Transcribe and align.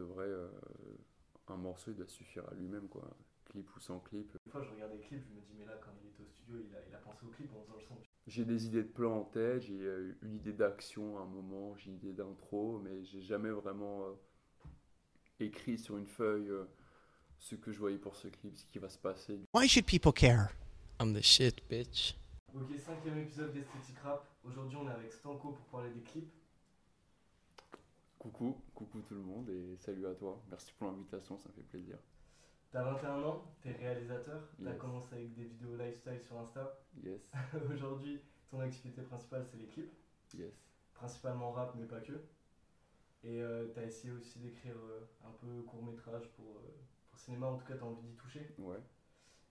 de 0.00 0.02
vrai, 0.02 0.26
euh, 0.26 0.48
un 1.48 1.56
morceau 1.56 1.90
il 1.90 1.96
doit 1.96 2.06
suffire 2.08 2.44
à 2.50 2.54
lui-même, 2.54 2.88
quoi. 2.88 3.08
Clip 3.44 3.68
ou 3.76 3.80
sans 3.80 4.00
clip. 4.00 4.32
Des 4.44 4.50
fois, 4.50 4.62
je 4.62 4.70
regarde 4.70 4.92
des 4.92 5.00
clips, 5.00 5.22
je 5.28 5.34
me 5.34 5.40
dis, 5.40 5.54
mais 5.58 5.66
là, 5.66 5.78
quand 5.84 5.90
il 6.00 6.08
était 6.08 6.22
au 6.22 6.26
studio, 6.26 6.56
il 6.66 6.74
a, 6.74 6.78
il 6.88 6.94
a 6.94 6.98
pensé 6.98 7.26
au 7.26 7.28
clip 7.28 7.50
en 7.54 7.62
faisant 7.62 7.76
le 7.76 7.82
son. 7.82 7.96
J'ai 8.26 8.44
des 8.44 8.66
idées 8.66 8.84
de 8.84 8.88
plans 8.88 9.18
en 9.18 9.24
tête, 9.24 9.62
j'ai 9.62 9.80
euh, 9.80 10.16
une 10.22 10.36
idée 10.36 10.52
d'action 10.52 11.18
à 11.18 11.22
un 11.22 11.26
moment, 11.26 11.76
j'ai 11.76 11.90
une 11.90 11.96
idée 11.96 12.12
d'intro, 12.12 12.78
mais 12.78 13.04
j'ai 13.04 13.20
jamais 13.20 13.50
vraiment 13.50 14.04
euh, 14.04 14.12
écrit 15.40 15.76
sur 15.76 15.98
une 15.98 16.06
feuille 16.06 16.48
euh, 16.48 16.64
ce 17.38 17.56
que 17.56 17.72
je 17.72 17.78
voyais 17.78 17.98
pour 17.98 18.14
ce 18.14 18.28
clip, 18.28 18.56
ce 18.56 18.64
qui 18.66 18.78
va 18.78 18.88
se 18.88 18.98
passer. 18.98 19.40
Why 19.52 19.68
should 19.68 19.86
people 19.86 20.12
care? 20.12 20.54
I'm 21.00 21.12
the 21.12 21.22
shit, 21.22 21.68
bitch. 21.68 22.16
Ok, 22.54 22.68
cinquième 22.78 23.18
épisode 23.18 23.52
d'Esthétique 23.52 23.98
Rap. 23.98 24.24
Aujourd'hui, 24.44 24.76
on 24.76 24.88
est 24.88 24.92
avec 24.92 25.12
Stanko 25.12 25.52
pour 25.52 25.66
parler 25.66 25.90
des 25.90 26.02
clips. 26.02 26.32
Coucou, 28.22 28.54
coucou 28.72 29.00
tout 29.02 29.14
le 29.14 29.20
monde 29.20 29.50
et 29.50 29.76
salut 29.76 30.06
à 30.06 30.14
toi. 30.14 30.40
Merci 30.48 30.72
pour 30.78 30.86
l'invitation, 30.86 31.36
ça 31.38 31.48
me 31.48 31.54
fait 31.54 31.62
plaisir. 31.62 31.98
T'as 32.70 32.82
21 32.84 33.22
ans, 33.24 33.44
t'es 33.60 33.72
réalisateur, 33.72 34.48
t'as 34.62 34.70
Yes. 34.70 34.80
commencé 34.80 35.14
avec 35.14 35.34
des 35.34 35.44
vidéos 35.44 35.76
lifestyle 35.76 36.20
sur 36.20 36.38
Insta. 36.38 36.78
Yes, 37.02 37.20
Aujourd'hui, 37.70 38.20
ton 38.48 38.60
activité 38.60 39.02
principale, 39.02 39.44
c'est 39.44 39.56
les 39.58 39.66
clips, 39.66 39.92
yes. 40.34 40.52
principalement 40.94 41.50
rap, 41.52 41.74
mais 41.76 41.84
pas 41.86 42.00
que. 42.00 42.12
Et 43.24 43.42
euh, 43.42 43.68
t'as 43.74 43.82
essayé 43.84 44.12
aussi 44.12 44.38
d'écrire 44.38 44.76
euh, 44.76 45.00
un 45.24 45.32
peu 45.32 45.62
court 45.62 45.82
métrage 45.84 46.28
pour, 46.36 46.56
euh, 46.56 46.74
pour 47.10 47.18
cinéma, 47.18 47.46
en 47.48 47.56
tout 47.56 47.66
cas, 47.66 47.76
t'as 47.76 47.84
envie 47.86 48.02
d'y 48.02 48.14
toucher. 48.16 48.54
Ouais. 48.58 48.80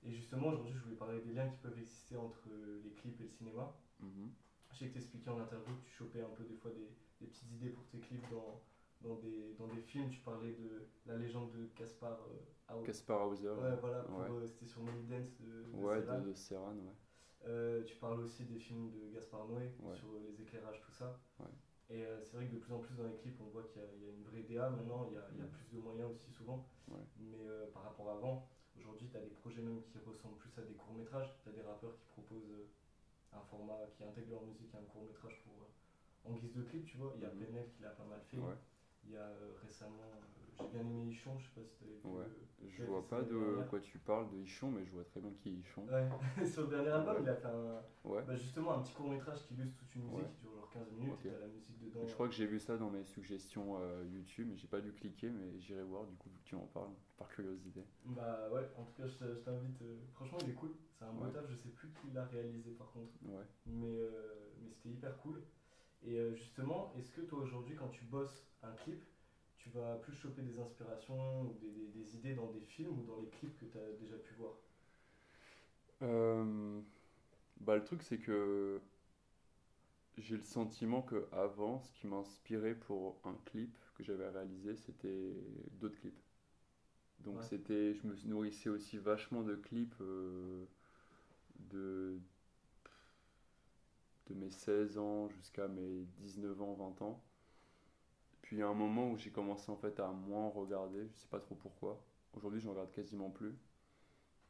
Et 0.03 0.11
justement, 0.11 0.47
aujourd'hui, 0.47 0.73
je 0.73 0.79
voulais 0.83 0.95
parler 0.95 1.21
des 1.21 1.33
liens 1.33 1.47
qui 1.49 1.57
peuvent 1.57 1.77
exister 1.77 2.17
entre 2.17 2.49
euh, 2.49 2.81
les 2.83 2.91
clips 2.91 3.19
et 3.19 3.23
le 3.23 3.29
cinéma. 3.29 3.75
mhm, 3.99 4.31
Je 4.71 4.77
sais 4.77 4.87
que 4.87 4.93
t'expliquais 4.93 5.29
en 5.29 5.39
interview 5.39 5.75
que 5.75 5.81
tu 5.85 5.91
chopais 5.91 6.21
un 6.21 6.29
peu 6.35 6.43
des 6.43 6.55
fois 6.55 6.71
des, 6.71 6.89
des 7.21 7.27
petites 7.27 7.51
idées 7.53 7.69
pour 7.69 7.85
tes 7.87 7.99
clips 7.99 8.29
dans, 8.29 8.61
dans, 9.01 9.15
des, 9.15 9.53
dans 9.57 9.67
des 9.67 9.81
films. 9.81 10.09
Tu 10.09 10.19
parlais 10.21 10.51
de 10.53 10.87
la 11.05 11.17
légende 11.17 11.51
de 11.51 11.65
Caspar 11.75 12.17
euh, 12.27 12.73
Hauser. 12.75 12.85
Kaspar 12.85 13.27
Hauser. 13.27 13.49
Ouais, 13.49 13.75
voilà, 13.79 14.09
Ouais. 14.09 14.29
euh, 14.29 14.47
c'était 14.47 14.65
sur 14.65 14.81
Money 14.81 15.03
Dance 15.07 15.37
de, 15.39 15.63
de 15.63 15.75
Ouais, 15.77 16.01
de, 16.01 16.05
de 16.05 16.29
ouais. 16.29 16.93
Euh, 17.47 17.83
tu 17.83 17.95
parles 17.95 18.19
aussi 18.21 18.45
des 18.45 18.59
films 18.59 18.91
de 18.91 19.09
Gaspard 19.13 19.47
Noé 19.47 19.71
Ouais. 19.79 19.95
sur 19.95 20.07
euh, 20.13 20.19
les 20.29 20.41
éclairages, 20.41 20.81
tout 20.81 20.91
ça. 20.91 21.19
Ouais. 21.39 21.47
Et 21.89 22.05
euh, 22.05 22.21
c'est 22.23 22.37
vrai 22.37 22.45
que 22.47 22.53
de 22.53 22.59
plus 22.59 22.73
en 22.73 22.79
plus 22.79 22.95
dans 22.95 23.07
les 23.07 23.15
clips, 23.15 23.39
on 23.41 23.49
voit 23.49 23.63
qu'il 23.63 23.81
y, 23.81 24.05
y 24.05 24.09
a 24.09 24.13
une 24.13 24.23
vraie 24.23 24.43
DA 24.43 24.69
maintenant, 24.69 25.07
il 25.09 25.13
y 25.15 25.17
a, 25.17 25.27
il 25.33 25.39
y 25.39 25.41
a 25.41 25.47
plus 25.47 25.65
de 25.75 25.79
moyens 25.79 26.11
aussi 26.11 26.31
souvent. 26.31 26.65
Ouais. 26.87 27.01
Mais 27.19 27.41
euh, 27.41 27.65
par 27.73 27.83
rapport 27.83 28.09
à 28.09 28.13
avant, 28.13 28.47
aujourd'hui, 28.77 29.09
tu 29.09 29.17
as 29.17 29.21
des 29.21 29.33
projets 29.41 29.61
même 29.61 29.81
qui 29.81 29.97
ressemblent 29.99 30.37
plus 30.37 30.55
à 30.57 30.61
des 30.61 30.73
courts-métrages. 30.75 31.35
Tu 31.43 31.49
as 31.49 31.51
des 31.51 31.61
rappeurs 31.61 31.95
qui 31.97 32.05
proposent 32.05 32.49
euh, 32.51 32.69
un 33.33 33.41
format 33.41 33.87
qui 33.97 34.03
intègre 34.03 34.31
leur 34.31 34.43
musique 34.43 34.73
à 34.75 34.77
un 34.77 34.83
court-métrage 34.85 35.41
pour, 35.43 35.53
euh, 35.63 35.70
en 36.25 36.33
guise 36.33 36.53
de 36.53 36.61
clip, 36.63 36.85
tu 36.85 36.97
vois. 36.97 37.13
Il 37.15 37.21
y 37.21 37.25
a 37.25 37.29
Mhm. 37.29 37.39
PNL 37.39 37.69
qui 37.69 37.81
l'a 37.83 37.89
pas 37.89 38.05
mal 38.05 38.21
fait. 38.29 38.37
Ouais. 38.37 38.55
Il 39.03 39.11
y 39.13 39.17
a 39.17 39.21
euh, 39.21 39.53
récemment, 39.65 39.97
euh, 40.13 40.45
j'ai 40.59 40.67
bien 40.67 40.81
aimé 40.81 41.07
Ichon, 41.07 41.35
je 41.39 41.45
sais 41.45 41.51
pas 41.55 41.63
si 41.65 41.73
tu 41.79 41.83
avais 41.85 41.93
vu. 41.95 42.07
Ouais. 42.07 42.23
euh, 42.23 42.67
Je 42.69 42.83
vois 42.83 43.07
pas 43.07 43.23
de 43.23 43.29
dernière 43.35 43.67
quoi 43.67 43.79
tu 43.79 43.97
parles 43.97 44.29
de 44.29 44.37
Ichon, 44.37 44.69
mais 44.69 44.85
je 44.85 44.91
vois 44.91 45.03
très 45.03 45.19
bien 45.19 45.31
qui 45.33 45.49
est 45.49 45.53
Ichon. 45.53 45.87
Ouais, 45.87 46.07
sur 46.45 46.61
le 46.63 46.67
dernier 46.67 46.89
album, 46.89 47.15
Ouais. 47.15 47.21
il 47.23 47.29
a 47.29 47.35
fait 47.35 47.47
un, 47.47 47.81
Ouais. 48.03 48.23
bah 48.27 48.35
justement 48.35 48.73
un 48.77 48.81
petit 48.83 48.93
court 48.93 49.09
métrage 49.09 49.41
qui 49.47 49.55
illustre 49.55 49.75
toute 49.79 49.95
une 49.95 50.03
musique 50.03 50.29
qui 50.35 50.41
dure 50.41 50.53
genre 50.53 50.69
15 50.69 50.91
minutes 50.91 51.13
Ok. 51.13 51.25
et 51.25 51.29
t'as 51.29 51.39
la 51.39 51.47
musique 51.47 51.79
dedans. 51.79 52.05
Je 52.05 52.13
crois 52.13 52.27
que 52.27 52.35
j'ai 52.35 52.45
vu 52.45 52.59
ça 52.59 52.77
dans 52.77 52.91
mes 52.91 53.03
suggestions 53.03 53.77
euh, 53.79 54.03
YouTube, 54.13 54.47
mais 54.51 54.57
j'ai 54.57 54.67
pas 54.67 54.81
dû 54.81 54.93
cliquer, 54.93 55.29
mais 55.31 55.59
j'irai 55.59 55.81
voir 55.83 56.05
du 56.05 56.15
coup 56.17 56.29
vu 56.29 56.37
que 56.37 56.43
tu 56.45 56.53
en 56.55 56.67
parles, 56.67 56.93
par 57.17 57.27
curiosité. 57.29 57.83
Bah 58.05 58.49
ouais, 58.51 58.69
en 58.77 58.83
tout 58.83 58.93
cas 58.93 59.07
je 59.07 59.15
te- 59.15 59.33
je 59.33 59.39
t'invite. 59.39 59.81
franchement 60.13 60.37
il 60.43 60.51
est 60.51 60.53
cool, 60.53 60.75
c'est 60.93 61.05
un 61.05 61.13
beau 61.13 61.25
taf, 61.27 61.49
je 61.49 61.55
sais 61.55 61.69
plus 61.69 61.89
qui 61.89 62.11
l'a 62.11 62.25
réalisé 62.25 62.69
par 62.73 62.91
contre, 62.91 63.11
Ouais. 63.25 63.45
mais, 63.65 63.97
mais 64.61 64.69
c'était 64.69 64.89
hyper 64.89 65.17
cool. 65.17 65.41
Et 66.03 66.19
euh, 66.19 66.33
justement, 66.33 66.93
est-ce 66.97 67.11
que 67.11 67.21
toi 67.21 67.39
aujourd'hui 67.39 67.75
quand 67.75 67.87
tu 67.89 68.03
bosses 68.05 68.45
un 68.63 68.71
clip, 68.73 69.03
tu 69.57 69.69
vas 69.69 69.95
plus 69.97 70.13
choper 70.13 70.41
des 70.41 70.59
inspirations 70.59 71.43
ou 71.43 71.53
des, 71.61 71.71
des- 71.71 71.87
des 71.87 72.15
idées 72.15 72.33
dans 72.35 72.51
des 72.51 72.61
films 72.61 72.99
ou 72.99 73.03
dans 73.05 73.17
les 73.19 73.29
clips 73.29 73.57
que 73.57 73.65
tu 73.65 73.77
as 73.77 73.91
déjà 73.99 74.17
pu 74.17 74.33
voir? 74.35 74.53
Euh, 76.01 76.81
bah, 77.59 77.75
le 77.75 77.83
truc, 77.83 78.03
c'est 78.03 78.19
que 78.19 78.81
j'ai 80.17 80.37
le 80.37 80.43
sentiment 80.43 81.01
que 81.01 81.27
avant, 81.33 81.81
ce 81.81 81.91
qui 81.91 82.07
m'inspirait 82.07 82.75
pour 82.75 83.19
un 83.25 83.35
clip 83.45 83.75
que 83.95 84.03
j'avais 84.03 84.29
réalisé, 84.29 84.75
c'était 84.77 85.33
d'autres 85.71 85.99
clips. 85.99 86.21
Donc 87.19 87.41
Ouais. 87.41 87.45
c'était, 87.45 87.93
je 87.93 88.05
me 88.07 88.15
nourrissais 88.27 88.69
aussi 88.69 88.97
vachement 88.97 89.43
de 89.43 89.55
clips 89.55 89.95
euh, 90.01 90.65
de, 91.59 92.19
de 94.31 94.39
mes 94.39 94.49
16 94.49 94.97
ans 94.97 95.29
jusqu'à 95.29 95.67
mes 95.67 96.05
19 96.19 96.61
ans, 96.61 96.73
20 96.73 97.01
ans. 97.03 97.23
Puis 98.41 98.57
il 98.57 98.59
y 98.59 98.63
a 98.63 98.67
un 98.67 98.73
moment 98.73 99.11
où 99.11 99.17
j'ai 99.17 99.31
commencé 99.31 99.71
en 99.71 99.77
fait 99.77 99.99
à 99.99 100.07
moins 100.07 100.49
regarder, 100.49 101.07
je 101.07 101.17
sais 101.17 101.27
pas 101.27 101.39
trop 101.39 101.55
pourquoi. 101.55 102.03
Aujourd'hui, 102.33 102.59
je 102.59 102.67
regarde 102.67 102.91
quasiment 102.91 103.29
plus. 103.29 103.55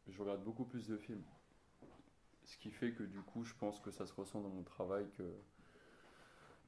Je 0.08 0.22
regarde 0.22 0.44
beaucoup 0.44 0.66
plus 0.66 0.88
de 0.88 0.98
films. 0.98 1.24
Ce 2.44 2.58
qui 2.58 2.72
fait 2.72 2.94
que 2.94 3.04
du 3.04 3.22
coup, 3.22 3.44
je 3.44 3.54
pense 3.56 3.80
que 3.80 3.92
ça 3.92 4.06
se 4.06 4.14
ressent 4.14 4.42
dans 4.42 4.50
mon 4.50 4.64
travail 4.64 5.08
que 5.18 5.24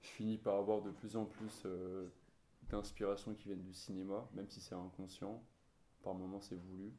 je 0.02 0.10
finis 0.10 0.38
par 0.38 0.56
avoir 0.56 0.82
de 0.82 0.92
plus 0.92 1.16
en 1.16 1.26
plus 1.26 1.64
euh, 1.66 2.08
d'inspiration 2.70 3.34
qui 3.34 3.46
viennent 3.46 3.64
du 3.64 3.74
cinéma, 3.74 4.28
même 4.34 4.50
si 4.50 4.62
c'est 4.62 4.76
inconscient. 4.76 5.44
Par 6.04 6.14
moments, 6.14 6.42
c'est 6.42 6.56
voulu. 6.56 6.94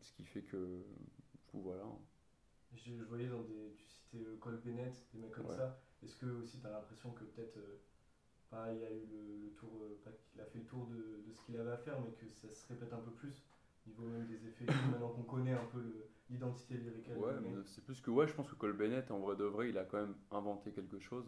Ce 0.00 0.12
qui 0.12 0.24
fait 0.24 0.42
que, 0.42 0.84
voilà. 1.52 1.84
Je, 2.74 2.92
je 2.96 3.04
voyais 3.04 3.28
dans 3.28 3.42
des. 3.42 3.74
Tu 3.76 3.86
citais 3.88 4.24
euh, 4.24 4.36
Cole 4.38 4.60
Bennett, 4.64 4.94
des 5.12 5.18
mecs 5.20 5.32
comme 5.32 5.46
Ouais. 5.46 5.56
ça. 5.56 5.78
Est-ce 6.02 6.16
que 6.16 6.26
aussi 6.26 6.60
tu 6.60 6.66
as 6.66 6.70
l'impression 6.70 7.10
que 7.12 7.24
peut-être. 7.24 7.56
euh, 7.58 7.80
pareil, 8.50 8.78
il 8.80 8.84
a 8.84 8.90
eu 8.92 9.06
le, 9.06 9.46
le 9.46 9.50
tour. 9.54 9.70
euh, 9.84 10.00
pas 10.04 10.12
qu'il 10.12 10.40
a 10.40 10.46
fait 10.46 10.58
le 10.60 10.66
tour 10.66 10.86
de, 10.88 11.22
de 11.26 11.32
ce 11.32 11.40
qu'il 11.42 11.56
avait 11.58 11.72
à 11.72 11.78
faire, 11.78 12.00
mais 12.00 12.12
que 12.12 12.26
ça 12.34 12.52
se 12.52 12.66
répète 12.68 12.92
un 12.92 13.00
peu 13.00 13.12
plus 13.12 13.44
au 13.86 13.90
niveau 13.90 14.06
même 14.06 14.26
des 14.26 14.46
effets. 14.46 14.66
maintenant 14.90 15.10
qu'on 15.10 15.24
connaît 15.24 15.54
un 15.54 15.66
peu 15.66 15.82
l'identité 16.30 16.76
lyricale 16.78 17.18
Ouais, 17.18 17.32
c'est 17.66 17.84
plus 17.84 18.00
que 18.00 18.10
ouais, 18.10 18.26
je 18.28 18.32
pense 18.34 18.48
que 18.48 18.54
Cole 18.54 18.74
Bennett, 18.76 19.10
en 19.10 19.18
vrai 19.18 19.36
de 19.36 19.44
vrai, 19.44 19.70
il 19.70 19.78
a 19.78 19.84
quand 19.84 19.98
même 20.00 20.14
inventé 20.30 20.72
quelque 20.72 20.98
chose. 20.98 21.24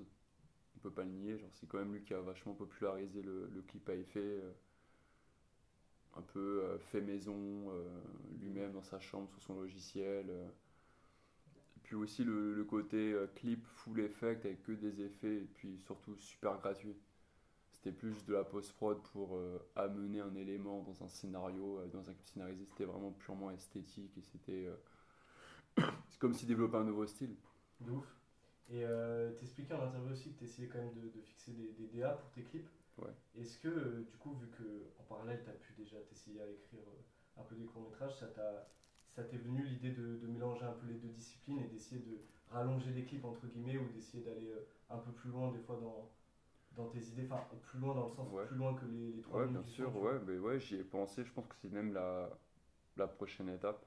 On 0.77 0.81
peut 0.81 0.93
pas 0.93 1.05
le 1.05 1.11
nier. 1.13 1.39
Genre, 1.39 1.51
c'est 1.55 1.69
quand 1.69 1.79
même 1.79 1.93
lui 1.95 2.03
qui 2.05 2.15
a 2.15 2.21
vachement 2.21 2.55
popularisé 2.55 3.23
le, 3.23 3.49
le 3.55 3.63
clip 3.63 3.89
à 3.91 3.95
effet, 3.97 4.21
euh, 4.21 4.53
un 6.17 6.23
peu 6.23 6.63
euh, 6.65 6.79
fait 6.79 7.01
maison 7.01 7.71
euh, 7.71 7.85
lui-même 8.41 8.73
dans 8.73 8.83
sa 8.83 9.01
chambre 9.01 9.29
sur 9.31 9.41
son 9.43 9.55
logiciel. 9.55 10.27
Puis 11.89 11.97
aussi 11.97 12.23
le, 12.23 12.53
le 12.53 12.65
côté 12.65 13.15
euh, 13.15 13.27
clip 13.35 13.67
full 13.67 14.01
effect 14.01 14.45
avec 14.45 14.63
que 14.63 14.73
des 14.73 15.01
effets 15.01 15.37
et 15.37 15.49
puis 15.55 15.79
surtout 15.79 16.15
super 16.19 16.59
gratuit. 16.59 16.95
C'était 17.73 17.93
plus 17.93 18.13
juste 18.13 18.29
de 18.29 18.35
la 18.35 18.45
post-prod 18.45 19.01
pour 19.05 19.37
euh, 19.37 19.59
amener 19.75 20.21
un 20.21 20.35
élément 20.35 20.83
dans 20.83 21.03
un 21.03 21.09
scénario, 21.09 21.79
euh, 21.79 21.87
dans 21.87 22.11
un 22.11 22.13
clip 22.13 22.27
scénarisé. 22.27 22.67
C'était 22.67 22.85
vraiment 22.85 23.13
purement 23.13 23.51
esthétique 23.51 24.19
et 24.19 24.21
c'était. 24.21 24.69
c'est 26.11 26.19
comme 26.19 26.35
s'il 26.35 26.49
développait 26.49 26.77
un 26.77 26.85
nouveau 26.85 27.07
style. 27.07 27.35
De 27.81 27.91
ouf. 27.91 28.21
Et 28.69 28.85
t'expliquais 29.39 29.73
en 29.73 29.85
interview 29.85 30.13
aussi 30.13 30.35
que 30.35 30.41
t'essayais 30.41 30.69
quand 30.69 30.77
même 30.77 30.93
de, 30.93 31.09
de 31.09 31.23
fixer 31.23 31.53
des, 31.53 31.73
des 31.73 31.87
DA 31.87 32.11
pour 32.11 32.31
tes 32.33 32.43
clips. 32.43 32.69
Ouais. 32.99 33.15
Est-ce 33.35 33.59
que, 33.61 34.03
du 34.03 34.17
coup, 34.19 34.35
vu 34.35 34.49
que 34.49 34.91
en 34.99 35.05
parallèle, 35.05 35.43
t'as 35.43 35.53
pu 35.53 35.73
déjà 35.73 35.97
t'essayer 36.01 36.43
à 36.43 36.51
écrire 36.51 36.83
un 37.39 37.45
peu 37.45 37.57
des 37.57 37.65
courts-métrages, 37.65 38.19
ça 38.19 38.27
t'a 38.27 38.69
ça 39.19 39.25
t'est 39.25 39.39
venu 39.39 39.65
l'idée 39.65 39.91
de, 39.91 40.17
de 40.19 40.27
mélanger 40.29 40.65
un 40.65 40.73
peu 40.73 40.87
les 40.87 40.95
deux 40.95 41.09
disciplines 41.09 41.59
et 41.61 41.69
d'essayer 41.69 42.01
de 42.03 42.21
rallonger 42.51 42.91
les 42.93 43.05
clips 43.05 43.25
entre 43.25 43.47
guillemets 43.47 43.79
ou 43.79 43.89
d'essayer 43.93 44.23
d'aller 44.25 44.51
euh, 44.53 44.69
un 44.91 44.99
peu 44.99 45.13
plus 45.13 45.31
loin 45.31 45.53
des 45.53 45.61
fois 45.61 45.77
dans, 45.81 46.11
dans 46.77 46.89
tes 46.91 47.01
idées, 47.01 47.27
enfin 47.31 47.47
plus 47.63 47.81
loin 47.81 47.95
dans 47.95 48.07
le 48.09 48.13
sens 48.15 48.29
Ouais. 48.31 48.49
plus 48.49 48.57
loin 48.57 48.75
que 48.75 48.87
les, 48.87 49.13
les 49.13 49.23
trois 49.23 49.41
Ouais, 49.41 49.47
minutes 49.47 49.63
bien 49.63 49.65
sûr, 49.65 49.95
ouais, 49.97 50.19
mais 50.27 50.39
ouais, 50.39 50.61
j'y 50.61 50.77
ai 50.77 50.85
pensé. 50.85 51.25
Je 51.25 51.33
pense 51.33 51.47
que 51.49 51.55
c'est 51.63 51.71
même 51.73 51.93
la, 51.93 52.31
la 52.97 53.09
prochaine 53.09 53.49
étape. 53.51 53.85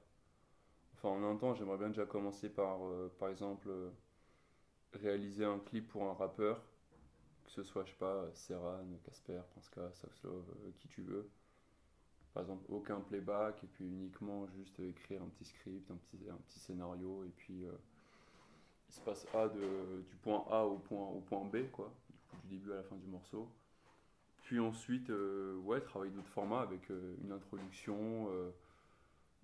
Enfin, 0.94 1.10
en 1.10 1.24
un 1.24 1.36
temps, 1.36 1.54
j'aimerais 1.54 1.78
bien 1.78 1.88
déjà 1.88 2.06
commencer 2.06 2.48
par, 2.50 2.84
euh, 2.86 3.12
par 3.18 3.28
exemple, 3.30 3.68
euh, 3.70 3.90
réaliser 4.94 5.44
un 5.44 5.58
clip 5.58 5.86
pour 5.88 6.04
un 6.04 6.14
rappeur, 6.14 6.64
que 7.44 7.50
ce 7.52 7.62
soit, 7.64 7.84
je 7.86 7.90
sais 7.92 7.98
pas, 7.98 8.28
Serran, 8.34 8.86
Casper, 9.04 9.42
Prince 9.52 9.70
K, 9.70 9.80
Soxlove, 9.94 10.50
euh, 10.66 10.72
qui 10.78 10.88
tu 10.88 11.02
veux. 11.02 11.30
Par 12.34 12.42
exemple, 12.42 12.64
aucun 12.70 13.00
playback, 13.00 13.62
et 13.62 13.66
puis 13.66 13.84
uniquement 13.84 14.46
juste 14.48 14.80
euh, 14.80 14.88
écrire 14.88 15.22
un 15.22 15.28
petit 15.28 15.44
script, 15.44 15.90
un 15.90 15.96
petit, 15.96 16.18
un 16.30 16.36
petit 16.48 16.58
scénario, 16.58 17.24
et 17.24 17.30
puis 17.36 17.64
euh, 17.64 17.72
il 18.88 18.94
se 18.94 19.00
passe 19.00 19.26
A 19.34 19.48
de, 19.48 20.02
du 20.08 20.16
point 20.16 20.42
A 20.50 20.64
au 20.64 20.78
point, 20.78 21.06
au 21.08 21.20
point 21.20 21.44
B, 21.44 21.70
quoi, 21.70 21.92
du, 22.44 22.56
début 22.56 22.72
à 22.72 22.76
la 22.76 22.82
fin 22.84 22.96
du 22.96 23.06
morceau. 23.06 23.50
Puis 24.44 24.58
ensuite, 24.60 25.10
euh, 25.10 25.56
ouais, 25.58 25.80
travailler 25.82 26.10
d'autres 26.10 26.30
formats 26.30 26.62
avec 26.62 26.88
une 26.88 27.32
introduction, 27.32 28.28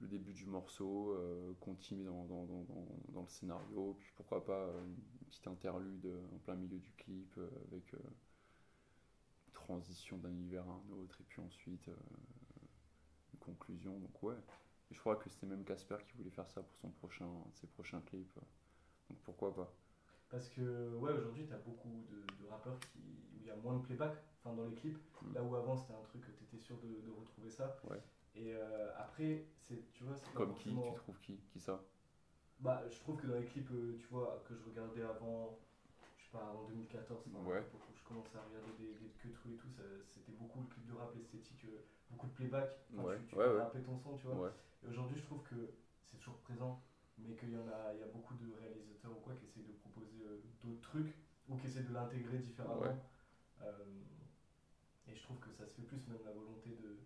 le 0.00 0.06
début 0.06 0.32
du 0.32 0.46
morceau, 0.46 1.16
continue 1.60 2.04
dans, 2.04 2.24
dans, 2.24 2.44
dans, 2.44 2.66
dans, 3.10 3.22
le 3.22 3.28
scénario, 3.28 3.96
puis 3.98 4.10
pourquoi 4.16 4.44
pas 4.44 4.66
une 4.86 5.26
petite 5.28 5.46
interlude 5.46 6.06
en 6.34 6.38
plein 6.38 6.56
milieu 6.56 6.78
du 6.78 6.92
clip 6.92 7.38
avec 7.70 7.94
transition 9.52 10.18
d'un 10.18 10.30
univers 10.30 10.64
à 10.68 10.72
un 10.72 10.92
autre, 11.02 11.20
et 11.20 11.24
puis 11.24 11.40
ensuite 11.40 11.88
conclusion. 13.48 13.98
Donc 13.98 14.22
ouais, 14.22 14.36
et 14.90 14.94
je 14.94 15.00
crois 15.00 15.16
que 15.16 15.28
c'était 15.28 15.46
même 15.46 15.64
Casper 15.64 15.96
qui 16.08 16.16
voulait 16.16 16.30
faire 16.30 16.48
ça 16.50 16.62
pour 16.62 16.76
son 16.78 16.90
prochain, 16.90 17.26
de 17.26 17.56
ses 17.56 17.66
prochains 17.66 18.00
clips. 18.02 18.34
Donc 19.08 19.18
pourquoi 19.24 19.54
pas. 19.54 19.72
Parce 20.30 20.48
que 20.48 20.94
ouais, 20.96 21.12
aujourd'hui, 21.12 21.46
tu 21.46 21.54
as 21.54 21.58
beaucoup 21.58 22.04
de, 22.10 22.44
de 22.44 22.48
rappeurs 22.50 22.78
qui, 22.80 22.98
où 22.98 23.40
il 23.40 23.46
y 23.46 23.50
a 23.50 23.56
moins 23.56 23.76
de 23.76 23.82
playback 23.82 24.12
enfin, 24.38 24.54
dans 24.54 24.66
les 24.66 24.74
clips. 24.74 24.98
Mm. 25.22 25.34
Là 25.34 25.42
où 25.42 25.56
avant, 25.56 25.76
c'était 25.76 25.94
un 25.94 26.02
truc 26.02 26.22
que 26.22 26.32
tu 26.32 26.44
étais 26.44 26.58
trouvé 27.38 27.50
ça. 27.50 27.76
Ouais. 27.90 28.02
Et 28.34 28.54
euh, 28.54 28.90
après, 28.96 29.44
c'est, 29.56 29.90
tu 29.92 30.04
vois, 30.04 30.14
c'est 30.16 30.32
Comme 30.34 30.52
qui 30.54 30.70
forcément- 30.70 30.92
Tu 30.92 31.00
trouves 31.00 31.20
qui 31.20 31.36
Qui 31.52 31.60
ça? 31.60 31.80
Bah, 32.60 32.82
je 32.90 32.98
trouve 32.98 33.16
que 33.16 33.26
dans 33.26 33.36
les 33.36 33.44
clips, 33.44 33.70
euh, 33.70 33.96
tu 33.98 34.06
vois, 34.08 34.42
que 34.48 34.54
je 34.54 34.64
regardais 34.64 35.02
avant, 35.02 35.58
sais 36.28 36.36
pas, 36.36 36.48
avant 36.48 36.64
2014, 36.64 37.24
enfin, 37.32 37.48
Ouais. 37.48 37.56
à 37.56 37.60
l'époque 37.60 37.88
où 37.88 37.94
je 37.96 38.02
commençais 38.04 38.36
à 38.38 38.42
regarder 38.42 38.72
des, 38.78 38.92
des 38.94 39.08
queutru 39.16 39.54
et 39.54 39.56
tout, 39.56 39.68
c'était 40.06 40.32
beaucoup 40.32 40.60
le 40.60 40.66
clip 40.66 40.86
de 40.86 40.92
rap 40.92 41.14
esthétique, 41.16 41.64
euh, 41.64 41.80
beaucoup 42.10 42.26
de 42.26 42.32
playback. 42.32 42.68
Enfin, 42.92 43.08
Ouais, 43.08 43.18
tu, 43.18 43.26
tu 43.26 43.36
ouais, 43.36 43.82
ton 43.84 43.96
son, 43.98 44.16
tu 44.16 44.26
vois. 44.26 44.52
Et 44.82 44.88
aujourd'hui, 44.88 45.16
je 45.18 45.24
trouve 45.24 45.42
que 45.42 45.74
c'est 46.04 46.18
toujours 46.18 46.38
présent, 46.40 46.82
mais 47.16 47.34
qu'il 47.36 47.50
y 47.50 47.56
en 47.56 47.68
a, 47.68 47.92
il 47.94 48.00
y 48.00 48.02
a 48.02 48.06
beaucoup 48.06 48.34
de 48.34 48.52
réalisateurs 48.54 49.12
ou 49.16 49.20
quoi 49.20 49.34
qui 49.34 49.44
essayent 49.46 49.64
de 49.64 49.72
proposer 49.72 50.22
euh, 50.24 50.38
d'autres 50.62 50.80
trucs 50.82 51.14
ou 51.48 51.56
qui 51.56 51.66
essaient 51.66 51.82
de 51.82 51.92
l'intégrer 51.92 52.38
différemment. 52.38 52.82
Euh, 53.62 53.84
et 55.08 55.14
je 55.14 55.22
trouve 55.22 55.38
que 55.40 55.50
ça 55.52 55.66
se 55.66 55.74
fait 55.74 55.82
plus, 55.82 56.06
même 56.08 56.22
la 56.24 56.32
volonté 56.32 56.70
de, 56.70 56.98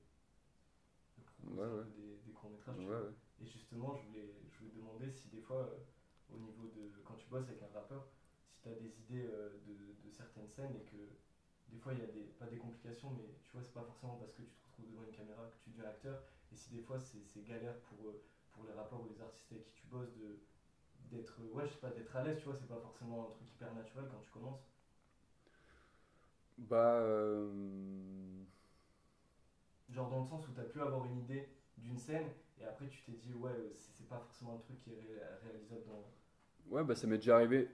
de 1.16 1.22
proposer 1.22 1.90
des, 1.96 2.16
des 2.26 2.32
courts-métrages. 2.32 2.76
Et 3.40 3.46
justement, 3.46 3.94
je 3.94 4.06
voulais, 4.06 4.34
je 4.50 4.58
voulais 4.58 4.72
demander 4.72 5.10
si 5.10 5.28
des 5.28 5.40
fois, 5.40 5.62
euh, 5.70 5.78
au 6.34 6.38
niveau 6.38 6.66
de. 6.66 6.90
Quand 7.04 7.14
tu 7.14 7.28
bosses 7.28 7.48
avec 7.48 7.62
un 7.62 7.72
rappeur, 7.72 8.06
tu 8.62 8.68
as 8.68 8.74
des 8.74 8.98
idées 9.00 9.26
euh, 9.30 9.50
de, 9.66 9.74
de 10.06 10.10
certaines 10.10 10.48
scènes 10.48 10.74
et 10.76 10.84
que 10.84 10.96
des 11.68 11.78
fois 11.78 11.92
il 11.94 12.00
y 12.00 12.02
a 12.02 12.06
des. 12.06 12.22
Pas 12.38 12.46
des 12.46 12.58
complications, 12.58 13.10
mais 13.10 13.24
tu 13.44 13.52
vois, 13.52 13.62
c'est 13.62 13.72
pas 13.74 13.82
forcément 13.84 14.16
parce 14.16 14.32
que 14.32 14.42
tu 14.42 14.54
te 14.54 14.64
retrouves 14.66 14.90
devant 14.90 15.04
une 15.04 15.12
caméra 15.12 15.44
que 15.50 15.56
tu 15.64 15.70
deviens 15.70 15.88
acteur. 15.90 16.22
Et 16.52 16.56
si 16.56 16.70
des 16.70 16.80
fois 16.82 16.98
c'est 16.98 17.42
galère 17.44 17.78
pour, 17.82 18.08
euh, 18.08 18.22
pour 18.52 18.64
les 18.64 18.72
rappeurs 18.72 19.00
ou 19.02 19.08
les 19.08 19.20
artistes 19.20 19.50
avec 19.52 19.64
qui 19.64 19.72
tu 19.72 19.86
bosses 19.88 20.12
de 20.16 20.38
d'être 21.10 21.40
ouais 21.52 21.66
je 21.66 21.72
sais 21.74 21.80
pas 21.80 21.90
d'être 21.90 22.16
à 22.16 22.24
l'aise 22.24 22.38
tu 22.38 22.44
vois 22.46 22.56
c'est 22.56 22.68
pas 22.68 22.80
forcément 22.80 23.28
un 23.28 23.30
truc 23.32 23.50
hyper 23.52 23.74
naturel 23.74 24.06
quand 24.10 24.20
tu 24.20 24.30
commences 24.30 24.66
Bah. 26.58 27.00
euh, 27.02 27.50
genre 29.88 30.10
dans 30.10 30.18
le 30.20 30.26
sens 30.26 30.48
où 30.48 30.52
tu 30.52 30.60
as 30.60 30.64
pu 30.64 30.80
avoir 30.80 31.04
une 31.06 31.18
idée 31.18 31.48
d'une 31.78 31.96
scène 31.98 32.28
et 32.60 32.64
après 32.64 32.88
tu 32.88 33.00
t'es 33.02 33.12
dit 33.12 33.32
ouais 33.34 33.50
euh, 33.52 33.70
c'est 33.72 33.92
c'est 33.92 34.08
pas 34.08 34.18
forcément 34.18 34.54
un 34.54 34.58
truc 34.58 34.76
qui 34.78 34.90
est 34.90 34.96
ré- 34.96 35.20
réalisable 35.44 35.84
dans 35.86 36.04
Ouais, 36.70 36.82
bah 36.84 36.94
ça 36.94 37.06
m'est 37.06 37.18
déjà 37.18 37.36
arrivé 37.36 37.68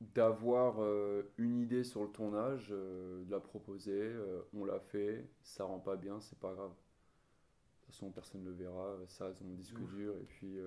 d'avoir 0.00 0.76
euh, 0.80 1.22
une 1.38 1.58
idée 1.58 1.84
sur 1.84 2.02
le 2.02 2.10
tournage, 2.10 2.68
euh, 2.70 3.24
de 3.24 3.30
la 3.30 3.40
proposer, 3.40 3.92
euh, 3.92 4.42
on 4.52 4.64
l'a 4.64 4.78
fait, 4.78 5.26
ça 5.42 5.64
rend 5.64 5.78
pas 5.78 5.96
bien, 5.96 6.20
c'est 6.20 6.38
pas 6.38 6.52
grave. 6.52 6.70
De 6.70 7.86
toute 7.86 7.94
façon, 7.94 8.10
personne 8.10 8.42
ne 8.42 8.50
le 8.50 8.54
verra, 8.54 8.96
ça 9.06 9.30
dans 9.30 9.44
mon 9.44 9.54
disque 9.54 9.78
Ouf. 9.78 9.94
dur, 9.94 10.14
et 10.16 10.24
puis, 10.24 10.58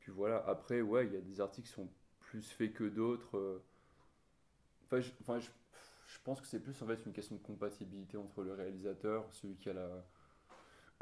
puis 0.00 0.12
voilà. 0.12 0.42
Après, 0.46 0.80
ouais, 0.80 1.06
il 1.06 1.12
y 1.12 1.16
a 1.16 1.20
des 1.20 1.40
articles 1.40 1.68
qui 1.68 1.74
sont 1.74 1.88
plus 2.20 2.50
faits 2.50 2.72
que 2.72 2.84
d'autres. 2.84 3.60
Enfin, 4.84 5.00
je, 5.00 5.10
enfin, 5.20 5.38
je, 5.38 5.50
je 6.06 6.18
pense 6.24 6.40
que 6.40 6.46
c'est 6.46 6.60
plus 6.60 6.80
en 6.82 6.86
fait 6.86 7.04
une 7.04 7.12
question 7.12 7.36
de 7.36 7.42
compatibilité 7.42 8.16
entre 8.16 8.42
le 8.42 8.54
réalisateur, 8.54 9.26
celui 9.30 9.56
qui 9.56 9.68
a 9.68 9.74
la, 9.74 10.04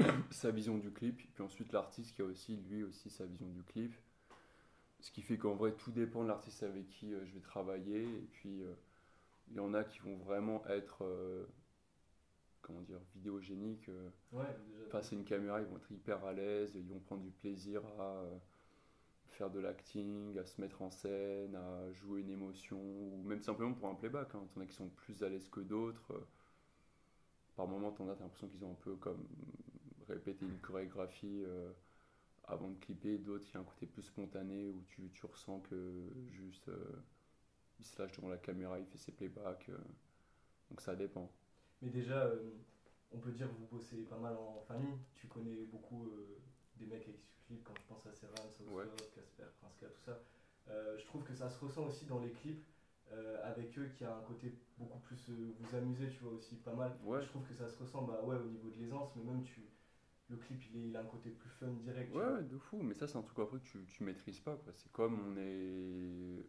sa 0.31 0.51
vision 0.51 0.79
du 0.79 0.91
clip, 0.93 1.17
puis 1.33 1.43
ensuite 1.43 1.73
l'artiste 1.73 2.15
qui 2.15 2.23
a 2.23 2.25
aussi, 2.25 2.57
lui 2.57 2.83
aussi, 2.83 3.11
sa 3.11 3.25
vision 3.25 3.49
du 3.49 3.63
clip. 3.63 3.95
Ce 5.01 5.11
qui 5.11 5.23
fait 5.23 5.39
qu'en 5.39 5.55
vrai, 5.55 5.73
tout 5.73 5.91
dépend 5.91 6.23
de 6.23 6.29
l'artiste 6.29 6.63
avec 6.63 6.89
qui 6.89 7.13
euh, 7.13 7.25
je 7.27 7.35
vais 7.35 7.41
travailler. 7.41 8.03
Et 8.03 8.29
puis, 8.33 8.63
euh, 8.63 8.75
il 9.49 9.57
y 9.57 9.61
en 9.61 9.75
a 9.75 9.85
qui 9.85 10.01
vont 10.01 10.17
vraiment 10.17 10.67
être, 10.69 11.05
euh, 11.05 11.47
comment 12.63 12.83
dire, 12.83 13.01
vidéogéniques. 13.15 13.91
ouais 14.33 14.45
à 14.93 15.01
une 15.13 15.25
caméra, 15.25 15.61
ils 15.61 15.67
vont 15.67 15.77
être 15.77 15.93
hyper 15.93 16.25
à 16.25 16.33
l'aise, 16.33 16.73
ils 16.75 16.87
vont 16.87 16.99
prendre 16.99 17.23
du 17.23 17.31
plaisir 17.31 17.83
à 18.01 18.25
faire 19.29 19.49
de 19.49 19.61
l'acting, 19.61 20.37
à 20.37 20.45
se 20.45 20.61
mettre 20.61 20.83
en 20.83 20.91
scène, 20.91 21.55
à 21.55 21.93
jouer 21.93 22.23
une 22.23 22.31
émotion, 22.31 22.81
ou 22.81 23.23
même 23.25 23.41
simplement 23.41 23.73
pour 23.73 23.89
un 23.89 23.95
playback. 23.95 24.35
Hein. 24.35 24.47
T'en 24.53 24.61
as 24.61 24.67
qui 24.67 24.75
sont 24.75 24.89
plus 24.89 25.23
à 25.23 25.29
l'aise 25.29 25.49
que 25.49 25.61
d'autres. 25.61 26.27
Par 27.55 27.69
moments, 27.69 27.93
t'en 27.93 28.09
as, 28.09 28.15
t'as 28.15 28.25
l'impression 28.25 28.49
qu'ils 28.49 28.65
ont 28.65 28.73
un 28.73 28.83
peu 28.83 28.97
comme 28.97 29.25
répété 30.11 30.45
une 30.45 30.59
chorégraphie 30.59 31.43
euh, 31.47 31.71
avant 32.51 32.69
de 32.71 32.79
clipper, 32.79 33.19
d'autres 33.19 33.45
qui 33.45 33.57
a 33.57 33.61
un 33.61 33.65
côté 33.65 33.87
plus 33.87 34.03
spontané, 34.03 34.71
où 34.71 34.83
tu, 34.89 35.11
tu 35.15 35.27
ressens 35.27 35.61
que 35.61 36.11
juste 36.31 36.69
euh, 36.69 37.03
il 37.79 37.85
se 37.85 38.01
lâche 38.01 38.13
devant 38.17 38.29
la 38.29 38.39
caméra, 38.39 38.79
il 38.79 38.87
fait 38.87 38.99
ses 38.99 39.13
playbacks. 39.13 39.69
euh. 39.69 39.79
donc 40.71 40.81
ça 40.81 40.95
dépend. 40.95 41.31
Mais 41.83 41.91
déjà, 41.91 42.25
euh, 42.27 42.51
on 43.13 43.19
peut 43.19 43.33
dire 43.33 43.49
que 43.49 43.55
vous 43.55 43.67
bossez 43.67 44.03
pas 44.05 44.19
mal 44.19 44.37
en 44.37 44.61
famille. 44.69 44.95
Tu 45.15 45.27
connais 45.29 45.65
beaucoup 45.65 46.11
des 46.77 46.87
mecs 46.87 47.03
avec 47.09 47.19
tu 47.21 47.27
clips, 47.47 47.65
quand 47.65 47.75
je 47.77 47.87
pense 47.89 48.07
à 48.07 48.13
Serran, 48.13 48.35
Ouais. 48.73 48.85
Casper, 49.15 49.45
Prince 49.61 49.77
K, 49.81 49.93
tout 49.95 50.03
ça. 50.05 50.19
Je 50.69 51.05
trouve 51.07 51.25
que 51.25 51.35
ça 51.35 51.49
se 51.51 51.59
ressent 51.65 51.87
aussi 51.87 52.05
dans 52.07 52.21
les 52.21 52.31
clips 52.31 52.65
avec 53.43 53.77
eux 53.79 53.89
qui 53.89 54.05
a 54.05 54.15
un 54.17 54.23
côté 54.23 54.55
beaucoup 54.79 55.01
plus 55.01 55.31
vous 55.31 55.77
amuser, 55.77 56.09
tu 56.11 56.19
vois, 56.21 56.33
aussi 56.33 56.57
pas 56.57 56.75
mal. 56.75 56.97
Ouais. 57.05 57.21
Je 57.23 57.29
trouve 57.29 57.43
que 57.47 57.55
ça 57.55 57.69
se 57.69 57.79
ressent 57.79 58.03
bah, 58.03 58.23
ouais, 58.25 58.37
au 58.37 58.45
niveau 58.47 58.71
de 58.71 58.77
l'aisance, 58.79 59.11
mais 59.17 59.25
même 59.25 59.43
tu, 59.43 59.63
le 60.31 60.37
clip 60.37 60.63
il, 60.71 60.77
est, 60.79 60.89
il 60.89 60.97
a 60.97 61.01
un 61.01 61.05
côté 61.05 61.31
plus 61.31 61.51
fun 61.51 61.69
direct. 61.83 62.15
Ouais, 62.15 62.25
ouais, 62.25 62.43
de 62.43 62.59
fou, 62.59 62.79
mais 62.83 62.95
ça 62.95 63.07
c'est 63.07 63.17
un 63.19 63.23
truc 63.23 63.39
après 63.39 63.59
que 63.59 63.65
tu, 63.65 63.85
tu 63.87 64.03
maîtrises 64.05 64.41
pas. 64.41 64.57
quoi. 64.57 64.73
C'est 64.75 64.91
comme 64.93 65.19
on 65.19 65.37
est 65.37 66.45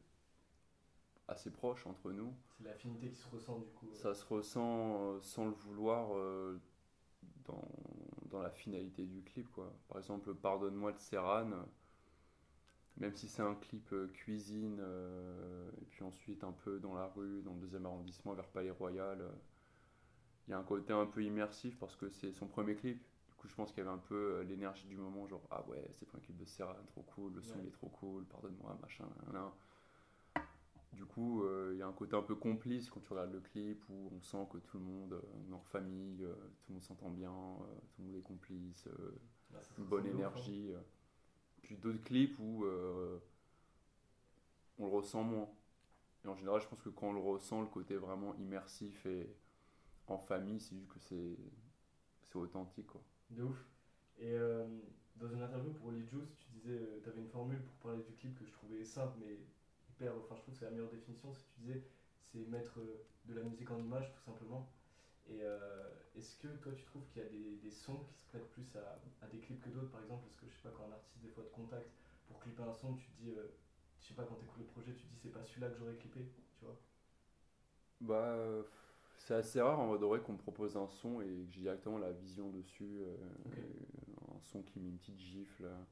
assez 1.28 1.50
proches 1.50 1.88
entre 1.88 2.12
nous, 2.12 2.32
C'est 2.58 2.64
l'affinité 2.64 3.10
qui 3.10 3.16
se 3.16 3.28
ressent 3.28 3.60
du 3.60 3.70
coup. 3.72 3.90
ça 3.94 4.14
se 4.14 4.26
ressent 4.26 5.16
euh, 5.16 5.22
sans 5.22 5.46
le 5.46 5.52
vouloir 5.54 6.16
euh, 6.16 6.60
dans, 7.46 7.68
dans 8.30 8.42
la 8.42 8.52
finalité 8.52 9.06
du 9.06 9.24
clip. 9.24 9.50
Quoi. 9.52 9.74
Par 9.90 9.98
exemple, 10.00 10.34
Pardonne-moi 10.36 10.94
de 10.94 11.00
Serran, 11.00 11.52
euh, 11.52 11.64
même 12.98 13.14
si 13.16 13.28
c'est 13.28 13.42
un 13.42 13.56
clip 13.56 13.92
euh, 13.94 14.08
cuisine, 14.08 14.78
euh, 14.80 15.70
et 15.82 15.86
puis 15.86 16.04
ensuite 16.06 16.44
un 16.46 16.54
peu 16.54 16.80
dans 16.80 16.94
la 16.94 17.08
rue, 17.08 17.42
dans 17.42 17.54
le 17.54 17.60
deuxième 17.60 17.86
arrondissement, 17.86 18.34
vers 18.34 18.48
Palais 18.48 18.72
Royal, 18.72 19.20
euh, 19.22 19.30
il 20.48 20.52
y 20.52 20.54
a 20.54 20.60
un 20.60 20.64
côté 20.64 20.94
un 20.94 21.08
peu 21.08 21.24
immersif 21.24 21.78
parce 21.80 21.96
que 21.96 22.10
c'est 22.10 22.32
son 22.32 22.46
premier 22.48 22.76
clip. 22.76 23.04
Coup, 23.42 23.48
je 23.48 23.56
pense 23.56 23.72
qu'il 23.72 23.80
y 23.80 23.82
avait 23.82 23.90
un 23.96 23.98
peu 23.98 24.36
euh, 24.36 24.44
l'énergie 24.44 24.86
du 24.88 24.98
moment, 24.98 25.26
genre 25.28 25.42
ah 25.50 25.66
ouais, 25.68 25.84
c'est 25.90 26.02
le 26.02 26.06
premier 26.06 26.22
clip 26.22 26.38
de 26.38 26.46
Serran, 26.46 26.76
trop 26.86 27.02
cool, 27.02 27.34
le 27.34 27.42
son 27.42 27.56
Ouais. 27.56 27.62
il 27.64 27.68
est 27.70 27.72
trop 27.72 27.90
cool, 27.90 28.24
pardonne-moi, 28.26 28.78
machin, 28.84 29.08
nan. 29.34 29.50
Du 30.94 31.06
coup, 31.06 31.42
euh, 31.42 31.72
il 31.74 31.80
y 31.80 31.82
a 31.82 31.88
un 31.88 31.92
côté 31.92 32.16
un 32.16 32.22
peu 32.22 32.36
complice 32.36 32.88
quand 32.92 33.00
tu 33.00 33.10
regardes 33.14 33.32
le 33.34 33.40
clip 33.40 33.84
où 33.90 34.12
on 34.16 34.22
sent 34.22 34.46
que 34.52 34.60
tout 34.60 34.78
le 34.78 34.84
monde 34.84 35.14
euh, 35.14 35.50
est 35.50 35.54
en 35.54 35.62
famille, 35.62 36.24
euh, 36.24 36.36
tout 36.36 36.66
le 36.70 36.74
monde 36.76 36.84
s'entend 36.84 37.10
bien, 37.10 37.34
tout 37.96 38.02
le 38.04 38.06
monde 38.10 38.16
est 38.18 38.22
complice, 38.22 38.88
Bah, 39.50 39.58
une 39.58 39.58
ressent 39.58 39.90
bonne 39.90 40.06
hein. 40.06 40.12
énergie. 40.12 40.72
Puis 41.64 41.78
d'autres 41.78 42.04
clips 42.04 42.38
où 42.38 42.64
on 44.78 44.86
le 44.86 44.92
ressent 44.92 45.24
moins. 45.24 45.50
Et 46.26 46.28
en 46.28 46.36
général, 46.36 46.62
je 46.62 46.68
pense 46.68 46.82
que 46.84 46.90
quand 46.90 47.08
on 47.08 47.14
le 47.14 47.20
ressent, 47.20 47.62
le 47.62 47.68
côté 47.68 47.96
vraiment 47.96 48.36
immersif 48.36 49.04
et 49.08 49.36
en 50.06 50.20
famille, 50.20 50.60
c'est 50.60 50.76
juste 50.76 50.90
que 50.90 51.00
c'est 51.00 51.38
c'est 52.22 52.36
authentique. 52.36 52.86
Quoi. 52.88 53.02
De 53.32 53.44
ouf. 53.44 53.66
Et 54.18 54.34
euh, 54.34 54.64
dans 55.16 55.30
une 55.30 55.42
interview 55.42 55.72
pour 55.72 55.88
Holy 55.88 56.04
Juice, 56.06 56.38
tu 56.40 56.50
disais, 56.52 57.00
tu 57.04 57.10
avais 57.10 57.22
une 57.22 57.30
formule 57.30 57.62
pour 57.62 57.74
parler 57.76 58.04
du 58.04 58.14
clip 58.14 58.38
que 58.38 58.46
je 58.46 58.52
trouvais 58.52 58.84
simple, 58.84 59.18
mais 59.20 59.40
hyper. 59.90 60.14
Enfin, 60.18 60.36
je 60.36 60.42
trouve 60.42 60.54
que 60.54 60.60
c'est 60.60 60.66
la 60.66 60.72
meilleure 60.72 60.92
définition. 60.92 61.32
C'est 61.34 61.46
tu 61.46 61.60
disais, 61.62 61.82
c'est 62.32 62.46
mettre 62.48 62.80
euh, 62.80 63.04
de 63.26 63.34
la 63.34 63.42
musique 63.44 63.72
en 63.72 63.80
image, 63.80 64.12
tout 64.14 64.22
simplement. 64.22 64.70
Et 65.28 65.40
euh, 65.44 65.90
est-ce 66.16 66.36
que 66.38 66.48
toi, 66.48 66.74
tu 66.74 66.84
trouves 66.86 67.06
qu'il 67.08 67.22
y 67.22 67.26
a 67.26 67.30
des, 67.30 67.72
sons 67.72 68.00
qui 68.04 68.16
se 68.20 68.26
prêtent 68.28 68.50
plus 68.50 68.76
à, 68.76 69.00
à 69.26 69.28
des 69.28 69.40
clips 69.40 69.62
que 69.62 69.70
d'autres, 69.70 69.92
par 69.92 70.02
exemple 70.02 70.24
Parce 70.26 70.36
que 70.36 70.48
je 70.48 70.54
sais 70.56 70.62
pas, 70.64 70.72
quand 70.76 70.86
un 70.90 70.92
artiste 70.92 71.20
des 71.22 71.30
fois 71.30 71.44
te 71.44 71.52
contacte 71.52 71.90
pour 72.28 72.40
clipper 72.40 72.64
un 72.64 72.74
son, 72.74 72.96
tu 72.96 73.06
te 73.08 73.22
dis, 73.22 73.32
euh, 73.32 73.48
je 74.02 74.08
sais 74.08 74.14
pas, 74.14 74.24
quand 74.26 74.36
tu 74.36 74.44
écoutes 74.46 74.60
le 74.60 74.66
projet, 74.66 74.94
tu 74.94 75.04
te 75.04 75.08
dis, 75.14 75.18
c'est 75.22 75.32
pas 75.32 75.44
celui-là 75.44 75.70
que 75.70 75.78
j'aurais 75.78 75.96
clippé, 75.96 76.28
tu 76.60 76.66
vois? 76.66 76.78
Bah, 78.02 78.34
euh, 78.34 78.64
c'est 79.26 79.36
assez 79.36 79.62
rare 79.62 79.80
en 79.80 79.88
mode 79.88 80.02
vrai 80.02 80.20
qu'on 80.22 80.34
me 80.34 80.38
propose 80.38 80.76
un 80.78 80.88
son 80.88 81.22
et 81.22 81.26
que 81.46 81.52
j'ai 81.52 81.62
directement 81.62 81.98
la 81.98 82.12
vision 82.12 82.50
dessus. 82.50 83.00
euh, 83.02 83.16
Ok. 83.46 83.58
euh, 83.58 84.36
Un 84.36 84.42
son 84.42 84.62
qui 84.64 84.80
met 84.80 84.90
une 84.90 84.98
petite 84.98 85.20
gifle, 85.20 85.66
euh, 85.66 85.84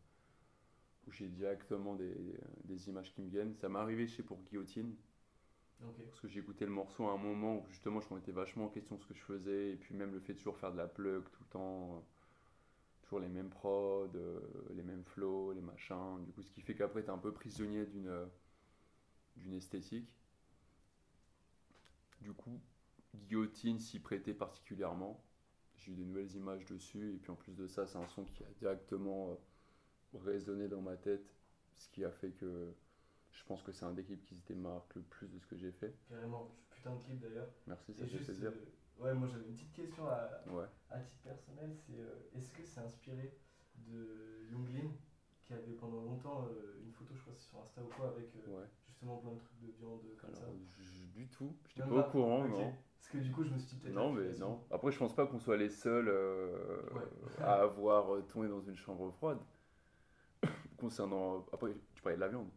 où 1.07 1.11
j'ai 1.11 1.27
directement 1.27 1.93
des, 1.95 2.15
des 2.63 2.87
images 2.89 3.13
qui 3.13 3.21
me 3.21 3.29
viennent. 3.29 3.53
Ça 3.55 3.67
m'est 3.69 3.79
arrivé 3.79 4.07
chez 4.07 4.23
pour 4.23 4.41
Guillotine. 4.43 4.95
Ok. 5.81 5.99
Parce 6.09 6.21
que 6.21 6.27
j'ai 6.27 6.39
écouté 6.41 6.65
le 6.65 6.71
morceau 6.71 7.07
à 7.07 7.13
un 7.13 7.17
moment 7.17 7.57
où 7.57 7.65
justement 7.69 7.99
je 7.99 8.07
remettais 8.09 8.31
vachement 8.31 8.65
en 8.65 8.69
question 8.69 8.97
ce 8.99 9.05
que 9.07 9.13
je 9.15 9.21
faisais, 9.23 9.71
et 9.71 9.75
puis 9.75 9.95
même 9.95 10.11
le 10.13 10.19
fait 10.19 10.33
de 10.33 10.37
toujours 10.37 10.57
faire 10.57 10.71
de 10.71 10.77
la 10.77 10.87
plug 10.87 11.23
tout 11.31 11.41
le 11.43 11.49
temps, 11.49 11.95
euh, 11.95 11.99
toujours 13.03 13.19
les 13.19 13.27
mêmes 13.29 13.49
prods, 13.49 14.07
euh, 14.15 14.39
les 14.75 14.83
mêmes 14.83 15.03
flows, 15.03 15.51
les 15.53 15.61
machins, 15.61 16.23
du 16.25 16.31
coup 16.31 16.41
ce 16.43 16.51
qui 16.51 16.61
fait 16.61 16.75
qu'après 16.75 17.03
t'es 17.03 17.09
un 17.11 17.17
peu 17.17 17.33
prisonnier 17.33 17.85
d'une 17.85 18.07
euh, 18.07 18.25
d'une 19.37 19.53
esthétique. 19.53 20.07
Du 22.21 22.33
coup, 22.33 22.59
Guillotine 23.15 23.79
s'y 23.79 23.99
prêtait 23.99 24.33
particulièrement, 24.33 25.23
j'ai 25.75 25.91
eu 25.91 25.95
des 25.95 26.05
nouvelles 26.05 26.33
images 26.35 26.65
dessus, 26.65 27.13
et 27.15 27.17
puis 27.17 27.31
en 27.31 27.35
plus 27.35 27.55
de 27.55 27.67
ça 27.67 27.85
c'est 27.87 27.97
un 27.97 28.07
son 28.07 28.25
qui 28.25 28.43
a 28.43 28.47
directement 28.59 29.31
euh, 29.31 30.19
résonné 30.19 30.67
dans 30.67 30.81
ma 30.81 30.95
tête, 30.97 31.25
ce 31.77 31.89
qui 31.89 32.03
a 32.03 32.11
fait 32.11 32.31
que 32.31 32.73
je 33.31 33.43
pense 33.45 33.61
que 33.63 33.71
c'est 33.71 33.85
un 33.85 33.93
des 33.93 34.03
clips 34.03 34.23
qui 34.25 34.35
se 34.35 34.45
démarque 34.45 34.95
le 34.95 35.01
plus 35.03 35.27
de 35.27 35.39
ce 35.39 35.45
que 35.47 35.55
j'ai 35.57 35.71
fait. 35.71 35.95
Carrément. 36.09 36.51
Putain 36.71 36.95
de 36.95 37.03
clip 37.03 37.19
d'ailleurs. 37.19 37.49
Merci, 37.67 37.93
ça 37.93 38.03
fait 38.05 38.09
juste, 38.09 38.25
plaisir. 38.25 38.51
euh, 38.51 39.03
ouais, 39.03 39.13
moi 39.13 39.27
j'avais 39.27 39.45
une 39.45 39.53
petite 39.53 39.71
question 39.73 40.07
à, 40.07 40.29
Ouais. 40.47 40.65
À 40.89 40.99
titre 40.99 41.21
personnel, 41.23 41.73
c'est 41.75 41.99
euh, 41.99 42.29
est-ce 42.35 42.51
que 42.51 42.63
c'est 42.63 42.79
inspiré 42.79 43.37
de 43.87 44.45
Younglin 44.51 44.91
qui 45.49 45.53
avait 45.55 45.73
pendant 45.73 46.03
longtemps 46.03 46.45
euh, 46.45 46.79
une 46.85 46.91
photo, 46.93 47.11
je 47.15 47.21
crois 47.21 47.33
sur 47.35 47.59
Insta 47.59 47.81
ou 47.81 47.87
quoi, 47.87 48.09
avec 48.09 48.27
euh, 48.35 48.55
Ouais. 48.59 48.67
justement 48.85 49.17
plein 49.17 49.31
de 49.31 49.39
trucs 49.39 49.59
de 49.61 49.71
viande 49.79 50.01
comme 50.21 50.29
Alors, 50.29 50.41
ça 50.41 50.45
je- 50.79 51.05
du 51.19 51.27
tout, 51.27 51.55
j'étais 51.67 51.81
Même 51.81 51.89
pas 51.89 51.95
au 51.95 52.03
pas 52.03 52.09
courant, 52.09 52.47
non. 52.47 52.71
Parce 52.99 53.09
que 53.11 53.17
du 53.17 53.31
coup, 53.31 53.43
je 53.43 53.49
me 53.49 53.57
suis 53.57 53.67
dit 53.69 53.75
peut-être. 53.81 53.95
Non, 53.95 54.13
mais 54.13 54.31
non. 54.37 54.61
Après, 54.69 54.91
je 54.91 54.99
pense 54.99 55.15
pas 55.15 55.25
qu'on 55.25 55.39
soit 55.39 55.57
les 55.57 55.69
seuls 55.69 56.07
euh, 56.07 56.81
Ouais. 56.93 57.01
à 57.39 57.61
avoir 57.61 58.13
euh, 58.13 58.21
tourné 58.21 58.47
dans 58.47 58.61
une 58.61 58.75
chambre 58.75 59.09
froide. 59.11 59.39
Concernant. 60.77 61.45
Après, 61.51 61.73
tu 61.95 62.01
parlais 62.03 62.15
de 62.17 62.21
la 62.21 62.27
viande. 62.27 62.49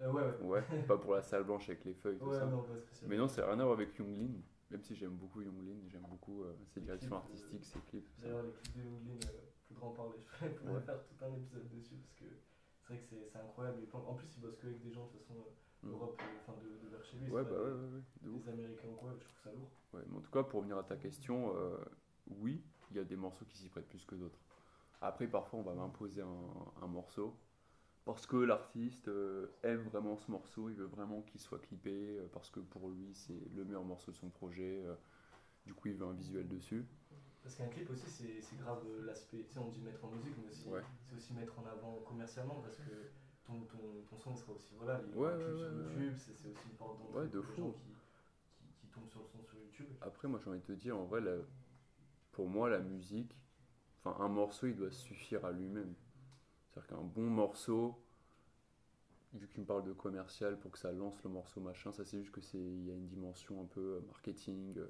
Euh, 0.00 0.10
ouais, 0.10 0.22
ouais. 0.22 0.62
Ouais, 0.62 0.82
pas 0.88 0.96
pour 0.96 1.12
la 1.14 1.22
salle 1.22 1.44
blanche 1.44 1.68
avec 1.68 1.84
les 1.84 1.92
feuilles, 1.94 2.18
tout 2.18 2.24
Ouais, 2.30 2.38
ça. 2.38 2.46
non, 2.46 2.62
pas. 2.62 2.72
Mais 3.06 3.18
non, 3.18 3.28
c'est 3.28 3.42
rien 3.42 3.60
à 3.60 3.64
voir 3.64 3.72
avec 3.74 3.94
Younglin. 3.98 4.40
Même 4.70 4.82
si 4.82 4.94
j'aime 4.94 5.16
beaucoup 5.16 5.42
Younglin, 5.42 5.76
j'aime 5.88 6.06
beaucoup 6.08 6.42
euh, 6.44 6.54
ses 6.72 6.80
directions 6.80 7.14
euh, 7.16 7.18
artistiques, 7.18 7.64
ses 7.64 7.80
clips. 7.80 8.04
tout 8.06 8.20
ça. 8.20 8.28
D'ailleurs, 8.28 8.44
les 8.44 8.52
clips 8.52 8.76
de 8.76 8.82
Younglin, 8.88 9.18
en 9.80 9.90
parler. 9.90 10.18
Je 10.40 10.46
pourrais 10.48 10.74
Ouais. 10.74 10.80
faire 10.80 11.00
tout 11.04 11.24
un 11.24 11.32
épisode 11.34 11.68
dessus 11.68 11.96
parce 11.96 12.14
que 12.14 12.24
c'est 12.82 12.92
vrai 12.94 13.02
que 13.02 13.06
c'est 13.30 13.38
incroyable. 13.38 13.78
En 13.92 14.14
plus, 14.14 14.28
il 14.36 14.40
bosse 14.40 14.56
que 14.58 14.66
avec 14.66 14.82
des 14.82 14.92
gens 14.92 15.06
de 15.06 15.10
toute 15.12 15.20
façon 15.22 15.34
euh, 15.40 15.52
Mm. 15.82 15.92
Europe, 15.92 16.20
euh, 16.20 16.38
enfin 16.42 16.58
de, 16.60 16.68
de 16.84 16.88
vers 16.90 17.04
chez 17.04 17.16
lui. 17.18 17.30
Ouais, 17.30 17.42
c'est 17.44 17.50
bah 17.50 17.56
ouais, 17.62 17.70
des, 17.70 17.70
ouais, 17.70 18.02
ouais, 18.24 18.28
ouf. 18.30 18.44
des 18.44 18.48
Américains 18.50 18.88
ou 18.88 18.96
quoi. 18.96 19.14
Je 19.18 19.24
trouve 19.24 19.40
ça 19.44 19.52
lourd. 19.52 19.70
Ouais, 19.92 20.02
mais 20.08 20.18
en 20.18 20.20
tout 20.20 20.30
cas, 20.30 20.42
pour 20.42 20.60
revenir 20.60 20.78
à 20.78 20.82
ta 20.84 20.96
question, 20.96 21.54
euh, 21.56 21.76
oui, 22.28 22.62
il 22.90 22.96
y 22.96 23.00
a 23.00 23.04
des 23.04 23.16
morceaux 23.16 23.44
qui 23.44 23.56
s'y 23.58 23.68
prêtent 23.68 23.88
plus 23.88 24.04
que 24.04 24.14
d'autres. 24.14 24.38
Après, 25.00 25.26
parfois, 25.28 25.60
on 25.60 25.62
va 25.62 25.74
m'imposer 25.74 26.22
un, 26.22 26.82
un 26.82 26.86
morceau 26.86 27.36
parce 28.04 28.26
que 28.26 28.36
l'artiste 28.36 29.08
euh, 29.08 29.48
aime 29.64 29.82
vraiment 29.84 30.16
ce 30.16 30.30
morceau, 30.30 30.70
il 30.70 30.76
veut 30.76 30.86
vraiment 30.86 31.22
qu'il 31.22 31.40
soit 31.40 31.60
clippé, 31.60 32.18
euh, 32.18 32.28
parce 32.32 32.50
que 32.50 32.60
pour 32.60 32.90
lui, 32.90 33.14
c'est 33.14 33.40
le 33.54 33.64
meilleur 33.64 33.84
morceau 33.84 34.12
de 34.12 34.16
son 34.16 34.30
projet. 34.30 34.84
du 35.66 35.74
coup, 35.74 35.88
il 35.88 35.94
veut 35.94 36.06
un 36.06 36.12
visuel 36.14 36.48
dessus. 36.48 36.86
Parce 37.42 37.54
qu'un 37.54 37.68
clip 37.68 37.88
aussi, 37.90 38.06
c'est 38.08 38.56
grave 38.58 38.82
euh, 38.86 39.06
l'aspect. 39.06 39.44
Tu 39.44 39.52
sais, 39.54 39.58
on 39.58 39.68
dit 39.68 39.80
mettre 39.80 40.04
en 40.04 40.10
musique, 40.10 40.34
mais 40.38 40.48
aussi 40.48 40.68
Ouais. 40.68 40.82
c'est 41.08 41.16
aussi 41.16 41.32
mettre 41.32 41.58
en 41.58 41.64
avant 41.66 42.00
commercialement 42.06 42.60
parce 42.60 42.76
que 42.76 43.10
ton, 43.44 43.60
ton, 43.62 43.78
ton 44.08 44.18
son 44.18 44.34
sera 44.36 44.52
aussi. 44.52 44.74
Voilà, 44.76 45.00
il 45.06 45.14
y 45.14 45.18
Ouais, 45.18 45.26
aura 45.26 45.34
un 45.34 45.38
ouais, 45.38 45.44
clip 45.44 45.54
ouais, 45.54 45.68
sur. 45.68 46.02
YouTube, 46.02 46.14
c'est 46.18 46.32
aussi 46.32 46.58
une 46.70 46.76
porte 46.76 46.98
d'entrée 46.98 47.28
de 47.28 47.40
pour 47.40 47.50
les 47.50 47.56
gens 47.56 47.70
qui, 47.72 47.80
qui, 48.58 48.64
qui 48.80 48.86
tombent 48.88 49.08
sur 49.08 49.20
le 49.20 49.26
son 49.26 49.42
sur 49.42 49.58
YouTube. 49.58 49.86
Après, 50.02 50.28
moi, 50.28 50.38
j'ai 50.44 50.50
envie 50.50 50.60
de 50.60 50.64
te 50.66 50.72
dire, 50.72 50.96
en 50.98 51.04
vrai, 51.04 51.20
la- 51.22 51.38
pour 52.32 52.46
moi, 52.48 52.68
la 52.68 52.80
musique, 52.80 53.34
enfin, 54.04 54.22
un 54.22 54.28
morceau, 54.28 54.66
il 54.66 54.76
doit 54.76 54.90
suffire 54.90 55.44
à 55.44 55.52
lui-même. 55.52 55.94
C'est-à-dire 56.68 56.88
qu'un 56.96 57.02
bon 57.02 57.28
morceau, 57.28 57.98
vu 59.32 59.48
qu'il 59.48 59.60
me 59.62 59.66
parle 59.66 59.84
de 59.84 59.92
commercial 59.92 60.58
pour 60.58 60.70
que 60.72 60.78
ça 60.78 60.92
lance 60.92 61.22
le 61.24 61.30
morceau 61.30 61.60
machin, 61.60 61.92
ça 61.92 62.04
c'est 62.04 62.18
juste 62.20 62.32
que 62.32 62.40
c'est 62.40 62.58
il 62.58 62.84
y 62.86 62.90
a 62.90 62.94
une 62.94 63.06
dimension 63.06 63.60
un 63.62 63.66
peu 63.66 63.80
euh, 63.96 64.00
marketing. 64.08 64.76
euh, 64.78 64.86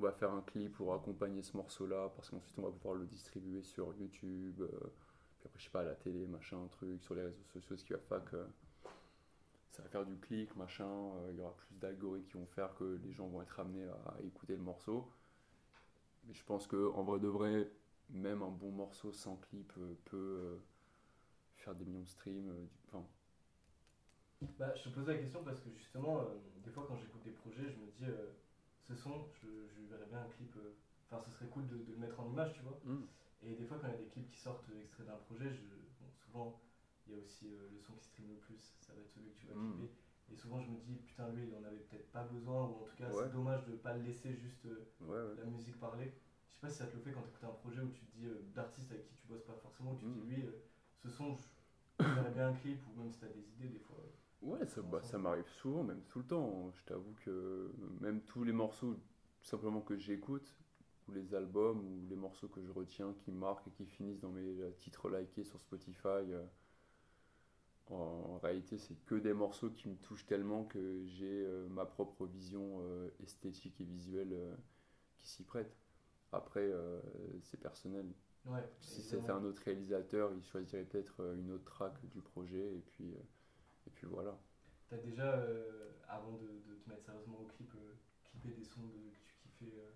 On 0.00 0.04
va 0.04 0.12
faire 0.12 0.32
un 0.32 0.40
clip 0.40 0.72
pour 0.72 0.94
accompagner 0.94 1.42
ce 1.42 1.54
morceau-là 1.58 2.10
parce 2.16 2.30
qu'ensuite 2.30 2.58
on 2.58 2.62
va 2.62 2.70
pouvoir 2.70 2.94
le 2.94 3.04
distribuer 3.04 3.62
sur 3.62 3.94
YouTube, 3.96 4.58
euh, 4.62 4.66
puis 5.38 5.44
après 5.44 5.58
je 5.58 5.64
sais 5.64 5.70
pas 5.70 5.82
à 5.82 5.84
la 5.84 5.94
télé, 5.94 6.26
machin, 6.26 6.56
truc, 6.70 7.02
sur 7.02 7.14
les 7.14 7.20
réseaux 7.20 7.44
sociaux, 7.52 7.76
ce 7.76 7.84
qui 7.84 7.92
va 7.92 7.98
faire 7.98 8.24
que 8.24 8.46
ça 9.72 9.82
va 9.82 9.90
faire 9.90 10.06
du 10.06 10.16
clic, 10.16 10.56
machin. 10.56 10.88
euh, 10.88 11.28
Il 11.32 11.36
y 11.36 11.42
aura 11.42 11.54
plus 11.54 11.74
d'algorithmes 11.74 12.26
qui 12.28 12.38
vont 12.38 12.46
faire 12.46 12.74
que 12.76 12.98
les 13.04 13.12
gens 13.12 13.26
vont 13.28 13.42
être 13.42 13.60
amenés 13.60 13.84
à, 14.06 14.14
écouter 14.22 14.56
le 14.56 14.62
morceau. 14.62 15.06
Mais 16.26 16.32
je 16.32 16.44
pense 16.44 16.66
que 16.66 16.90
en 16.94 17.02
vrai 17.02 17.20
de 17.20 17.28
vrai, 17.28 17.70
même 18.08 18.42
un 18.42 18.48
bon 18.48 18.70
morceau 18.70 19.12
sans 19.12 19.36
clip 19.36 19.70
euh, 19.76 19.92
peut 20.06 20.60
faire 21.56 21.74
des 21.74 21.84
millions 21.84 22.00
de 22.00 22.08
streams. 22.08 22.50
enfin, 22.88 23.04
Bah, 24.58 24.74
je 24.74 24.84
te 24.84 24.88
pose 24.94 25.08
la 25.08 25.18
question 25.18 25.44
parce 25.44 25.60
que 25.60 25.68
justement, 25.76 26.24
des 26.64 26.70
fois 26.70 26.86
quand 26.88 26.96
j'écoute 26.96 27.22
des 27.22 27.32
projets, 27.32 27.68
je 27.68 27.76
me 27.76 27.90
dis 27.98 28.16
ce 28.90 28.96
son, 28.96 29.24
je, 29.42 29.46
je 29.68 29.80
verrais 29.88 30.06
bien 30.06 30.20
un 30.20 30.26
clip. 30.26 30.54
euh, 30.56 30.74
Enfin, 31.06 31.18
ce 31.24 31.30
serait 31.30 31.46
cool 31.48 31.66
de, 31.66 31.76
de 31.76 31.92
le 31.92 31.98
mettre 31.98 32.20
en 32.20 32.28
image, 32.28 32.52
tu 32.54 32.62
vois. 32.62 32.78
hmm. 32.84 33.04
Et 33.42 33.54
des 33.54 33.64
fois, 33.64 33.78
quand 33.78 33.86
il 33.88 33.90
y 33.90 33.94
a 33.94 33.98
des 33.98 34.06
clips 34.06 34.30
qui 34.30 34.38
sortent 34.38 34.68
extraits 34.80 35.06
d'un 35.06 35.16
projet, 35.16 35.50
je, 35.50 35.62
bon, 35.98 36.08
souvent 36.14 36.56
il 37.06 37.12
y 37.12 37.16
a 37.16 37.18
aussi 37.18 37.46
euh, 37.46 37.66
le 37.72 37.78
son 37.80 37.94
qui 37.94 38.04
stream 38.04 38.28
le 38.30 38.36
plus, 38.36 38.76
ça 38.80 38.92
va 38.92 39.00
être 39.00 39.08
celui 39.10 39.30
que 39.30 39.36
tu 39.40 39.46
vas 39.46 39.54
Mm. 39.54 39.76
clipper. 39.76 39.92
Et 40.30 40.34
souvent, 40.34 40.60
je 40.60 40.68
me 40.70 40.76
dis 40.78 40.96
putain, 40.98 41.28
lui 41.30 41.46
il 41.46 41.54
en 41.54 41.64
avait 41.64 41.78
peut-être 41.78 42.06
pas 42.12 42.22
besoin, 42.22 42.64
ou 42.64 42.78
en 42.80 42.84
tout 42.84 42.94
cas, 42.96 43.10
Ouais. 43.10 43.24
c'est 43.24 43.32
dommage 43.32 43.64
de 43.64 43.72
pas 43.74 43.92
le 43.94 44.02
laisser 44.02 44.34
juste 44.34 44.66
euh, 44.66 44.86
Ouais, 45.00 45.08
ouais. 45.08 45.34
la 45.36 45.44
musique 45.44 45.78
parler. 45.78 46.12
Je 46.48 46.54
sais 46.54 46.60
pas 46.60 46.68
si 46.68 46.76
ça 46.76 46.86
te 46.86 46.92
le 46.92 47.00
fait 47.00 47.12
quand 47.12 47.22
tu 47.22 47.28
écoutes 47.28 47.44
un 47.44 47.52
projet 47.52 47.80
où 47.80 47.88
tu 47.90 48.04
te 48.04 48.10
dis 48.16 48.26
euh, 48.26 48.38
d'artistes 48.54 48.90
avec 48.92 49.04
qui 49.04 49.14
tu 49.14 49.26
bosses 49.26 49.42
pas 49.44 49.54
forcément, 49.56 49.90
où 49.92 49.96
tu 49.96 50.04
te 50.04 50.10
dis 50.10 50.20
Mhm. 50.20 50.26
lui, 50.26 50.42
euh, 50.42 50.52
ce 50.96 51.08
son, 51.08 51.34
je 52.00 52.12
verrais 52.12 52.30
bien 52.30 52.48
un 52.48 52.52
clip, 52.52 52.86
ou 52.86 52.92
même 52.92 53.10
si 53.10 53.18
tu 53.18 53.24
as 53.24 53.28
des 53.28 53.50
idées, 53.52 53.68
des 53.68 53.78
fois. 53.78 53.96
Euh, 54.42 54.46
Ouais, 54.46 54.66
ça, 54.66 54.82
bah, 54.82 55.02
ça 55.02 55.18
m'arrive 55.18 55.48
souvent, 55.48 55.82
même 55.82 56.02
tout 56.08 56.20
le 56.20 56.26
temps. 56.26 56.70
Je 56.72 56.84
t'avoue 56.84 57.14
que 57.24 57.70
même 58.00 58.22
tous 58.22 58.44
les 58.44 58.52
morceaux 58.52 58.96
simplement 59.42 59.80
que 59.80 59.96
j'écoute, 59.96 60.54
ou 61.08 61.12
les 61.12 61.34
albums, 61.34 61.80
ou 61.80 62.06
les 62.08 62.16
morceaux 62.16 62.48
que 62.48 62.62
je 62.62 62.70
retiens, 62.70 63.14
qui 63.24 63.32
marquent 63.32 63.66
et 63.68 63.70
qui 63.70 63.86
finissent 63.86 64.20
dans 64.20 64.30
mes 64.30 64.60
euh, 64.60 64.70
titres 64.78 65.08
likés 65.08 65.44
sur 65.44 65.60
Spotify, 65.60 66.08
euh, 66.08 66.44
en, 67.90 68.38
réalité, 68.38 68.78
c'est 68.78 68.94
que 69.06 69.16
des 69.16 69.32
morceaux 69.32 69.70
qui 69.70 69.88
me 69.88 69.96
touchent 69.96 70.26
tellement 70.26 70.64
que 70.64 71.02
j'ai 71.06 71.44
euh, 71.44 71.66
ma 71.68 71.84
propre 71.84 72.26
vision 72.26 72.80
euh, 72.82 73.10
esthétique 73.22 73.80
et 73.80 73.84
visuelle 73.84 74.32
euh, 74.32 74.54
qui 75.16 75.26
s'y 75.28 75.42
prête. 75.42 75.76
Après, 76.32 76.60
euh, 76.60 77.00
c'est 77.42 77.58
personnel. 77.58 78.06
Ouais, 78.46 78.64
Si 78.78 79.02
c'était 79.02 79.30
un 79.30 79.44
autre 79.44 79.62
réalisateur, 79.64 80.32
il 80.32 80.42
choisirait 80.44 80.84
peut-être 80.84 81.20
euh, 81.20 81.34
une 81.36 81.50
autre 81.50 81.64
track 81.64 81.94
du 82.10 82.20
projet, 82.20 82.76
et 82.76 82.82
puis, 82.86 83.12
euh, 83.12 83.18
et 83.86 83.90
puis 83.90 84.06
voilà. 84.06 84.38
T'as 84.88 84.98
déjà, 84.98 85.38
euh, 85.38 85.92
avant 86.06 86.32
de, 86.32 86.46
de 86.68 86.74
te 86.74 86.88
mettre 86.90 87.04
sérieusement 87.06 87.38
au 87.40 87.46
clip, 87.46 87.72
euh, 87.76 87.94
clippé 88.24 88.50
des 88.50 88.64
sons 88.64 88.82
de, 88.88 89.10
que 89.10 89.20
tu 89.24 89.34
kiffais 89.38 89.72
euh, 89.78 89.90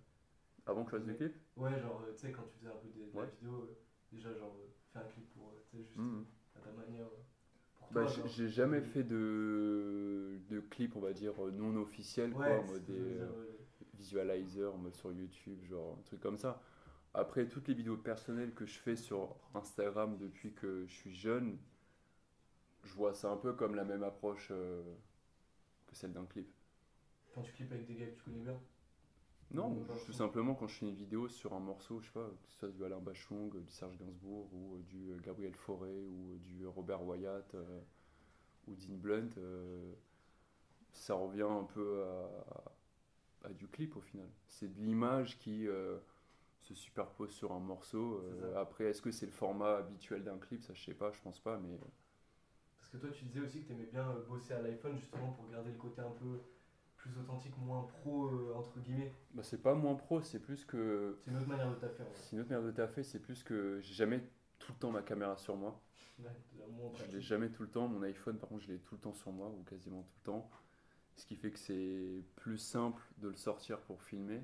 Avant 0.66 0.84
que 0.84 0.90
je 0.90 0.96
fasse 0.96 1.06
du 1.06 1.14
clip 1.14 1.34
Ouais, 1.56 1.78
genre, 1.80 2.02
euh, 2.06 2.12
tu 2.14 2.20
sais, 2.26 2.32
quand 2.32 2.42
tu 2.44 2.58
faisais 2.58 2.68
un 2.72 2.76
peu 2.76 2.88
des, 2.88 3.06
de 3.10 3.18
la 3.18 3.24
Ouais. 3.24 3.28
vidéo, 3.28 3.62
euh, 3.62 3.78
déjà, 4.12 4.32
genre, 4.34 4.56
fais 4.92 4.98
un 5.00 5.04
clip 5.04 5.28
pour, 5.34 5.52
tu 5.70 5.78
sais, 5.78 5.84
juste 5.84 6.02
Mhm. 6.02 6.24
à 6.56 6.60
ta 6.60 6.70
manière. 6.72 7.08
pour 7.76 7.90
Bah, 7.90 8.06
toi, 8.06 8.14
j'ai- 8.26 8.26
genre. 8.28 8.38
jamais 8.48 8.80
fait 8.82 9.04
de, 9.04 10.38
de 10.50 10.60
clip, 10.60 10.96
on 10.96 11.00
va 11.00 11.12
dire, 11.12 11.34
non 11.52 11.76
officiel, 11.76 12.34
quoi, 12.36 12.58
Ouais, 12.58 12.58
en 12.58 12.64
c'est 12.66 12.72
mode 12.72 12.84
des, 12.84 13.18
visualizer, 13.94 14.74
en 14.74 14.78
mode 14.78 14.94
sur 14.96 15.12
YouTube, 15.12 15.62
genre 15.64 15.96
un 15.98 16.02
truc 16.02 16.20
comme 16.20 16.38
ça. 16.38 16.62
Après, 17.14 17.48
toutes 17.48 17.68
les 17.68 17.74
vidéos 17.74 17.96
personnelles 17.96 18.54
que 18.54 18.66
je 18.66 18.78
fais 18.78 18.96
sur 18.96 19.36
Instagram 19.54 20.18
depuis 20.18 20.52
que 20.54 20.86
je 20.86 20.94
suis 20.94 21.14
jeune, 21.14 21.58
je 22.84 22.94
vois 22.94 23.14
ça 23.14 23.30
un 23.30 23.36
peu 23.36 23.52
comme 23.54 23.74
la 23.74 23.84
même 23.84 24.02
approche 24.02 24.48
euh, 24.52 24.82
que 25.86 25.96
celle 25.96 26.12
d'un 26.12 26.26
clip. 26.26 26.52
Quand 27.34 27.42
tu 27.42 27.52
clips 27.52 27.70
avec 27.70 27.84
des 27.86 27.96
gars 27.96 28.06
que 28.06 28.14
tu 28.16 28.22
connais 28.22 28.38
bien? 28.40 28.58
Non, 29.52 29.86
tout 30.04 30.12
simplement 30.12 30.54
quand 30.54 30.66
je 30.66 30.74
fais 30.74 30.86
une 30.86 30.94
vidéo 30.94 31.28
sur 31.28 31.54
un 31.54 31.60
morceau, 31.60 32.00
je 32.00 32.06
sais 32.06 32.12
pas, 32.12 32.26
que 32.42 32.48
ce 32.50 32.58
soit 32.58 32.68
du 32.70 32.84
Alain 32.84 32.98
Bachung, 33.00 33.50
du 33.62 33.70
Serge 33.72 33.96
Gainsbourg, 33.96 34.48
ou 34.52 34.76
euh, 34.76 34.82
du 34.82 35.10
euh, 35.12 35.18
Gabriel 35.20 35.54
Fauré, 35.54 36.04
ou 36.06 36.32
euh, 36.34 36.38
du 36.38 36.66
Robert 36.66 37.02
Wyatt, 37.04 37.54
euh, 37.54 37.80
ou 38.68 38.74
Dean 38.76 38.96
Blunt, 38.96 39.30
euh, 39.38 39.92
ça 40.92 41.14
revient 41.14 41.42
un 41.42 41.64
peu 41.64 42.04
à, 42.04 43.48
à 43.48 43.52
du 43.52 43.68
clip 43.68 43.96
au 43.96 44.00
final. 44.00 44.28
C'est 44.48 44.72
de 44.74 44.80
l'image 44.80 45.38
qui 45.38 45.68
euh, 45.68 45.98
se 46.60 46.74
superpose 46.74 47.30
sur 47.32 47.52
un 47.52 47.60
morceau. 47.60 48.20
euh, 48.24 48.56
après, 48.60 48.86
est-ce 48.86 49.02
que 49.02 49.10
c'est 49.12 49.26
le 49.26 49.32
format 49.32 49.76
habituel 49.78 50.24
d'un 50.24 50.38
clip? 50.38 50.62
Ça, 50.64 50.74
je 50.74 50.84
sais 50.84 50.94
pas, 50.94 51.12
je 51.12 51.20
pense 51.20 51.40
pas, 51.40 51.58
mais. 51.58 51.78
Parce 52.94 53.02
que 53.02 53.08
toi, 53.08 53.16
tu 53.18 53.24
disais 53.24 53.40
aussi 53.40 53.60
que 53.60 53.66
t'aimais 53.66 53.88
bien 53.90 54.08
euh, 54.08 54.22
bosser 54.28 54.54
à 54.54 54.62
l'iPhone, 54.62 54.96
justement, 54.96 55.32
pour 55.32 55.50
garder 55.50 55.72
le 55.72 55.76
côté 55.78 56.00
un 56.00 56.12
peu 56.12 56.38
plus 56.96 57.10
authentique, 57.18 57.58
moins 57.58 57.82
pro, 57.82 58.28
euh, 58.28 58.54
entre 58.54 58.78
guillemets. 58.78 59.12
Bah, 59.32 59.42
c'est 59.42 59.60
pas 59.60 59.74
moins 59.74 59.96
pro, 59.96 60.20
c'est 60.20 60.38
plus 60.38 60.64
que. 60.64 61.18
C'est 61.24 61.32
une 61.32 61.38
autre 61.38 61.48
manière 61.48 61.70
de 61.70 61.74
taffer. 61.74 62.04
C'est 62.14 62.36
une 62.36 62.42
autre 62.42 62.50
manière 62.50 62.64
de 62.64 62.70
taffer, 62.70 63.02
c'est 63.02 63.18
plus 63.18 63.42
que 63.42 63.80
j'ai 63.80 63.94
jamais 63.94 64.22
tout 64.60 64.70
le 64.70 64.78
temps 64.78 64.92
ma 64.92 65.02
caméra 65.02 65.36
sur 65.36 65.56
moi. 65.56 65.82
Ouais, 66.20 66.30
Je 66.94 67.16
l'ai 67.16 67.20
jamais 67.20 67.48
tout 67.48 67.64
le 67.64 67.68
temps. 67.68 67.88
Mon 67.88 68.00
iPhone, 68.04 68.38
par 68.38 68.48
contre, 68.48 68.62
je 68.62 68.70
l'ai 68.70 68.78
tout 68.78 68.94
le 68.94 69.00
temps 69.00 69.12
sur 69.12 69.32
moi, 69.32 69.48
ou 69.48 69.64
quasiment 69.64 70.02
tout 70.02 70.14
le 70.20 70.24
temps. 70.26 70.50
Ce 71.16 71.26
qui 71.26 71.34
fait 71.34 71.50
que 71.50 71.58
c'est 71.58 72.22
plus 72.36 72.58
simple 72.58 73.02
de 73.18 73.26
le 73.26 73.34
sortir 73.34 73.80
pour 73.80 74.04
filmer. 74.04 74.40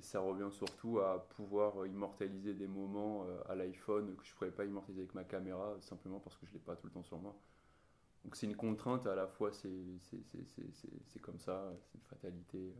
Et 0.00 0.02
ça 0.02 0.20
revient 0.20 0.48
surtout 0.50 0.98
à 1.00 1.28
pouvoir 1.36 1.86
immortaliser 1.86 2.54
des 2.54 2.66
moments 2.66 3.26
euh, 3.28 3.42
à 3.50 3.54
l'iPhone 3.54 4.16
que 4.16 4.24
je 4.24 4.30
ne 4.30 4.34
pourrais 4.34 4.50
pas 4.50 4.64
immortaliser 4.64 5.02
avec 5.02 5.14
ma 5.14 5.24
caméra, 5.24 5.76
simplement 5.82 6.18
parce 6.20 6.38
que 6.38 6.46
je 6.46 6.52
ne 6.52 6.54
l'ai 6.54 6.64
pas 6.64 6.74
tout 6.74 6.86
le 6.86 6.92
temps 6.94 7.02
sur 7.02 7.18
moi. 7.18 7.36
Donc 8.24 8.34
c'est 8.34 8.46
une 8.46 8.56
contrainte, 8.56 9.06
à 9.06 9.14
la 9.14 9.26
fois 9.26 9.52
c'est 9.52 9.68
c'est- 10.00 10.22
c'est- 10.24 10.46
c'est- 10.46 10.72
c'est- 10.72 11.02
c'est 11.04 11.20
comme 11.20 11.38
ça, 11.38 11.70
c'est 11.82 11.98
une 11.98 12.04
fatalité. 12.04 12.74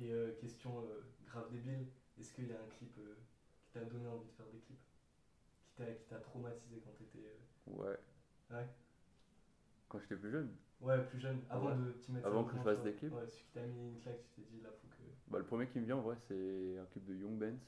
Et 0.00 0.10
euh, 0.10 0.32
question 0.40 0.80
euh, 0.80 1.02
grave 1.26 1.50
débile, 1.52 1.86
est-ce 2.18 2.32
qu'il 2.32 2.48
y 2.48 2.52
a 2.52 2.56
un 2.56 2.68
clip 2.78 2.96
euh, 2.98 3.14
qui 3.60 3.68
t'a 3.72 3.84
donné 3.84 4.06
envie 4.08 4.26
de 4.26 4.32
faire 4.32 4.46
des 4.46 4.60
clips? 4.60 4.80
Qui 5.66 5.74
t'a 5.74 5.92
qui 5.92 6.06
t'a 6.06 6.18
traumatisé 6.18 6.80
quand 6.82 6.92
t'étais. 6.92 7.26
euh, 7.26 7.72
Ouais. 7.76 7.98
Ouais. 8.50 8.66
Quand 9.90 9.98
j'étais 10.00 10.16
plus 10.16 10.30
jeune? 10.30 10.50
Ouais, 10.80 11.02
plus 11.04 11.18
jeune, 11.20 11.40
avant 11.50 11.70
Ouais. 11.70 11.76
de 11.76 11.92
t'y 11.92 12.12
mettre 12.12 12.26
Avant 12.26 12.44
que 12.44 12.56
je 12.56 12.62
fasse 12.62 12.82
des 12.82 12.94
clips 12.94 13.12
Ouais, 13.12 13.26
celui 13.28 13.44
qui 13.44 13.52
t'a 13.52 13.62
mis 13.66 13.88
une 13.90 14.00
claque, 14.00 14.22
tu 14.34 14.40
t'es 14.42 14.48
dit 14.50 14.60
là, 14.62 14.70
faut. 14.70 14.88
Bah, 15.28 15.38
le 15.38 15.44
premier 15.44 15.66
qui 15.66 15.80
me 15.80 15.84
vient 15.84 15.96
en 15.96 16.02
vrai, 16.02 16.16
c'est 16.28 16.78
un 16.78 16.86
clip 16.86 17.04
de 17.06 17.14
Young 17.14 17.38
Benz 17.38 17.58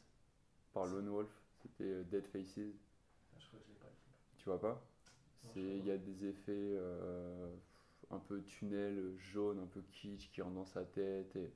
par 0.73 0.87
Lone 0.87 1.09
Wolf. 1.09 1.31
C'était 1.63 1.85
euh, 1.85 2.05
Dead 2.05 2.27
Faces. 2.27 2.59
Ah, 3.35 3.39
je 3.39 3.47
crois 3.49 3.59
que 3.61 3.65
je 3.67 3.73
l'ai 3.73 3.79
pas 3.79 3.87
le 3.87 3.97
clip. 4.03 4.37
Tu 4.39 4.45
vois 4.45 4.61
pas? 4.61 4.83
Il 5.55 5.87
y 5.87 5.91
a 5.91 5.97
des 5.97 6.27
effets 6.27 6.53
euh, 6.53 7.55
un 8.11 8.19
peu 8.19 8.43
tunnel 8.43 9.17
jaune, 9.17 9.59
un 9.59 9.67
peu 9.67 9.81
kitsch 9.91 10.31
qui 10.31 10.43
rentrent 10.43 10.57
dans 10.57 10.67
sa 10.67 10.85
tête 10.85 11.35
et 11.37 11.53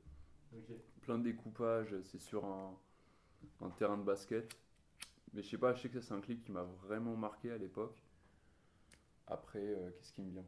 plein 1.03 1.19
de 1.19 1.25
découpages. 1.25 1.95
C'est 2.05 2.21
sur 2.21 2.45
un, 2.45 2.79
un 3.61 3.71
terrain 3.71 3.99
de 3.99 4.05
basket. 4.05 4.57
Mais 5.35 5.43
je 5.43 5.51
sais 5.51 5.59
pas, 5.59 5.75
je 5.75 5.83
sais 5.83 5.89
que 5.89 6.01
ça 6.01 6.09
c'est 6.09 6.15
un 6.15 6.21
clip 6.21 6.43
qui 6.43 6.51
m'a 6.51 6.63
vraiment 6.63 7.17
marqué 7.17 7.51
à 7.51 7.59
l'époque. 7.59 8.03
Après, 9.27 9.61
euh, 9.61 9.91
qu'est-ce 9.91 10.13
qui 10.13 10.23
me 10.23 10.31
vient? 10.31 10.47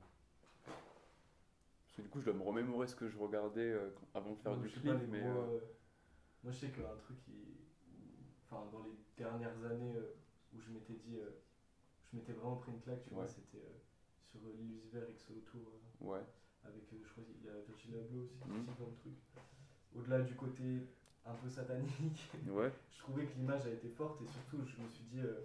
Parce 1.93 1.97
que 1.99 2.03
du 2.03 2.09
coup, 2.09 2.21
je 2.21 2.25
dois 2.25 2.35
me 2.35 2.43
remémorer 2.43 2.87
ce 2.87 2.97
que 2.97 3.07
je 3.09 3.19
regardais 3.19 3.61
euh, 3.71 3.91
avant 4.15 4.31
de 4.33 4.39
faire 4.39 4.57
du 4.57 4.67
clip, 4.69 4.85
pas, 4.85 4.95
mais. 5.11 5.21
gros, 5.21 5.29
euh, 5.29 5.45
euh, 5.45 5.61
Moi, 6.43 6.53
je 6.53 6.59
sais 6.59 6.69
qu'un 6.71 6.97
truc 7.05 7.19
qui. 7.21 7.33
Enfin, 8.51 8.67
dans 8.73 8.83
les 8.83 8.93
dernières 9.17 9.65
années 9.65 9.95
euh, 9.97 10.15
où 10.55 10.61
je 10.61 10.71
m'étais 10.71 10.95
dit. 10.95 11.17
euh, 11.17 11.31
je 12.11 12.17
m'étais 12.19 12.33
vraiment 12.33 12.57
pris 12.57 12.73
une 12.73 12.81
claque, 12.81 13.03
tu 13.05 13.15
vois, 13.15 13.27
c'était 13.27 13.59
euh, 13.59 13.79
sur 14.31 14.41
euh, 14.45 14.53
l'Illusiver 14.59 15.01
XO 15.15 15.35
Tour. 15.47 15.61
euh, 15.67 16.07
Ouais. 16.13 16.21
avec, 16.65 16.93
euh, 16.93 16.97
je 17.05 17.11
crois 17.13 17.25
qu'il 17.25 17.45
y 17.45 17.49
a 17.49 17.59
Virgil 17.67 17.95
Abloh 17.97 18.23
aussi 18.23 18.33
qui 18.35 18.39
participe 18.39 18.79
dans 18.79 18.87
le 18.87 18.95
truc. 18.95 19.13
Au-delà 19.95 20.21
du 20.23 20.35
côté 20.35 20.87
un 21.27 21.35
peu 21.35 21.49
satanique, 21.49 22.31
Ouais. 22.49 22.73
je 22.91 22.99
trouvais 22.99 23.27
que 23.27 23.35
l'image 23.37 23.67
a 23.67 23.71
été 23.71 23.89
forte 23.89 24.21
et 24.23 24.27
surtout 24.27 24.65
je 24.65 24.81
me 24.83 24.89
suis 24.89 25.05
dit, 25.05 25.21
euh, 25.21 25.41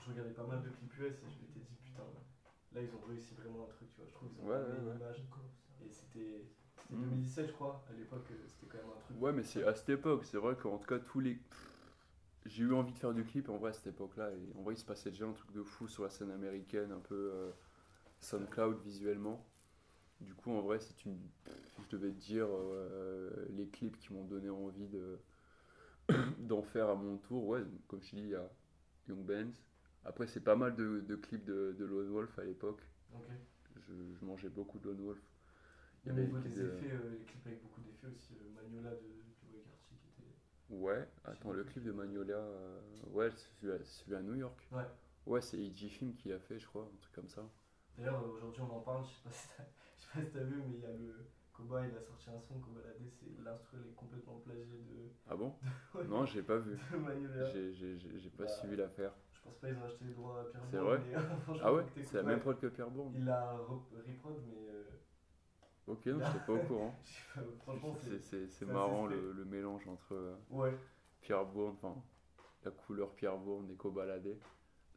je 0.00 0.10
regardais 0.10 0.32
pas 0.32 0.44
mal 0.46 0.62
de 0.62 0.68
clips 0.70 0.98
US 0.98 1.14
et 1.22 1.28
je 1.30 1.40
m'étais 1.42 1.60
dit 1.60 1.76
putain, 1.84 2.04
là 2.72 2.80
ils 2.82 2.94
ont 2.94 3.00
réussi 3.06 3.34
vraiment 3.34 3.64
un 3.64 3.68
truc, 3.68 3.88
tu 3.90 3.96
vois, 4.00 4.06
je 4.08 4.14
trouve 4.14 4.30
qu'ils 4.30 4.42
ont 4.42 4.48
Ouais, 4.48 4.56
amené 4.56 4.78
ouais, 4.78 4.78
une 4.78 4.88
ouais. 4.88 4.96
image 4.96 5.22
et 5.84 5.90
c'était 5.90 6.44
c'était 6.76 6.94
Mhm. 6.94 7.10
2017 7.10 7.46
je 7.48 7.52
crois, 7.52 7.84
à 7.88 7.92
l'époque 7.92 8.26
euh, 8.30 8.34
c'était 8.46 8.66
quand 8.66 8.78
même 8.78 8.96
un 8.96 9.00
truc. 9.00 9.16
Ouais, 9.20 9.32
mais 9.32 9.44
c'est 9.44 9.64
à 9.64 9.74
cette 9.74 9.88
époque, 9.90 10.24
c'est 10.24 10.38
vrai 10.38 10.54
qu'en 10.56 10.78
tout 10.78 10.86
cas, 10.86 10.98
tous 10.98 11.20
les. 11.20 11.38
J'ai 12.46 12.62
eu 12.64 12.72
envie 12.72 12.92
de 12.92 12.98
faire 12.98 13.12
du 13.12 13.24
clip 13.24 13.48
en 13.48 13.58
vrai 13.58 13.70
à 13.70 13.72
cette 13.72 13.88
époque-là. 13.88 14.30
Et 14.30 14.58
en 14.58 14.62
vrai, 14.62 14.74
il 14.74 14.78
se 14.78 14.84
passait 14.84 15.10
déjà 15.10 15.26
un 15.26 15.32
truc 15.32 15.52
de 15.52 15.62
fou 15.62 15.86
sur 15.88 16.02
la 16.04 16.10
scène 16.10 16.30
américaine, 16.30 16.92
un 16.92 17.00
peu 17.00 17.14
euh, 17.34 17.50
SoundCloud 18.20 18.80
visuellement. 18.84 19.46
Du 20.20 20.34
coup, 20.34 20.52
en 20.52 20.62
vrai, 20.62 20.80
si 20.80 20.94
tu 20.94 21.10
me- 21.10 21.16
je 21.82 21.88
devais 21.96 22.10
te 22.10 22.18
dire 22.20 22.46
euh, 22.50 23.30
les 23.50 23.68
clips 23.68 23.98
qui 23.98 24.12
m'ont 24.12 24.24
donné 24.24 24.50
envie 24.50 24.88
de 24.88 25.18
d'en 26.40 26.62
faire 26.62 26.88
à 26.88 26.94
mon 26.94 27.16
tour, 27.18 27.46
ouais, 27.48 27.62
comme 27.88 28.02
je 28.02 28.10
dis, 28.16 28.22
il 28.22 28.28
y 28.30 28.34
a 28.34 28.50
Young 29.08 29.24
Bands. 29.24 29.52
Après, 30.04 30.26
c'est 30.26 30.40
pas 30.40 30.56
mal 30.56 30.74
de, 30.76 31.00
de 31.00 31.16
clips 31.16 31.44
de, 31.44 31.74
de 31.78 31.84
Lone 31.84 32.10
Wolf 32.10 32.38
à 32.38 32.44
l'époque. 32.44 32.82
Ok. 33.12 33.28
Je, 33.76 33.92
je 34.20 34.24
mangeais 34.24 34.48
beaucoup 34.50 34.78
de 34.78 34.86
Lone 34.88 35.00
Wolf. 35.00 35.20
Il 36.04 36.08
y 36.08 36.10
avait 36.12 36.24
niveau 36.24 36.38
des 36.38 36.48
de- 36.56 36.64
effets, 36.66 36.90
euh, 36.90 37.10
les 37.10 37.18
clips 37.24 37.46
avec 37.46 37.62
beaucoup 37.62 37.80
d'effets 37.82 38.08
aussi, 38.08 38.34
euh, 38.34 38.50
Magnola 38.56 38.90
de 38.90 39.22
Chloé 39.38 39.62
Cartier 39.62 39.96
qui 39.96 40.08
était. 40.08 40.34
Ouais, 40.70 41.06
attends, 41.24 41.52
le 41.52 41.62
clip 41.64 41.82
de 41.84 41.92
Magnolia, 41.92 42.36
euh, 42.36 42.80
ouais, 43.12 43.30
celui, 43.60 43.72
à- 43.72 43.84
celui 43.84 44.16
à 44.16 44.22
New 44.22 44.34
York. 44.36 44.66
Ouais. 44.72 44.84
Ouais, 45.26 45.40
c'est 45.42 45.58
EG 45.58 45.88
Film 45.88 46.14
qui 46.14 46.28
l'a 46.28 46.38
fait, 46.38 46.58
je 46.58 46.66
crois, 46.66 46.82
un 46.92 46.96
truc 47.00 47.12
comme 47.14 47.28
ça. 47.28 47.42
D'ailleurs, 47.96 48.22
euh, 48.22 48.28
aujourd'hui 48.36 48.62
on 48.62 48.72
en 48.76 48.80
parle, 48.80 49.04
je 49.04 49.10
sais 49.10 49.22
pas 49.24 49.30
si 49.96 50.08
t'as 50.14 50.22
si 50.22 50.30
t'as 50.32 50.40
vu, 50.40 50.62
mais 50.66 50.74
il 50.76 50.80
y 50.80 50.86
a 50.86 50.92
le. 50.92 51.28
Koba, 51.52 51.84
il 51.86 51.96
a 51.96 52.00
sorti 52.00 52.30
un 52.30 52.40
son, 52.40 52.60
Kobalade, 52.60 52.94
c'est 53.18 53.26
l'instru 53.42 53.78
elle 53.82 53.90
est 53.90 53.94
complètement 53.94 54.38
plagié 54.38 54.78
de, 54.88 55.10
Ah 55.30 55.36
bon? 55.36 55.52
Ouais. 55.94 56.04
Non, 56.08 56.24
j'ai 56.26 56.42
pas 56.42 56.56
vu. 56.58 56.76
J'ai 57.44 58.30
pas 58.30 58.44
Bah, 58.44 58.48
suivi 58.48 58.76
l'affaire. 58.76 59.12
Je 59.32 59.40
pense 59.42 59.56
pas 59.58 59.68
ils 59.68 59.76
ont 59.76 59.84
acheté 59.84 60.04
les 60.04 60.12
droits 60.12 60.40
à 60.40 60.44
Pierre 60.44 60.62
C'est 60.70 60.76
vrai? 60.78 61.00
mais, 61.00 61.14
euh, 61.16 61.20
Ah 61.62 61.72
ouais? 61.72 61.82
C'est 62.04 62.16
la 62.16 62.22
même 62.22 62.40
prod 62.40 62.58
que 62.58 62.66
Pierre 62.66 62.90
Bourne? 62.90 63.14
Il 63.14 63.28
a 63.28 63.56
re- 63.68 63.82
reprod, 64.06 64.42
mais 64.48 64.68
euh, 64.70 64.84
Ok, 65.88 66.06
non, 66.06 66.18
j'étais 66.24 66.44
pas 66.46 66.52
au 66.52 66.58
courant. 66.66 66.94
franchement, 67.62 67.96
C'est- 68.20 68.66
marrant 68.66 69.06
le, 69.06 69.32
le 69.32 69.44
mélange 69.44 69.86
entre 69.88 70.12
euh, 70.14 70.36
Ouais. 70.50 70.74
Pierre 71.20 71.44
Bourne, 71.46 71.74
enfin, 71.82 71.94
la 72.64 72.70
couleur 72.70 73.14
Pierre 73.14 73.36
Bourne 73.38 73.70
et 73.70 73.76
Cobaladé. 73.76 74.38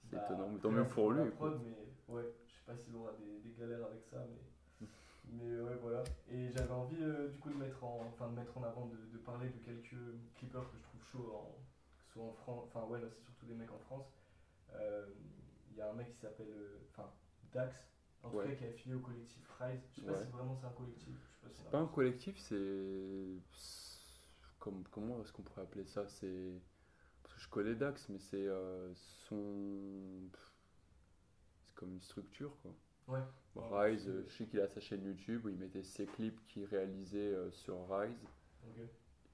C'est 0.09 0.15
Bah, 0.17 0.23
étonnant, 0.25 0.49
mais 0.49 0.59
tant 0.59 0.71
mieux 0.71 0.87
pour 0.87 1.11
lui. 1.11 1.29
prod, 1.31 1.59
mais 1.63 2.13
ouais, 2.13 2.33
je 2.47 2.51
sais 2.53 2.61
pas 2.65 2.75
s'il 2.75 2.95
aura 2.95 3.11
des, 3.13 3.39
des 3.39 3.55
galères 3.59 3.85
avec 3.85 4.03
ça, 4.03 4.25
mais. 4.29 4.87
Mais 5.31 5.61
ouais, 5.61 5.75
voilà. 5.81 6.03
Et 6.29 6.49
j'avais 6.49 6.71
envie 6.73 6.97
euh, 7.03 7.29
du 7.29 7.37
coup 7.37 7.49
de 7.51 7.55
mettre 7.55 7.83
en, 7.83 8.07
enfin, 8.11 8.27
de 8.29 8.35
mettre 8.35 8.57
en 8.57 8.63
avant, 8.63 8.87
de, 8.87 8.97
de 9.13 9.17
parler 9.19 9.49
de 9.49 9.59
quelques 9.59 9.95
clippers 10.35 10.67
que 10.71 10.77
je 10.77 10.81
trouve 10.83 11.03
chauds, 11.05 11.31
en, 11.35 11.45
que 11.95 12.03
ce 12.03 12.13
soit 12.13 12.23
en 12.23 12.33
France, 12.33 12.63
enfin 12.67 12.85
ouais, 12.87 12.99
là 12.99 13.07
c'est 13.07 13.21
surtout 13.21 13.45
des 13.45 13.53
mecs 13.53 13.71
en 13.71 13.77
France. 13.77 14.07
Euh, 14.73 15.05
Il 15.69 15.77
y 15.77 15.81
a 15.81 15.89
un 15.91 15.93
mec 15.93 16.09
qui 16.09 16.17
s'appelle, 16.17 16.51
enfin 16.89 17.07
Dax, 17.53 17.75
en 18.23 18.29
tout 18.29 18.37
Ouais. 18.37 18.47
cas 18.49 18.55
qui 18.55 18.63
est 18.65 18.69
affilié 18.69 18.95
au 18.95 18.99
collectif 18.99 19.49
Rise. 19.59 19.81
Je 19.91 20.01
sais 20.01 20.07
pas 20.07 20.23
si 20.23 20.29
vraiment 20.31 20.55
c'est 20.55 20.65
un 20.67 20.71
collectif. 20.71 21.15
Je 21.15 21.33
sais 21.33 21.41
pas 21.41 21.49
C'est 21.53 21.69
pas 21.71 21.79
un 21.79 21.87
collectif, 21.87 22.37
c'est. 22.39 23.41
Comme, 24.59 24.83
comment 24.91 25.21
est-ce 25.21 25.31
qu'on 25.33 25.41
pourrait 25.41 25.63
appeler 25.63 25.85
ça? 25.85 26.07
C'est. 26.07 26.53
Parce 27.23 27.35
que 27.35 27.41
je 27.41 27.49
connais 27.49 27.75
Dax, 27.75 28.09
mais 28.09 28.19
c'est 28.19 28.45
euh, 28.47 28.93
son. 29.27 30.29
C'est 31.65 31.75
comme 31.75 31.93
une 31.93 32.01
structure, 32.01 32.55
quoi. 32.61 32.75
Ouais. 33.07 33.21
Rise, 33.55 34.09
je 34.27 34.33
sais 34.33 34.45
qu'il 34.47 34.59
a 34.61 34.67
sa 34.67 34.79
chaîne 34.79 35.03
YouTube 35.03 35.45
où 35.45 35.49
il 35.49 35.57
mettait 35.57 35.83
ses 35.83 36.05
clips 36.05 36.39
qu'il 36.47 36.65
réalisait 36.65 37.17
euh, 37.33 37.51
sur 37.51 37.89
Rise. 37.89 38.23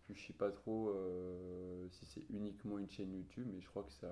Puis 0.08 0.16
je 0.16 0.28
sais 0.28 0.34
pas 0.34 0.52
trop 0.52 0.90
euh, 0.90 1.88
si 1.90 2.06
c'est 2.06 2.24
uniquement 2.30 2.80
une 2.80 2.90
chaîne 2.90 3.14
YouTube, 3.14 3.46
mais 3.54 3.60
je 3.62 3.68
crois 3.68 3.84
que 3.84 3.92
ça. 3.92 4.08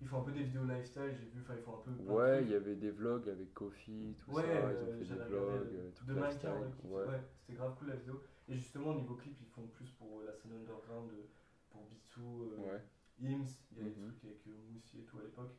Ils 0.00 0.08
font 0.08 0.20
un 0.20 0.24
peu 0.24 0.32
des 0.32 0.42
vidéos 0.42 0.64
lifestyle, 0.64 1.14
j'ai 1.18 1.26
vu, 1.26 1.40
enfin 1.42 1.54
ils 1.56 1.62
font 1.62 1.76
un 1.76 1.82
peu. 1.82 1.90
Ouais, 2.12 2.42
il 2.42 2.50
y 2.50 2.54
avait 2.54 2.74
des 2.74 2.90
vlogs 2.90 3.28
avec 3.28 3.52
Kofi, 3.54 4.14
tout 4.18 4.32
Ouais, 4.32 4.42
ça. 4.42 4.48
Ils 4.48 4.54
euh, 4.54 4.86
ont 4.86 4.98
fait 4.98 5.04
des 5.04 5.14
vlogs, 5.28 5.32
euh, 5.32 5.78
euh, 5.78 5.90
tout 5.96 6.04
de 6.04 6.14
lifestyle. 6.14 6.48
mannequins, 6.48 6.60
ouais, 6.84 6.90
Ouais. 6.90 7.06
ouais, 7.06 7.20
c'était 7.40 7.54
grave 7.54 7.74
cool 7.78 7.88
la 7.88 7.96
vidéo. 7.96 8.20
Et 8.48 8.56
justement, 8.56 8.90
au 8.90 8.94
niveau 8.94 9.14
clip, 9.14 9.36
ils 9.40 9.46
font 9.46 9.66
plus 9.66 9.88
pour 9.90 10.20
euh, 10.20 10.26
la 10.26 10.32
scène 10.34 10.52
underground, 10.52 11.10
euh, 11.12 11.22
pour 11.70 11.84
Bitsou, 11.86 12.42
euh, 12.44 12.56
Ouais. 12.58 12.80
Ims, 13.20 13.46
il 13.72 13.78
y 13.78 13.80
a 13.80 13.84
des 13.84 13.90
Mhm. 13.90 14.12
trucs 14.12 14.24
avec 14.24 14.46
euh, 14.46 14.56
Moussi 14.72 14.98
et 15.00 15.04
tout 15.04 15.18
à 15.18 15.22
l'époque. 15.22 15.54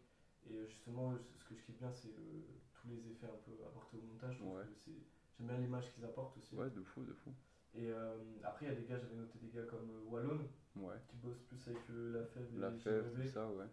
Et 0.45 0.55
euh, 0.55 0.65
justement, 0.67 1.11
euh, 1.13 1.17
ce 1.37 1.45
que 1.45 1.55
je 1.55 1.61
kiffe 1.63 1.77
bien, 1.77 1.91
c'est 1.91 2.09
euh, 2.09 2.41
tous 2.73 2.87
les 2.87 3.07
effets 3.07 3.27
un 3.27 3.39
peu 3.45 3.51
apportés 3.65 3.97
au 3.97 4.01
montage. 4.01 4.37
Ouais. 4.41 4.63
J'aime 5.37 5.47
bien 5.47 5.57
l'image 5.57 5.91
qu'ils 5.93 6.03
apportent 6.05 6.37
aussi. 6.37 6.55
Ouais, 6.55 6.69
de 6.69 6.81
fou, 6.83 7.03
de 7.03 7.13
fou. 7.13 7.33
Et 7.75 7.89
euh, 7.91 8.15
après, 8.43 8.65
il 8.65 8.69
y 8.69 8.71
a 8.71 8.75
des 8.75 8.85
gars, 8.85 8.97
j'avais 8.97 9.15
noté 9.15 9.39
des 9.39 9.49
gars 9.49 9.63
comme 9.63 9.89
euh, 9.89 10.09
Wallon, 10.09 10.39
Ouais. 10.75 10.95
qui 11.07 11.15
bossent 11.17 11.41
plus 11.41 11.67
avec 11.67 11.81
euh, 11.89 12.13
La 12.19 12.25
Fève 12.25 12.47
et 12.55 12.59
La 12.59 12.69
les 12.69 12.77
fève, 12.79 13.11
tout 13.15 13.27
ça, 13.27 13.47
ouais. 13.47 13.65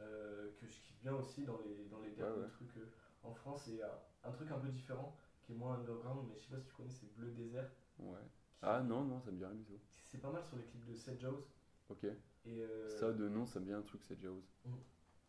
euh, 0.00 0.50
que 0.60 0.66
je 0.66 0.72
kiffe 0.80 1.00
bien 1.00 1.14
aussi 1.14 1.44
dans 1.44 1.58
les, 1.58 1.84
dans 1.90 2.00
les 2.00 2.10
derniers 2.10 2.42
ouais. 2.42 2.48
trucs 2.48 2.76
euh, 2.76 2.86
en 3.22 3.32
France. 3.34 3.68
Et 3.68 3.80
un 4.24 4.30
truc 4.30 4.50
un 4.50 4.58
peu 4.58 4.68
différent, 4.68 5.16
qui 5.42 5.52
est 5.52 5.56
moins 5.56 5.78
underground, 5.78 6.28
mais 6.28 6.36
je 6.36 6.44
sais 6.44 6.50
pas 6.54 6.58
si 6.60 6.66
tu 6.66 6.74
connais, 6.74 6.90
c'est 6.90 7.12
Bleu 7.14 7.30
Désert. 7.32 7.70
Ouais. 7.98 8.18
Ah 8.62 8.82
non, 8.82 9.04
non, 9.04 9.20
ça 9.20 9.30
me 9.30 9.36
dit 9.36 9.44
rien 9.44 9.54
du 9.54 9.64
tout. 9.64 9.78
C'est 10.06 10.18
pas 10.18 10.30
mal 10.30 10.42
sur 10.44 10.56
les 10.56 10.64
clips 10.64 10.84
de 10.86 10.94
Seth 10.94 11.20
Jones. 11.20 11.42
Ok. 11.90 12.06
Et 12.46 12.62
Ça 12.98 13.12
de 13.12 13.28
nom, 13.28 13.46
ça 13.46 13.60
me 13.60 13.64
dit 13.66 13.72
un 13.72 13.82
truc, 13.82 14.02
c'est 14.06 14.18
Jaws. 14.20 14.42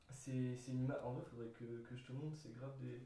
c'est 0.10 0.56
c'est 0.56 0.72
une 0.72 0.84
image. 0.84 0.98
En 1.04 1.14
vrai, 1.14 1.24
faudrait 1.24 1.50
que, 1.50 1.64
que 1.88 1.96
je 1.96 2.04
te 2.06 2.12
montre. 2.12 2.38
C'est 2.38 2.54
grave 2.54 2.78
des. 2.80 3.02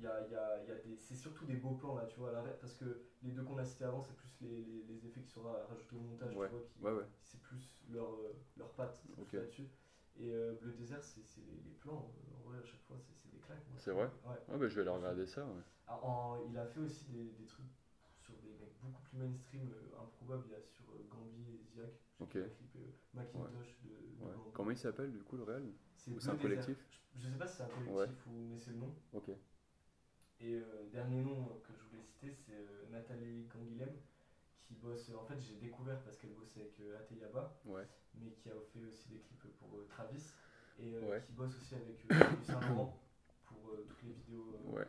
Y 0.00 0.06
a, 0.06 0.20
y 0.28 0.34
a, 0.34 0.64
y 0.64 0.70
a 0.70 0.74
des. 0.76 0.96
C'est 0.96 1.14
surtout 1.14 1.44
des 1.44 1.56
beaux 1.56 1.74
plans 1.74 1.94
là, 1.96 2.06
tu 2.06 2.18
vois, 2.18 2.30
à 2.30 2.32
l'arrêt. 2.32 2.56
Parce 2.60 2.74
que 2.74 3.02
les 3.22 3.32
deux 3.32 3.42
qu'on 3.42 3.58
a 3.58 3.64
cités 3.64 3.84
avant, 3.84 4.00
c'est 4.00 4.14
plus 4.16 4.34
les, 4.40 4.62
les, 4.64 4.82
les 4.84 5.06
effets 5.06 5.20
qui 5.20 5.28
seront 5.30 5.52
rajoutés 5.68 5.96
au 5.96 6.00
montage, 6.00 6.34
Ouais. 6.36 6.46
tu 6.48 6.52
vois. 6.54 6.62
Qui, 6.64 6.82
Ouais, 6.82 6.92
ouais. 6.92 7.06
C'est 7.22 7.40
plus 7.42 7.82
leur, 7.90 8.14
euh, 8.14 8.32
leur 8.56 8.70
patte 8.72 9.02
là-dessus. 9.32 9.68
Et 10.18 10.32
euh, 10.32 10.54
Bleu 10.60 10.72
Désert, 10.72 11.02
c'est 11.02 11.22
c'est 11.24 11.40
les, 11.42 11.60
les 11.64 11.74
plans. 11.80 12.10
euh, 12.16 12.36
en 12.46 12.48
vrai, 12.50 12.58
à 12.58 12.62
chaque 12.64 12.82
fois, 12.82 12.96
c'est 12.98 13.14
c'est 13.14 13.30
des 13.30 13.38
claques. 13.38 13.66
moi, 13.68 13.78
C'est 13.78 13.92
vrai 13.92 14.10
Ouais. 14.24 14.30
Ouais, 14.48 14.58
bah 14.58 14.68
je 14.68 14.74
vais 14.74 14.80
aller 14.82 14.90
regarder 14.90 15.26
ça. 15.26 15.46
Ah, 15.86 15.98
en- 16.02 16.38
il 16.48 16.56
a 16.56 16.66
fait 16.66 16.80
aussi 16.80 17.04
des, 17.10 17.24
des 17.32 17.44
trucs 17.46 17.66
sur 18.16 18.34
des 18.42 18.50
mecs 18.60 18.78
beaucoup 18.82 19.02
plus 19.02 19.18
mainstream, 19.18 19.68
euh, 19.72 20.02
improbables. 20.02 20.44
Il 20.48 20.52
y 20.52 20.54
a 20.56 20.62
sur 20.62 20.84
euh, 20.92 21.06
Gambi 21.10 21.42
et 21.54 21.62
Ziak. 21.64 21.92
Ok. 22.20 22.30
clippé, 22.32 22.78
euh, 22.78 22.92
Macintosh 23.14 23.80
de. 23.84 23.90
Comment 24.52 24.70
il 24.70 24.76
s'appelle 24.78 25.10
du 25.10 25.22
coup 25.22 25.36
le 25.36 25.44
réel 25.44 25.72
C'est 25.96 26.10
Bleu 26.10 26.20
c'est 26.20 26.28
un 26.28 26.32
Désert. 26.34 26.48
collectif 26.50 26.76
Je, 27.16 27.20
je 27.20 27.28
sais 27.32 27.38
pas 27.38 27.46
si 27.46 27.56
c'est 27.56 27.62
un 27.62 27.68
collectif 27.68 28.26
ou 28.26 28.30
mais 28.50 28.58
c'est 28.58 28.70
le 28.72 28.76
nom. 28.78 28.94
Ok. 29.14 29.30
Et 30.40 30.54
euh, 30.54 30.88
dernier 30.90 31.20
nom 31.22 31.60
que 31.64 31.72
je 31.74 31.82
voulais 31.84 32.02
citer, 32.02 32.32
c'est 32.32 32.54
euh, 32.54 32.86
Nathalie 32.90 33.46
Canguilhem 33.52 33.92
qui 34.62 34.74
bosse. 34.74 35.10
En 35.14 35.24
fait, 35.24 35.38
j'ai 35.38 35.54
découvert 35.56 36.02
parce 36.02 36.16
qu'elle 36.16 36.32
bossait 36.32 36.60
avec 36.60 36.80
euh, 36.80 36.98
Ateyaba, 36.98 37.60
Ouais. 37.66 37.86
mais 38.14 38.30
qui 38.32 38.48
a 38.48 38.54
fait 38.72 38.82
aussi 38.84 39.08
des 39.10 39.18
clips 39.20 39.46
pour 39.58 39.76
euh, 39.76 39.86
Travis 39.88 40.32
et 40.78 40.98
Ouais. 41.00 41.22
qui 41.26 41.32
bosse 41.32 41.54
aussi 41.56 41.74
avec 41.74 42.06
Saint 42.44 42.60
Laurent 42.68 42.98
pour 43.44 43.58
toutes 43.86 44.02
les 44.02 44.12
vidéos. 44.12 44.58
Ouais. 44.66 44.86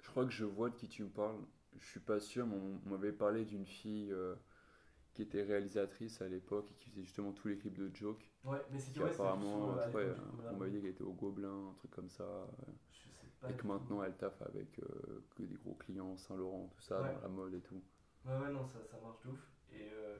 Je 0.00 0.08
crois 0.08 0.24
que 0.24 0.32
je 0.32 0.44
vois 0.44 0.70
de 0.70 0.76
qui 0.76 0.88
tu 0.88 1.02
me 1.04 1.10
parles. 1.10 1.36
Je 1.76 1.84
suis 1.84 2.00
pas 2.00 2.20
sûr, 2.20 2.46
mais 2.46 2.56
on 2.56 2.88
m'avait 2.88 3.12
parlé 3.12 3.44
d'une 3.44 3.66
fille 3.66 4.14
qui 5.12 5.22
était 5.22 5.42
réalisatrice 5.42 6.22
à 6.22 6.28
l'époque 6.28 6.70
et 6.70 6.74
qui 6.74 6.88
faisait 6.88 7.02
justement 7.02 7.32
tous 7.32 7.48
les 7.48 7.58
clips 7.58 7.76
de 7.76 7.94
Joke. 7.94 8.30
Ouais, 8.44 8.58
mais 8.70 8.78
c'est 8.78 8.92
Qui 8.92 9.00
ouais, 9.00 9.10
c'était 9.10 9.22
apparemment, 9.22 9.74
ouais, 9.74 10.06
là, 10.06 10.50
on 10.52 10.56
m'avait 10.56 10.70
dit 10.70 10.80
qu'elle 10.80 10.90
était 10.90 11.02
au 11.02 11.12
Gobelin, 11.12 11.68
un 11.70 11.74
truc 11.74 11.90
comme 11.90 12.08
ça. 12.08 12.46
Je 12.92 13.08
et 13.50 13.56
que 13.56 13.66
maintenant 13.66 14.02
elle 14.02 14.16
taffe 14.16 14.40
avec 14.42 14.78
euh, 14.80 15.24
que 15.36 15.42
des 15.42 15.56
gros 15.56 15.74
clients, 15.74 16.16
Saint-Laurent, 16.16 16.68
tout 16.74 16.80
ça, 16.82 17.00
Ouais. 17.02 17.14
dans 17.14 17.20
la 17.20 17.28
mode 17.28 17.54
et 17.54 17.60
tout. 17.60 17.82
Ouais, 18.24 18.36
ouais, 18.38 18.50
non, 18.52 18.66
ça, 18.66 18.78
ça 18.84 18.98
marche 19.00 19.22
de 19.24 19.30
ouf. 19.30 19.40
Et 19.72 19.88
euh, 19.92 20.18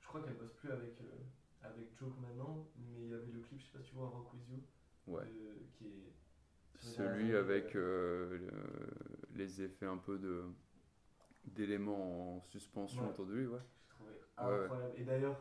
je 0.00 0.06
crois 0.06 0.22
qu'elle 0.22 0.36
bosse 0.36 0.52
plus 0.52 0.70
avec, 0.70 1.00
euh, 1.00 1.06
avec 1.62 1.94
Joke 1.98 2.16
maintenant, 2.20 2.68
mais 2.76 3.02
il 3.02 3.08
y 3.10 3.14
avait 3.14 3.32
le 3.32 3.40
clip, 3.40 3.58
je 3.60 3.66
sais 3.66 3.72
pas 3.78 3.82
si 3.82 3.90
tu 3.90 3.96
vois, 3.96 4.08
Rock 4.08 4.32
With 4.32 4.48
You, 4.48 4.62
Ouais. 5.06 5.24
de- 5.26 5.66
qui 5.72 5.86
est. 5.86 6.12
Celui 6.76 7.34
avec 7.34 7.74
le- 7.74 8.40
les 9.34 9.62
effets 9.62 9.86
un 9.86 9.96
peu 9.98 10.18
de 10.18 10.44
d'éléments 11.44 12.36
en 12.36 12.40
suspension 12.42 13.08
autour 13.08 13.26
de 13.26 13.34
lui, 13.34 13.46
ouais. 13.46 13.58
J'ai 13.82 13.88
trouvé 13.94 14.12
incroyable. 14.36 14.94
Et 14.96 15.04
d'ailleurs, 15.04 15.36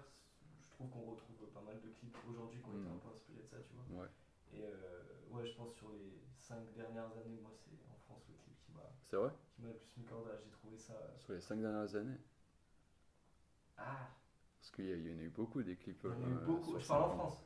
je 0.65 0.71
trouve 0.71 0.89
qu'on 0.89 1.01
retrouve 1.11 1.47
pas 1.53 1.61
mal 1.61 1.75
de 1.81 1.89
clips 1.89 2.15
aujourd'hui 2.29 2.59
qui 2.61 2.69
ont 2.69 2.73
été 2.79 2.87
Mm. 2.89 2.93
un 2.93 2.97
peu 2.97 3.09
inspirés 3.13 3.41
de 3.41 3.47
ça, 3.47 3.57
tu 3.61 3.73
vois. 3.73 4.01
Ouais. 4.03 4.09
Et 4.53 4.63
euh, 4.63 5.03
ouais, 5.31 5.45
je 5.45 5.55
pense 5.55 5.73
sur 5.73 5.89
les 5.91 6.21
5 6.35 6.73
dernières 6.73 7.11
années, 7.17 7.39
moi, 7.41 7.51
c'est 7.53 7.71
en 7.91 7.97
France 8.05 8.23
le 8.29 8.35
clip 8.35 8.57
qui 8.65 8.71
m'a 8.73 8.89
C'est 9.03 9.15
vrai? 9.17 9.31
qui 9.55 9.61
m'a 9.61 9.69
le 9.69 9.75
plus 9.75 9.97
mis 9.97 10.05
corde 10.05 10.29
J'ai 10.43 10.51
trouvé 10.51 10.77
ça. 10.77 10.93
Sur 11.19 11.33
les 11.33 11.41
cinq 11.41 11.59
dernières 11.59 11.95
années? 11.95 12.17
Ah, 13.77 14.09
Parce 14.59 14.71
qu'il 14.71 14.85
y, 14.85 14.91
a- 14.93 14.95
il 14.95 15.07
y 15.07 15.13
en 15.15 15.19
a 15.19 15.23
eu 15.23 15.29
beaucoup 15.29 15.63
des 15.63 15.75
clips. 15.75 16.05
il 16.05 16.09
y 16.09 16.13
en 16.13 16.23
a 16.23 16.25
eu 16.25 16.33
euh, 16.33 16.45
beaucoup. 16.45 16.71
sur 16.71 16.79
Je 16.79 16.87
parle 16.87 17.03
en 17.03 17.09
cinq 17.09 17.13
ans. 17.13 17.17
France. 17.17 17.43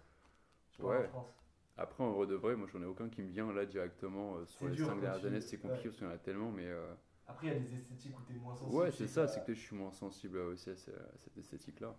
Je 0.72 0.80
parle 0.80 0.96
Ouais. 0.96 1.10
en 1.10 1.10
France. 1.10 1.36
Après, 1.78 2.04
en 2.04 2.12
vrai 2.14 2.28
de 2.28 2.36
vrai, 2.36 2.56
moi 2.56 2.68
j'en 2.72 2.82
ai 2.82 2.86
aucun 2.86 3.10
qui 3.10 3.22
me 3.24 3.30
vient 3.30 3.52
là 3.54 3.66
directement 3.66 4.38
euh, 4.38 4.46
sur 4.48 4.68
C'est 4.68 4.70
les 4.70 4.76
dur 4.76 4.88
cinq 4.88 5.00
quand 5.00 5.02
dernières 5.02 5.20
tu- 5.20 5.28
années. 5.28 5.42
C'est 5.42 5.58
compliqué 5.60 5.90
ouais. 5.90 5.90
parce 5.90 5.98
qu'il 5.98 6.08
y 6.08 6.10
en 6.10 6.14
a 6.14 6.18
tellement, 6.20 6.52
mais 6.52 6.68
euh, 6.68 6.94
Après, 7.28 7.48
il 7.48 7.54
y 7.54 7.56
a 7.56 7.60
des 7.60 7.74
esthétiques 7.74 8.18
où 8.20 8.22
t'es 8.24 8.34
moins 8.36 8.56
sensible. 8.56 8.84
Ouais, 8.84 8.92
c'est 8.92 9.08
ça, 9.08 9.28
c'est 9.28 9.44
que 9.44 9.54
je 9.54 9.60
suis 9.60 9.76
moins 9.76 9.92
sensible 9.92 10.38
aussi 10.40 10.70
à, 10.70 10.76
ce- 10.76 10.92
à 10.92 11.18
cette 11.18 11.38
esthétique-là. 11.38 11.96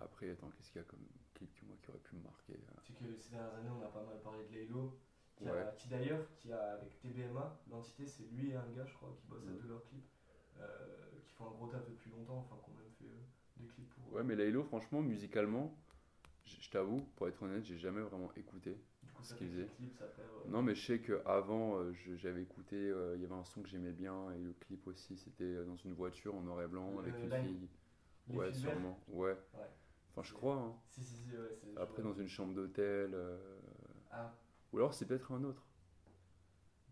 Après, 0.00 0.30
attends, 0.30 0.50
qu'est-ce 0.50 0.70
qu'il 0.72 0.80
y 0.80 0.84
a 0.84 0.88
comme 0.88 1.06
clip 1.46 1.80
qui, 1.82 1.90
aurait 1.90 1.98
pu 2.00 2.16
me 2.16 2.22
marquer 2.22 2.54
euh 2.54 2.80
Tu 2.84 2.92
sais 2.92 2.98
que 2.98 3.16
ces 3.16 3.30
dernières 3.30 3.54
années, 3.54 3.70
on 3.70 3.82
a 3.84 3.88
pas 3.88 4.02
mal 4.02 4.20
parlé 4.22 4.44
de 4.44 4.52
Laylo. 4.54 4.98
Qui, 5.36 5.48
a- 5.48 5.52
Ouais. 5.52 5.64
qui 5.76 5.88
d'ailleurs, 5.88 6.24
qui 6.34 6.52
a 6.52 6.74
avec 6.74 7.00
TBMA, 7.00 7.58
l'entité, 7.70 8.06
c'est 8.06 8.24
lui 8.24 8.50
et 8.50 8.56
un 8.56 8.68
gars, 8.76 8.84
je 8.84 8.92
crois, 8.94 9.12
qui 9.18 9.26
bossent 9.26 9.46
à 9.46 9.50
Mhm. 9.50 9.58
deux 9.62 9.68
leurs 9.68 9.84
clips. 9.84 10.04
euh, 10.60 11.20
qui 11.24 11.32
font 11.32 11.46
un 11.46 11.50
gros 11.52 11.66
taf 11.66 11.80
depuis 11.88 12.10
longtemps, 12.10 12.36
enfin, 12.38 12.56
qui 12.62 12.70
ont 12.70 12.74
même 12.74 12.92
fait 12.98 13.06
euh, 13.06 13.22
des 13.56 13.66
clips 13.66 13.88
pour. 13.94 14.12
Ouais, 14.12 14.22
mais 14.22 14.36
Laylo, 14.36 14.62
franchement, 14.64 15.00
musicalement, 15.00 15.74
je 16.44 16.70
t'avoue, 16.70 17.00
pour 17.16 17.26
être 17.28 17.42
honnête, 17.42 17.64
j'ai 17.64 17.78
jamais 17.78 18.02
vraiment 18.02 18.30
écouté. 18.36 18.76
du 19.02 19.10
coup, 19.12 19.22
ce 19.22 19.34
qu'il 19.34 19.48
faisait. 19.48 19.66
clips, 19.76 19.96
ça 19.98 20.04
euh, 20.04 20.50
Non, 20.50 20.62
mais 20.62 20.74
je 20.74 20.84
sais 20.86 21.00
qu'avant, 21.00 21.78
j'avais 22.16 22.42
écouté, 22.42 22.76
euh, 22.76 23.14
il 23.16 23.22
y 23.22 23.24
avait 23.24 23.34
un 23.34 23.44
son 23.44 23.62
que 23.62 23.68
j'aimais 23.68 23.92
bien, 23.92 24.30
et 24.32 24.38
le 24.38 24.52
clip 24.52 24.86
aussi, 24.86 25.16
c'était 25.16 25.44
euh, 25.44 25.64
dans 25.64 25.76
une 25.76 25.94
voiture 25.94 26.34
en 26.34 26.42
noir 26.42 26.62
et 26.62 26.68
blanc 26.68 26.98
avec 26.98 27.14
Euh, 27.14 27.24
une 27.24 27.48
fille. 27.48 27.68
Ouais, 28.28 28.52
sûrement. 28.52 29.00
Ouais. 29.08 29.36
Ouais. 29.54 29.68
Enfin, 30.12 30.22
je 30.22 30.32
crois. 30.34 30.56
hein. 30.56 30.74
Si, 30.90 31.02
si, 31.02 31.16
si, 31.16 31.30
ouais. 31.36 31.58
Après, 31.76 32.02
dans 32.02 32.12
une 32.12 32.28
chambre 32.28 32.54
d'hôtel. 32.54 33.12
euh, 33.14 33.36
Ah, 34.10 34.32
Ou 34.72 34.78
alors, 34.78 34.94
c'est 34.94 35.06
peut-être 35.06 35.32
un 35.32 35.44
autre. 35.44 35.62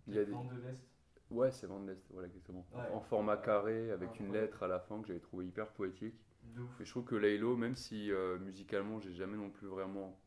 Il 0.06 0.14
y 0.14 0.18
a 0.18 0.24
des... 0.24 0.32
De 0.32 0.60
l'Est. 0.60 0.82
Ouais, 1.30 1.50
c'est 1.52 1.66
Van 1.66 1.78
l'Est, 1.84 2.02
voilà, 2.10 2.26
exactement. 2.26 2.66
Ouais. 2.74 2.90
En 2.92 3.00
format 3.00 3.36
carré, 3.36 3.90
avec 3.92 4.18
une 4.18 4.32
lettre 4.32 4.62
à 4.64 4.68
la 4.68 4.80
fin 4.80 5.00
que 5.00 5.06
j'avais 5.08 5.20
trouvé 5.20 5.46
hyper 5.46 5.68
poétique. 5.68 6.14
Et 6.80 6.84
je 6.84 6.90
trouve 6.90 7.04
que 7.04 7.14
Laylo, 7.14 7.56
même 7.56 7.76
si 7.76 8.10
euh, 8.10 8.38
musicalement, 8.38 8.98
j'ai 9.00 9.12
jamais 9.12 9.36
non 9.36 9.50
plus 9.50 9.68
vraiment 9.68 10.18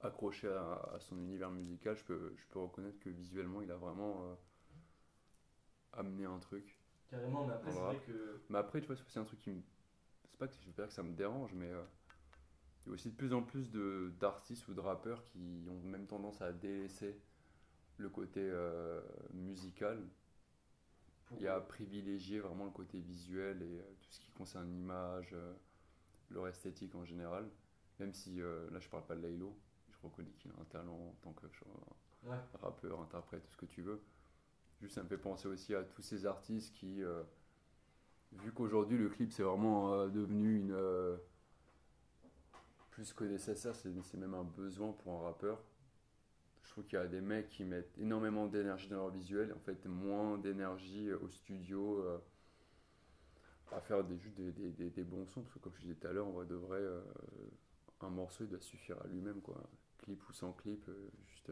accroché 0.00 0.48
à, 0.48 0.74
à 0.94 1.00
son 1.00 1.16
univers 1.18 1.50
musical, 1.50 1.96
je 1.96 2.04
peux, 2.04 2.34
je 2.36 2.44
peux 2.50 2.58
reconnaître 2.58 2.98
que 3.00 3.10
visuellement, 3.10 3.62
il 3.62 3.70
a 3.70 3.76
vraiment 3.76 4.22
euh, 4.24 4.34
amené 5.92 6.24
un 6.24 6.38
truc. 6.38 6.78
Carrément, 7.10 7.46
mais 7.46 7.54
après, 7.54 7.70
On 7.70 7.74
c'est 7.74 7.80
vrai 7.80 7.98
que. 8.06 8.40
Mais 8.48 8.58
après, 8.58 8.80
tu 8.80 8.86
vois, 8.86 8.96
c'est 9.08 9.18
un 9.20 9.24
truc 9.24 9.38
qui 9.40 9.50
me. 9.50 9.60
C'est 10.30 10.38
pas 10.38 10.48
que 10.48 10.54
je 10.60 10.66
veux 10.66 10.72
dire 10.72 10.86
que 10.86 10.92
ça 10.92 11.02
me 11.02 11.12
dérange, 11.14 11.52
mais 11.54 11.70
euh, 11.70 11.82
il 12.88 12.92
y 12.92 12.92
a 12.92 12.94
aussi 12.94 13.10
de 13.10 13.16
plus 13.16 13.34
en 13.34 13.42
plus 13.42 13.70
d'artistes 14.18 14.66
ou 14.68 14.72
de 14.72 14.80
rappeurs 14.80 15.22
qui 15.24 15.66
ont 15.68 15.86
même 15.86 16.06
tendance 16.06 16.40
à 16.40 16.52
délaisser 16.52 17.20
le 17.98 18.08
côté 18.08 18.40
euh, 18.40 19.02
musical 19.34 20.02
et 21.38 21.46
à 21.48 21.60
privilégier 21.60 22.40
vraiment 22.40 22.64
le 22.64 22.70
côté 22.70 22.98
visuel 22.98 23.62
et 23.62 23.78
euh, 23.78 23.82
tout 24.00 24.10
ce 24.10 24.20
qui 24.20 24.30
concerne 24.30 24.70
l'image, 24.70 25.30
euh, 25.34 25.52
leur 26.30 26.48
esthétique 26.48 26.94
en 26.94 27.04
général. 27.04 27.50
Même 28.00 28.14
si 28.14 28.36
là, 28.36 28.78
je 28.78 28.88
parle 28.88 29.04
pas 29.04 29.16
de 29.16 29.22
Laylo, 29.22 29.58
je 29.90 29.96
reconnais 30.02 30.30
qu'il 30.38 30.50
a 30.52 30.54
un 30.60 30.64
talent 30.64 30.94
en 30.94 31.14
tant 31.20 31.32
que 31.32 31.46
Ouais. 32.24 32.36
rappeur, 32.62 33.00
interprète, 33.00 33.42
tout 33.42 33.52
ce 33.52 33.56
que 33.56 33.66
tu 33.66 33.82
veux. 33.82 34.00
Juste, 34.80 34.94
ça 34.94 35.02
me 35.02 35.08
fait 35.08 35.18
penser 35.18 35.48
aussi 35.48 35.74
à 35.74 35.82
tous 35.82 36.02
ces 36.02 36.24
artistes 36.24 36.72
qui, 36.74 37.02
euh, 37.02 37.22
vu 38.32 38.52
qu'aujourd'hui 38.52 38.96
le 38.96 39.08
clip 39.08 39.32
c'est 39.32 39.42
vraiment 39.42 39.92
euh, 39.92 40.08
devenu 40.08 40.56
une. 40.56 40.76
Plus 42.98 43.12
que 43.12 43.22
nécessaire, 43.22 43.76
c'est 43.76 44.16
même 44.16 44.34
un 44.34 44.42
besoin 44.42 44.90
pour 44.92 45.12
un 45.20 45.22
rappeur. 45.22 45.62
Je 46.62 46.70
trouve 46.70 46.84
qu'il 46.84 46.98
y 46.98 47.02
a 47.02 47.08
des 47.08 47.20
mecs 47.20 47.48
qui 47.48 47.64
mettent 47.64 47.98
énormément 47.98 48.46
d'énergie 48.46 48.88
dans 48.88 48.96
leur 48.98 49.10
visuel, 49.10 49.52
en 49.52 49.58
fait 49.58 49.84
moins 49.86 50.38
d'énergie 50.38 51.08
euh, 51.08 51.18
au 51.20 51.28
studio 51.28 51.98
euh, 52.04 52.18
à 53.72 53.80
faire 53.80 54.04
des, 54.04 54.18
juste 54.18 54.36
des, 54.36 54.50
des- 54.52 54.70
des- 54.72 54.90
des 54.90 55.04
bons 55.04 55.26
sons, 55.26 55.42
parce 55.42 55.54
que 55.54 55.58
comme 55.58 55.74
je 55.76 55.82
disais 55.82 55.94
tout 55.94 56.06
à 56.06 56.12
l'heure, 56.12 56.28
vrai 56.30 56.46
de 56.46 56.54
vrai, 56.54 56.78
euh, 56.80 57.00
un 58.00 58.10
morceau 58.10 58.44
il 58.44 58.50
doit 58.50 58.60
suffire 58.60 58.96
à 59.04 59.06
lui-même, 59.08 59.40
quoi. 59.42 59.62
Clip 59.98 60.20
ou 60.28 60.32
sans 60.32 60.52
clip, 60.52 60.84
euh, 60.88 61.10
juste. 61.26 61.50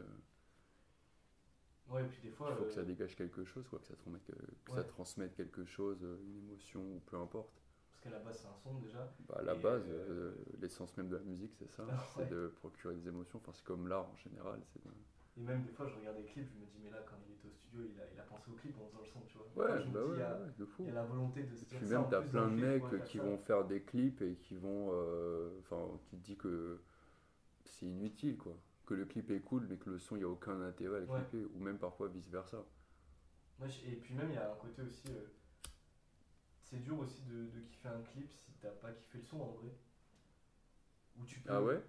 Ouais, 1.89 2.03
et 2.03 2.07
puis 2.07 2.21
des 2.23 2.31
fois. 2.31 2.51
il 2.53 2.57
faut 2.59 2.65
que 2.65 2.73
ça 2.73 2.83
dégage 2.85 3.17
quelque 3.17 3.45
chose, 3.45 3.67
quoi, 3.69 3.79
que, 3.79 3.87
ça, 3.87 3.95
transmette, 3.97 4.27
que 4.65 4.73
ça 4.73 4.85
transmette 4.85 5.35
quelque 5.35 5.65
chose, 5.65 5.99
une 6.03 6.37
émotion 6.37 6.81
ou 6.81 7.01
peu 7.07 7.17
importe. 7.17 7.63
Qu'à 8.07 8.13
la 8.13 8.19
base, 8.21 8.39
c'est 8.43 8.49
un 8.49 8.57
son 8.63 8.75
déjà. 8.79 9.13
Bah, 9.29 9.41
la 9.45 9.55
Et, 9.55 9.57
base, 9.57 9.85
euh, 9.89 10.07
euh, 10.09 10.45
l'essence 10.61 10.97
même 10.97 11.09
de 11.09 11.17
la 11.17 11.23
musique, 11.23 11.55
c'est 11.59 11.69
ça, 11.71 11.85
Ah, 11.91 12.07
c'est 12.15 12.23
ouais. 12.23 12.29
de 12.29 12.49
procurer 12.57 12.95
des 12.95 13.09
émotions. 13.09 13.39
Enfin, 13.43 13.53
c'est 13.53 13.65
comme 13.65 13.89
l'art 13.89 14.09
en 14.11 14.17
général. 14.17 14.61
C'est 14.73 14.81
Et 15.37 15.41
même 15.41 15.63
des 15.63 15.71
fois, 15.71 15.87
je 15.87 15.95
regarde 15.95 16.17
des 16.17 16.25
clips, 16.25 16.49
je 16.53 16.59
me 16.59 16.67
dis, 16.67 16.79
mais 16.83 16.91
là, 16.91 16.99
quand 17.09 17.17
il 17.27 17.33
était 17.35 17.47
au 17.47 17.53
studio, 17.53 17.83
il 17.85 18.01
a, 18.01 18.05
il 18.13 18.19
a 18.19 18.25
pensé 18.25 18.51
au 18.51 18.55
clip 18.55 18.75
en 18.81 18.89
faisant 18.89 19.01
le 19.01 19.07
son, 19.07 19.21
tu 19.29 19.39
vois. 19.39 19.47
Ouais, 19.57 19.81
je 19.81 19.89
me 19.89 19.93
bah 19.93 20.05
dis, 20.05 20.05
ouais, 20.05 20.15
il 20.15 20.19
y 20.19 20.23
a- 20.23 20.41
ouais, 20.45 20.53
de 20.59 20.65
fou. 20.65 20.85
Il 20.85 20.89
y 20.89 20.91
a 20.91 20.95
la 20.95 21.05
volonté 21.05 21.43
de 21.45 21.55
se 21.55 21.65
dire 21.67 21.81
puis 21.81 21.87
ça, 21.87 21.99
même, 21.99 22.09
t'as 22.09 22.23
plein 22.23 22.49
de 22.49 22.55
mecs 22.55 23.05
qui 23.05 23.19
vont 23.19 23.39
faire 23.39 23.65
des 23.67 23.83
clips 23.83 24.23
et 24.23 24.37
qui 24.37 24.57
vont. 24.57 24.91
euh, 24.93 25.51
Enfin, 25.61 26.01
qui 26.07 26.17
te 26.19 26.25
dit 26.25 26.37
que 26.37 26.81
c'est 27.65 27.87
inutile, 27.87 28.37
quoi. 28.39 28.57
Que 28.87 28.95
le 28.95 29.07
clip 29.07 29.31
est 29.33 29.41
cool, 29.41 29.67
mais 29.69 29.79
que 29.79 29.91
le 29.91 29.99
son, 29.99 30.17
il 30.17 30.21
n'y 30.21 30.25
a 30.25 30.29
aucun 30.29 30.61
intérêt 30.63 30.99
à 30.99 31.01
le 31.01 31.07
clipper. 31.09 31.45
Ou 31.55 31.61
même 31.61 31.79
parfois 31.79 32.09
vice 32.09 32.29
versa. 32.31 32.65
Et 33.85 33.97
puis 33.97 34.15
même, 34.15 34.31
il 34.31 34.35
y 34.35 34.39
a 34.39 34.51
un 34.51 34.55
côté 34.57 34.83
aussi. 34.83 35.09
euh, 35.09 35.27
c'est 36.71 36.79
dur 36.83 36.99
aussi 36.99 37.23
de, 37.23 37.47
de 37.47 37.61
kiffer 37.61 37.89
un 37.89 38.03
clip 38.03 38.31
si 38.33 38.53
t'as 38.61 38.71
pas 38.71 38.93
kiffé 38.93 39.19
le 39.19 39.25
son 39.25 39.41
en 39.41 39.53
vrai. 39.53 39.71
Ou 41.19 41.25
tu 41.25 41.41
peux. 41.41 41.53
Ah 41.53 41.63
ouais? 41.63 41.83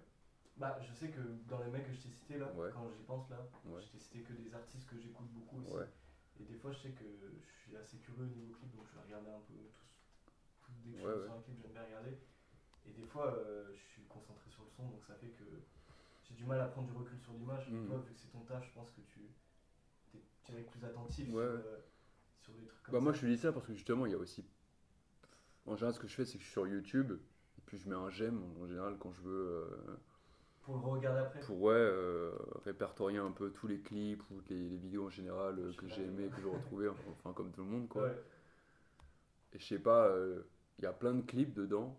Bah, 0.56 0.78
je 0.80 0.92
sais 0.92 1.08
que 1.10 1.20
dans 1.48 1.62
les 1.62 1.70
mecs 1.70 1.86
que 1.86 1.92
je 1.92 2.02
t'ai 2.02 2.10
cités 2.10 2.38
là, 2.38 2.52
Ouais. 2.54 2.70
quand 2.72 2.90
j'y 2.90 3.02
pense 3.04 3.28
là, 3.30 3.38
Ouais. 3.66 3.80
je 3.82 3.88
t'ai 3.88 3.98
cité 3.98 4.20
que 4.22 4.32
des 4.32 4.54
artistes 4.54 4.88
que 4.88 4.98
j'écoute 4.98 5.28
beaucoup 5.32 5.58
aussi. 5.60 5.74
Ouais. 5.74 5.88
Et 6.40 6.44
des 6.44 6.54
fois, 6.56 6.72
je 6.72 6.78
sais 6.78 6.90
que 6.90 7.04
je 7.04 7.52
suis 7.62 7.76
assez 7.76 7.98
curieux 7.98 8.24
au 8.24 8.26
niveau 8.26 8.52
clip, 8.52 8.74
donc 8.74 8.86
je 8.88 8.94
vais 8.94 9.02
regarder 9.02 9.30
un 9.30 9.40
peu 9.40 9.54
tous. 9.74 9.86
tout- 10.60 10.72
dès 10.84 10.92
que 10.92 10.98
je 10.98 11.02
sur 11.02 11.32
un 11.32 11.40
clip, 11.40 11.58
j'aime 11.60 11.72
bien 11.72 11.84
regarder. 11.84 12.18
Et 12.86 12.92
des 12.92 13.04
fois, 13.04 13.34
euh, 13.34 13.72
je 13.74 13.80
suis 13.80 14.02
concentré 14.08 14.50
sur 14.50 14.64
le 14.64 14.70
son, 14.70 14.88
donc 14.88 15.04
ça 15.04 15.14
fait 15.14 15.30
que 15.30 15.44
j'ai 16.24 16.34
du 16.34 16.44
mal 16.44 16.60
à 16.60 16.66
prendre 16.68 16.88
du 16.88 16.94
recul 16.96 17.18
sur 17.18 17.32
l'image. 17.32 17.68
Mhm. 17.68 17.86
Toi, 17.86 17.98
vu 18.06 18.14
que 18.14 18.20
c'est 18.20 18.28
ton 18.28 18.40
taf, 18.40 18.64
je 18.66 18.72
pense 18.72 18.90
que 18.90 19.00
tu 19.00 19.20
es 20.56 20.62
plus 20.62 20.84
attentif 20.84 21.28
Ouais, 21.28 21.34
sur, 21.34 21.42
euh, 21.42 21.78
sur 22.40 22.52
des 22.54 22.64
trucs 22.66 22.82
comme 22.82 22.92
Bah 22.92 22.98
ça. 22.98 23.04
moi 23.04 23.12
je 23.12 23.20
te 23.20 23.26
dis 23.26 23.36
ça 23.38 23.52
parce 23.52 23.66
que 23.66 23.74
justement 23.74 24.06
il 24.06 24.12
y 24.12 24.14
a 24.14 24.18
aussi 24.18 24.44
en 25.68 25.76
général 25.76 25.94
ce 25.94 26.00
que 26.00 26.08
je 26.08 26.14
fais 26.14 26.24
c'est 26.24 26.38
que 26.38 26.42
je 26.42 26.46
suis 26.48 26.52
sur 26.52 26.66
YouTube 26.66 27.12
et 27.12 27.62
puis 27.66 27.78
je 27.78 27.88
mets 27.88 27.94
un 27.96 28.10
j'aime 28.10 28.40
en 28.60 28.66
général 28.66 28.96
quand 28.98 29.12
je 29.12 29.20
veux 29.22 29.46
euh, 29.48 29.96
Pour 30.62 30.76
le 30.76 30.80
regarder 30.82 31.20
après. 31.20 31.40
pour 31.40 31.60
ouais 31.62 31.74
euh, 31.74 32.32
répertorier 32.64 33.18
un 33.18 33.30
peu 33.32 33.50
tous 33.50 33.66
les 33.66 33.80
clips 33.80 34.22
ou 34.30 34.40
les, 34.48 34.68
les 34.68 34.76
vidéos 34.76 35.06
en 35.06 35.10
général 35.10 35.58
euh, 35.58 35.72
Je 35.72 35.76
que 35.78 35.88
j'ai 35.88 36.04
aimé 36.04 36.28
que 36.34 36.40
j'ai 36.40 36.48
retrouvé 36.48 36.88
enfin 36.88 37.32
comme 37.32 37.50
tout 37.52 37.62
le 37.62 37.70
monde 37.70 37.88
quoi 37.88 38.02
Ouais. 38.04 38.16
et 39.52 39.58
je 39.58 39.64
sais 39.66 39.78
pas 39.78 40.10
il 40.78 40.84
y 40.84 40.86
a 40.86 40.92
plein 40.92 41.14
de 41.14 41.22
clips 41.22 41.54
dedans 41.54 41.98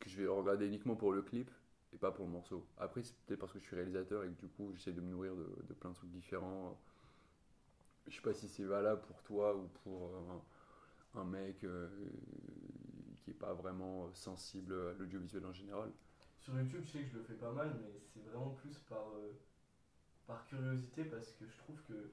que 0.00 0.08
je 0.10 0.16
vais 0.20 0.26
regarder 0.28 0.66
uniquement 0.66 0.96
pour 0.96 1.12
le 1.12 1.22
clip 1.22 1.50
et 1.92 1.98
pas 1.98 2.12
pour 2.12 2.24
le 2.26 2.30
morceau 2.32 2.66
après 2.78 3.02
c'est 3.02 3.16
peut-être 3.26 3.40
parce 3.40 3.52
que 3.52 3.58
je 3.58 3.64
suis 3.64 3.76
réalisateur 3.76 4.24
et 4.24 4.28
que 4.28 4.40
du 4.40 4.48
coup 4.48 4.72
j'essaie 4.74 4.92
de 4.92 5.00
me 5.00 5.10
nourrir 5.10 5.34
de, 5.36 5.48
de 5.68 5.74
plein 5.74 5.90
de 5.90 5.94
trucs 5.96 6.10
différents 6.10 6.78
je 8.06 8.14
sais 8.16 8.22
pas 8.22 8.32
si 8.34 8.48
c'est 8.48 8.64
valable 8.64 9.00
pour 9.02 9.22
toi 9.22 9.54
ou 9.56 9.68
pour 9.84 10.06
euh, 10.08 10.32
un, 11.16 11.20
un 11.20 11.24
mec 11.24 11.62
euh, 11.64 11.88
qui 13.22 13.30
est 13.30 13.34
pas 13.34 13.52
vraiment 13.54 14.12
sensible 14.14 14.72
à 14.74 14.92
l'audiovisuel 14.98 15.46
en 15.46 15.52
général. 15.52 15.90
Sur 16.38 16.54
YouTube, 16.58 16.82
je 16.84 16.90
sais 16.90 17.02
que 17.04 17.08
je 17.10 17.18
le 17.18 17.22
fais 17.24 17.34
pas 17.34 17.52
mal, 17.52 17.76
mais 17.80 18.00
c'est 18.12 18.20
vraiment 18.20 18.50
plus 18.50 18.78
par, 18.88 19.08
euh, 19.14 19.32
par 20.26 20.44
curiosité 20.46 21.04
parce 21.04 21.32
que 21.32 21.46
je 21.46 21.56
trouve 21.58 21.80
que 21.82 22.10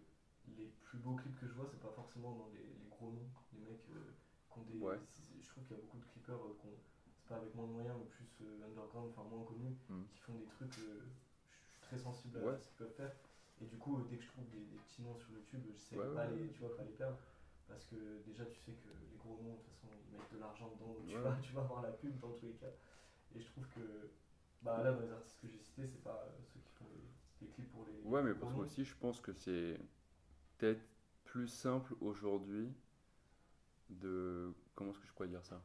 les 0.58 0.68
plus 0.84 1.00
beaux 1.00 1.16
clips 1.16 1.40
que 1.40 1.48
je 1.48 1.54
vois, 1.54 1.66
c'est 1.70 1.80
pas 1.80 1.92
forcément 1.92 2.34
dans 2.34 2.50
les, 2.54 2.62
les 2.64 2.88
gros 2.90 3.10
noms, 3.12 3.30
les 3.54 3.60
mecs 3.60 3.86
euh, 3.92 4.14
qui 4.52 4.60
ont 4.60 4.64
des. 4.64 4.78
Ouais. 4.80 5.00
Je 5.42 5.50
trouve 5.50 5.64
qu'il 5.66 5.78
y 5.78 5.80
a 5.80 5.84
beaucoup 5.84 5.98
de 5.98 6.06
clippers 6.06 6.36
euh, 6.36 6.56
qui 6.60 6.68
ont- 6.68 6.80
c'est 7.16 7.28
pas 7.28 7.36
avec 7.38 7.54
moins 7.56 7.68
de 7.68 7.72
moyens, 7.74 7.96
mais 8.00 8.06
plus 8.06 8.30
euh, 8.42 8.66
underground, 8.66 9.10
enfin 9.16 9.28
moins 9.30 9.44
connus, 9.46 9.76
Mm. 9.90 10.04
qui 10.14 10.20
font 10.22 10.34
des 10.36 10.46
trucs. 10.46 10.78
euh, 10.80 11.02
je 11.66 11.72
suis 11.74 11.82
très 11.82 11.98
sensible 11.98 12.38
à 12.38 12.42
Ouais. 12.46 12.58
ce 12.58 12.68
qu'ils 12.68 12.78
peuvent 12.78 12.94
faire. 12.96 13.12
Et 13.62 13.66
du 13.66 13.78
coup, 13.78 13.98
euh, 13.98 14.06
dès 14.10 14.18
que 14.18 14.24
je 14.24 14.30
trouve 14.30 14.48
des, 14.50 14.58
des 14.62 14.78
petits 14.78 15.02
noms 15.02 15.16
sur 15.16 15.30
YouTube, 15.32 15.62
je 15.72 15.78
sais 15.78 15.96
Ouais, 15.98 16.14
pas 16.16 16.26
les, 16.28 16.50
tu 16.52 16.60
vois, 16.60 16.76
pas 16.76 16.84
les 16.84 16.92
perdre. 16.94 17.18
Parce 17.70 17.86
que 17.86 17.96
déjà, 18.26 18.46
tu 18.46 18.60
sais 18.60 18.74
que 18.74 18.90
les 18.90 19.18
gros 19.18 19.40
noms, 19.42 19.54
de 19.54 19.58
toute 19.60 19.68
façon, 19.76 19.88
ils 19.94 20.18
mettent 20.18 20.34
de 20.34 20.40
l'argent 20.40 20.70
dedans, 20.76 20.94
donc 20.94 21.08
tu, 21.08 21.18
vas, 21.18 21.38
tu 21.42 21.54
vas 21.54 21.62
avoir 21.62 21.82
la 21.84 21.92
pub 21.92 22.20
dans 22.20 22.32
tous 22.32 22.46
les 22.48 22.54
cas. 22.54 22.74
Et 23.36 23.40
je 23.40 23.46
trouve 23.46 23.66
que 23.70 24.10
bah 24.62 24.84
là, 24.84 24.92
dans 24.92 25.02
les 25.02 25.12
artistes 25.12 25.40
que 25.40 25.48
j'ai 25.48 25.60
cités, 25.60 25.88
c'est 25.88 26.04
pas 26.04 26.26
euh, 26.28 26.42
ceux 26.52 26.60
qui 26.60 26.72
font 26.74 26.86
les, 26.92 27.46
les 27.46 27.54
clips 27.54 27.72
pour 27.72 27.86
les. 27.86 28.02
Ouais, 28.10 28.24
mais 28.24 28.34
parce 28.34 28.54
que 28.54 28.60
aussi 28.60 28.84
je 28.84 28.96
pense 28.96 29.22
que 29.22 29.32
c'est 29.32 29.80
peut-être 30.58 30.82
plus 31.24 31.48
simple 31.48 31.96
aujourd'hui 32.02 32.74
de 33.90 34.52
comment 34.76 34.92
est-ce 34.92 35.00
que 35.00 35.08
je 35.08 35.14
pourrais 35.14 35.30
dire 35.30 35.46
ça? 35.46 35.64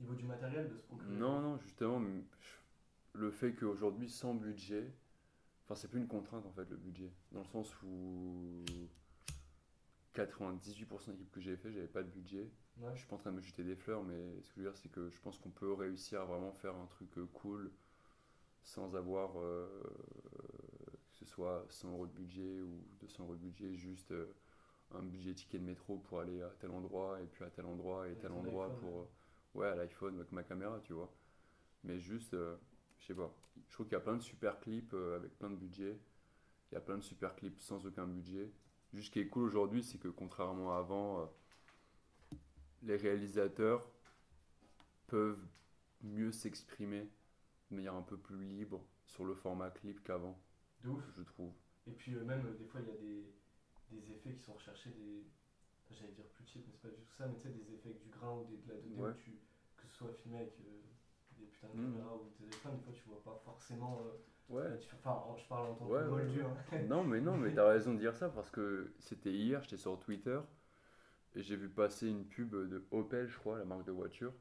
Niveau 0.00 0.14
du 0.14 0.24
matériel, 0.24 0.70
de 0.70 0.76
se 0.76 0.82
procurer. 0.82 1.14
Non, 1.14 1.40
non, 1.40 1.58
justement, 1.58 2.02
le 3.12 3.30
fait 3.30 3.54
qu'aujourd'hui, 3.54 4.08
sans 4.08 4.34
budget, 4.34 4.90
enfin, 5.64 5.74
c'est 5.74 5.88
plus 5.88 6.00
une 6.00 6.08
contrainte 6.08 6.46
en 6.46 6.52
fait, 6.52 6.68
le 6.70 6.76
budget. 6.76 7.12
Dans 7.32 7.40
le 7.40 7.46
sens 7.46 7.70
où 7.82 8.64
98% 10.14 11.10
des 11.10 11.16
clips 11.16 11.30
que 11.30 11.40
j'ai 11.40 11.56
fait, 11.56 11.72
j'avais 11.72 11.86
pas 11.86 12.02
de 12.02 12.08
budget. 12.08 12.50
Ouais. 12.78 12.90
Je 12.94 12.98
suis 12.98 13.08
pas 13.08 13.16
en 13.16 13.18
train 13.18 13.30
de 13.30 13.36
me 13.36 13.42
jeter 13.42 13.62
des 13.62 13.76
fleurs, 13.76 14.02
mais 14.02 14.40
ce 14.42 14.48
que 14.48 14.54
je 14.56 14.60
veux 14.60 14.70
dire, 14.70 14.76
c'est 14.76 14.90
que 14.90 15.10
je 15.10 15.20
pense 15.20 15.38
qu'on 15.38 15.50
peut 15.50 15.72
réussir 15.72 16.20
à 16.22 16.24
vraiment 16.24 16.52
faire 16.52 16.74
un 16.74 16.86
truc 16.86 17.16
euh, 17.18 17.26
cool 17.32 17.70
sans 18.62 18.94
avoir 18.94 19.38
euh, 19.38 19.68
que 21.12 21.18
ce 21.18 21.24
soit 21.24 21.64
100 21.68 21.92
euros 21.92 22.06
de 22.06 22.12
budget 22.12 22.60
ou 22.60 22.84
200 23.00 23.24
euros 23.24 23.34
de 23.34 23.40
budget, 23.40 23.74
juste 23.74 24.10
euh, 24.12 24.34
un 24.92 25.02
budget 25.02 25.34
ticket 25.34 25.58
de 25.58 25.64
métro 25.64 25.98
pour 25.98 26.20
aller 26.20 26.42
à 26.42 26.50
tel 26.58 26.70
endroit 26.70 27.20
et 27.20 27.26
puis 27.26 27.44
à 27.44 27.50
tel 27.50 27.66
endroit 27.66 28.08
et 28.08 28.16
tel 28.16 28.32
endroit 28.32 28.74
pour 28.76 29.08
ouais. 29.54 29.68
à 29.68 29.76
l'iPhone 29.76 30.16
avec 30.16 30.32
ma 30.32 30.42
caméra, 30.42 30.80
tu 30.80 30.92
vois. 30.92 31.12
Mais 31.84 31.98
juste, 31.98 32.34
euh, 32.34 32.56
je 32.98 33.06
sais 33.06 33.14
pas. 33.14 33.32
Je 33.68 33.72
trouve 33.72 33.86
qu'il 33.86 33.94
y 33.94 34.00
a 34.00 34.00
plein 34.00 34.16
de 34.16 34.22
super 34.22 34.58
clips 34.60 34.94
avec 34.94 35.38
plein 35.38 35.50
de 35.50 35.56
budget. 35.56 35.98
Il 36.70 36.74
y 36.74 36.78
a 36.78 36.80
plein 36.80 36.98
de 36.98 37.02
super 37.02 37.34
clips 37.36 37.60
sans 37.60 37.84
aucun 37.86 38.06
budget. 38.06 38.52
Juste 38.92 39.08
ce 39.08 39.10
qui 39.12 39.18
est 39.20 39.28
cool 39.28 39.44
aujourd'hui, 39.48 39.82
c'est 39.82 39.98
que 39.98 40.06
contrairement 40.08 40.72
à 40.74 40.78
avant, 40.78 41.22
euh, 41.22 41.26
les 42.82 42.96
réalisateurs 42.96 43.90
peuvent 45.08 45.44
mieux 46.02 46.32
s'exprimer 46.32 47.10
de 47.70 47.76
manière 47.76 47.94
un 47.94 48.02
peu 48.02 48.16
plus 48.16 48.42
libre 48.44 48.84
sur 49.06 49.24
le 49.24 49.34
format 49.34 49.70
clip 49.70 50.02
qu'avant, 50.04 50.40
De 50.82 50.88
ouf. 50.90 51.04
je 51.16 51.22
trouve. 51.22 51.52
Et 51.86 51.92
puis 51.92 52.14
euh, 52.14 52.24
même, 52.24 52.46
euh, 52.46 52.56
des 52.56 52.64
fois, 52.64 52.80
il 52.80 52.88
y 52.88 52.90
a 52.90 52.96
des, 52.96 53.34
des 53.90 54.12
effets 54.12 54.32
qui 54.34 54.40
sont 54.42 54.54
recherchés, 54.54 54.90
des... 54.90 55.24
enfin, 55.84 55.94
j'allais 56.00 56.12
dire 56.12 56.26
plus 56.26 56.44
cheap, 56.46 56.64
mais 56.66 56.72
c'est 56.72 56.82
pas 56.82 56.94
du 56.96 57.02
tout 57.02 57.12
ça, 57.14 57.26
mais 57.26 57.36
tu 57.36 57.42
sais, 57.42 57.50
des 57.50 57.72
effets 57.74 57.90
avec 57.90 58.02
du 58.02 58.08
grain 58.10 58.32
ou 58.34 58.44
des, 58.44 58.56
de 58.58 58.68
la 58.68 58.76
2D, 58.76 59.02
Ouais. 59.02 59.12
où 59.12 59.14
tu, 59.14 59.38
que 59.76 59.86
ce 59.88 59.94
soit 59.96 60.12
filmé 60.12 60.38
avec 60.38 60.58
euh, 60.60 60.80
des 61.40 61.46
putains 61.46 61.68
de 61.68 61.74
Mhm. 61.78 61.92
caméras 61.92 62.16
ou 62.16 62.24
des 62.24 62.30
téléphones, 62.46 62.76
des 62.78 62.82
fois, 62.84 62.92
tu 62.94 63.02
vois 63.08 63.22
pas 63.24 63.40
forcément... 63.44 63.98
euh, 64.00 64.18
Ouais. 64.48 64.78
tu- 64.80 64.94
Enfin, 64.96 65.10
en- 65.12 65.36
je 65.36 65.46
parle 65.48 65.66
en 65.70 65.74
tant 65.74 65.86
Ouais, 65.86 65.98
que 65.98 66.04
ouais, 66.10 66.22
hein. 66.42 66.82
non, 66.88 67.04
mais 67.04 67.20
non, 67.20 67.36
mais 67.36 67.52
t'as 67.54 67.68
raison 67.68 67.94
de 67.94 67.98
dire 67.98 68.14
ça 68.16 68.28
parce 68.28 68.50
que 68.50 68.92
c'était 68.98 69.32
hier, 69.32 69.62
j'étais 69.62 69.76
sur 69.76 69.98
Twitter 69.98 70.40
et 71.36 71.42
j'ai 71.42 71.56
vu 71.56 71.68
passer 71.68 72.08
une 72.08 72.24
pub 72.26 72.50
de 72.54 72.84
Opel, 72.90 73.28
je 73.28 73.38
crois, 73.38 73.58
la 73.58 73.64
marque 73.64 73.84
de 73.86 73.92
voiture. 73.92 74.32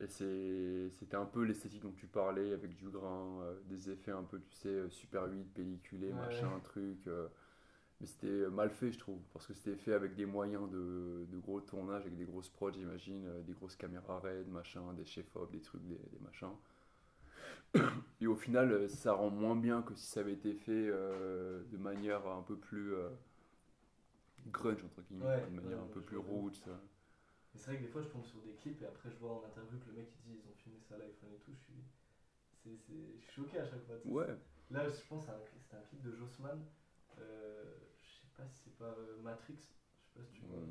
Et 0.00 0.06
c'est- 0.08 0.90
c'était 0.90 1.16
un 1.16 1.26
peu 1.26 1.44
l'esthétique 1.44 1.82
dont 1.82 1.92
tu 1.92 2.06
parlais, 2.08 2.52
avec 2.52 2.76
du 2.76 2.88
grain, 2.90 3.40
euh, 3.42 3.60
des 3.66 3.90
effets 3.90 4.10
un 4.12 4.24
peu, 4.24 4.40
tu 4.40 4.52
sais, 4.56 4.68
euh, 4.68 4.90
Super 4.90 5.24
8, 5.30 5.44
pelliculé, 5.54 6.12
machin, 6.12 6.60
truc. 6.64 7.06
euh, 7.06 7.28
mais 8.02 8.08
c'était 8.08 8.50
mal 8.50 8.70
fait, 8.70 8.92
je 8.92 8.98
trouve, 9.00 9.20
parce 9.32 9.46
que 9.48 9.54
c'était 9.54 9.76
fait 9.76 9.94
avec 9.94 10.16
des 10.16 10.26
moyens 10.26 10.70
de, 10.70 11.26
de 11.30 11.38
gros 11.38 11.60
tournage, 11.62 12.02
avec 12.02 12.16
des 12.16 12.26
grosses 12.26 12.50
prods, 12.50 12.72
j'imagine, 12.74 13.26
euh, 13.26 13.42
des 13.44 13.54
grosses 13.54 13.76
caméras 13.76 14.20
RAID, 14.20 14.48
machin, 14.48 14.92
des 14.94 15.06
chefs-op, 15.06 15.52
des 15.52 15.62
trucs, 15.62 15.86
des, 15.86 15.96
des 16.12 16.20
machins. 16.20 16.52
Et 18.20 18.26
au 18.26 18.36
final, 18.36 18.72
euh, 18.72 18.88
ça 18.88 19.12
rend 19.12 19.30
moins 19.30 19.56
bien 19.56 19.82
que 19.82 19.94
si 19.94 20.06
ça 20.06 20.20
avait 20.20 20.32
été 20.34 20.54
fait 20.54 20.72
euh, 20.90 21.62
de 21.70 21.76
manière 21.76 22.26
un 22.28 22.42
peu 22.42 22.56
plus 22.56 22.94
euh, 22.94 23.08
grunge, 24.50 24.84
entre 24.84 25.02
guillemets, 25.02 25.26
Ouais, 25.26 25.46
de 25.46 25.54
manière 25.60 25.78
ouais, 25.78 25.84
un 25.84 25.94
peu 25.94 26.00
plus 26.00 26.16
euh. 26.16 26.76
Et 27.54 27.58
c'est 27.58 27.66
vrai 27.66 27.76
que 27.76 27.82
des 27.82 27.88
fois, 27.88 28.02
je 28.02 28.08
tombe 28.08 28.24
sur 28.24 28.40
des 28.42 28.54
clips 28.54 28.80
et 28.82 28.86
après, 28.86 29.10
je 29.10 29.16
vois 29.16 29.32
en 29.32 29.44
interview 29.44 29.78
que 29.78 29.90
le 29.90 29.96
mec 29.98 30.08
il 30.24 30.32
dit 30.32 30.40
ils 30.42 30.48
ont 30.48 30.54
filmé 30.54 30.78
ça 30.80 30.94
à 30.94 30.98
l'iPhone 30.98 31.30
et 31.34 31.38
tout. 31.38 31.52
Je 31.54 32.70
suis, 32.70 33.20
je 33.20 33.30
choqué 33.30 33.58
à 33.58 33.64
chaque 33.64 33.84
fois. 33.84 33.96
Ouais, 34.04 34.36
Là, 34.70 34.88
je 34.88 35.02
pense 35.08 35.28
à 35.28 35.32
un, 35.32 35.40
c'était 35.60 35.76
un 35.76 35.82
clip 35.82 36.02
de 36.02 36.12
Jossman. 36.12 36.64
Euh, 37.18 37.64
sais 38.36 38.42
pas 38.42 38.48
si 38.48 38.60
c'est 38.64 38.76
pas 38.78 38.84
euh, 38.98 39.20
Matrix. 39.22 39.54
Je 39.56 39.60
sais 39.60 40.20
pas 40.20 40.24
si 40.24 40.32
tu 40.32 40.46
vois. 40.46 40.66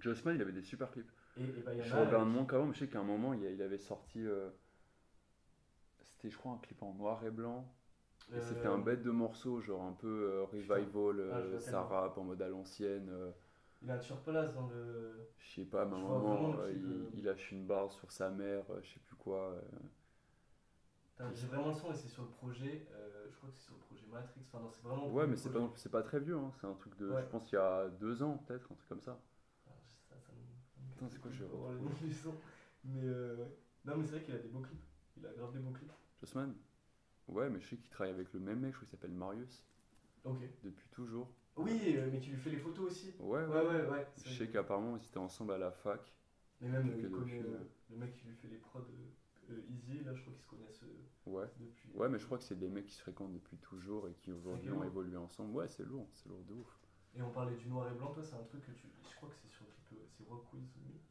Jossman, 0.00 0.34
il 0.36 0.42
avait 0.42 0.52
des 0.52 0.62
super 0.62 0.90
clips. 0.90 1.10
Et, 1.36 1.44
et 1.44 1.62
bah, 1.62 1.74
y 1.74 1.82
en 1.82 1.84
Je 1.84 1.92
a. 1.92 1.96
regarde 1.96 2.28
euh, 2.28 2.28
moins 2.28 2.46
qu'avant, 2.46 2.66
mais 2.66 2.74
je 2.74 2.80
sais 2.80 2.88
qu'à 2.88 3.00
un 3.00 3.04
moment, 3.04 3.34
il, 3.34 3.42
il 3.44 3.62
avait 3.62 3.78
sorti. 3.78 4.20
euh, 4.20 4.50
c'était, 6.04 6.30
je 6.30 6.38
crois, 6.38 6.52
un 6.52 6.58
clip 6.58 6.82
en 6.82 6.94
noir 6.94 7.22
et 7.24 7.30
blanc. 7.30 7.70
Et 8.36 8.40
c'était 8.40 8.68
euh, 8.68 8.68
un 8.68 8.78
bête 8.78 9.02
de 9.02 9.10
morceau, 9.10 9.60
genre 9.60 9.82
un 9.82 9.92
peu 9.92 10.08
euh, 10.32 10.44
revival, 10.44 11.20
Ah, 11.30 11.38
euh, 11.38 11.60
ça 11.60 11.82
rappe 11.82 12.18
en 12.18 12.24
mode 12.24 12.42
à 12.42 12.48
l'ancienne. 12.48 13.08
euh, 13.10 13.30
Il 13.80 13.90
a 13.90 13.94
un 13.94 14.00
surplace 14.00 14.52
dans 14.52 14.66
le. 14.66 15.30
je 15.38 15.54
sais 15.54 15.64
pas, 15.64 15.86
mais 15.86 15.94
à 15.94 15.96
un 15.96 16.00
moment, 16.00 16.52
le 16.52 16.58
euh, 16.58 16.72
il, 16.74 16.84
euh. 16.84 17.22
lâche 17.24 17.50
une 17.52 17.66
barre 17.66 17.90
sur 17.90 18.10
sa 18.12 18.28
mère, 18.30 18.64
euh, 18.70 18.80
je 18.82 18.88
sais 18.94 19.00
plus 19.00 19.16
quoi. 19.16 19.52
euh. 19.54 19.60
J'ai 21.34 21.46
vraiment 21.46 21.68
le 21.68 21.74
son 21.74 21.92
et 21.92 21.94
c'est 21.94 22.08
sur 22.08 22.22
le 22.22 22.28
projet. 22.28 22.86
euh, 22.92 23.26
je 23.30 23.36
crois 23.36 23.48
que 23.50 23.54
c'est 23.56 23.64
sur 23.64 23.74
le 23.74 23.80
projet 23.80 23.85
Matrix. 24.16 24.40
Enfin, 24.52 24.64
non, 24.64 24.70
c'est 24.72 24.82
vraiment. 24.82 25.08
Ouais, 25.08 25.26
mais 25.26 25.36
c'est 25.36 25.50
pas, 25.50 25.72
c'est 25.76 25.90
pas 25.92 26.02
très 26.02 26.20
vieux, 26.20 26.36
hein. 26.36 26.50
c'est 26.60 26.66
un 26.66 26.74
truc 26.74 26.96
de, 26.96 27.10
Ouais. 27.10 27.22
je 27.22 27.26
pense, 27.28 27.50
il 27.52 27.54
y 27.54 27.58
a 27.58 27.88
deux 27.88 28.22
ans, 28.22 28.38
peut-être, 28.46 28.64
un 28.70 28.74
truc 28.74 28.88
comme 28.88 29.00
ça. 29.02 29.18
Ah, 29.66 29.70
ça, 30.08 30.16
ça 30.20 30.32
me- 30.32 30.38
ça 30.74 30.80
me 30.80 30.92
Putain, 30.92 31.08
c'est 31.08 31.20
quoi, 31.20 31.30
je 31.32 31.44
vais. 31.44 31.50
Mais 32.84 33.00
euh, 33.04 33.36
ouais. 33.36 33.50
Non, 33.84 33.96
mais 33.96 34.04
c'est 34.04 34.12
vrai 34.12 34.22
qu'il 34.22 34.34
a 34.34 34.38
des 34.38 34.48
beaux 34.48 34.60
clips. 34.60 34.82
Il 35.16 35.26
a 35.26 35.32
grave 35.32 35.52
des 35.52 35.58
beaux 35.60 35.70
clips. 35.72 35.92
Jossman 36.20 36.54
Ouais, 37.28 37.50
mais 37.50 37.60
je 37.60 37.68
sais 37.68 37.76
qu'il 37.76 37.90
travaille 37.90 38.12
avec 38.14 38.32
le 38.32 38.40
même 38.40 38.60
mec, 38.60 38.72
je 38.72 38.76
crois 38.76 38.88
qu'il 38.88 38.98
s'appelle 38.98 39.16
Marius, 39.16 39.64
Ok. 40.24 40.38
depuis 40.62 40.88
toujours. 40.90 41.28
Oui, 41.56 41.96
euh, 41.96 42.08
mais 42.12 42.20
tu 42.20 42.30
lui 42.30 42.36
fais 42.36 42.50
les 42.50 42.58
photos 42.58 42.92
aussi. 42.92 43.14
Ouais, 43.18 43.44
ouais. 43.44 43.46
Ouais, 43.46 43.66
ouais, 43.66 43.88
ouais. 43.88 44.06
Je 44.24 44.30
sais 44.32 44.48
qu'apparemment, 44.48 44.96
ils 44.96 45.04
étaient 45.04 45.18
ensemble 45.18 45.52
à 45.52 45.58
la 45.58 45.72
fac. 45.72 46.00
Mais 46.60 46.68
même, 46.68 46.86
il 46.98 47.10
connaît 47.10 47.40
euh, 47.42 47.58
ouais. 47.58 47.66
le 47.90 47.96
mec 47.96 48.14
qui 48.14 48.26
lui 48.28 48.36
fait 48.36 48.48
les 48.48 48.58
prods 48.58 48.80
euh, 48.80 49.10
euh, 49.50 49.60
Easy, 49.70 50.02
là, 50.04 50.14
je 50.14 50.22
crois 50.22 50.32
qu'ils 50.34 50.42
se 50.42 50.48
connaissent 50.48 50.82
euh, 50.84 51.30
Ouais. 51.30 51.46
depuis. 51.58 51.90
Ouais, 51.94 52.08
mais 52.08 52.18
je 52.18 52.26
crois 52.26 52.38
que 52.38 52.44
c'est 52.44 52.58
des 52.58 52.68
mecs 52.68 52.86
qui 52.86 52.94
se 52.94 53.00
fréquentent 53.02 53.32
depuis 53.32 53.56
toujours 53.58 54.08
et 54.08 54.12
qui 54.14 54.32
aujourd'hui 54.32 54.70
ont 54.70 54.84
évolué 54.84 55.16
ensemble. 55.16 55.52
Ouais, 55.56 55.68
c'est 55.68 55.84
lourd, 55.84 56.08
c'est 56.12 56.28
lourd 56.28 56.44
de 56.48 56.54
ouf. 56.54 56.80
Et 57.16 57.22
on 57.22 57.30
parlait 57.30 57.54
du 57.56 57.66
noir 57.68 57.90
et 57.90 57.94
blanc, 57.94 58.12
toi, 58.12 58.22
c'est 58.22 58.34
un 58.36 58.42
truc 58.44 58.64
que 58.66 58.72
tu. 58.72 58.88
Je 59.10 59.16
crois 59.16 59.28
que 59.30 59.34
c'est 59.36 59.48
sur 59.48 59.64
C'est 60.16 60.28
Rock 60.28 60.44
With 60.52 60.64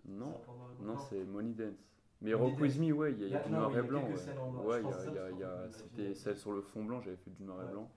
Me 0.05 0.17
Non, 0.17 0.39
non, 0.81 0.97
c'est 0.99 1.23
Money 1.25 1.53
Dance. 1.53 1.73
Mais 2.21 2.31
Money 2.33 2.43
Rock 2.51 2.59
With. 2.61 2.79
Me, 2.79 2.91
ouais, 2.93 3.11
il 3.13 3.19
y 3.19 3.23
a, 3.23 3.27
y 3.27 3.41
y 3.41 3.43
du 3.45 3.49
noir 3.51 3.77
et 3.77 3.81
blanc. 3.81 4.03
Ouais, 4.63 4.81
il 4.83 4.89
y 4.89 5.71
c'était 5.71 6.13
celle 6.15 6.37
sur 6.37 6.51
le 6.51 6.61
fond 6.61 6.83
blanc, 6.85 7.01
j'avais 7.01 7.17
fait 7.17 7.31
du 7.31 7.43
noir 7.43 7.67
et 7.67 7.71
blanc. 7.71 7.91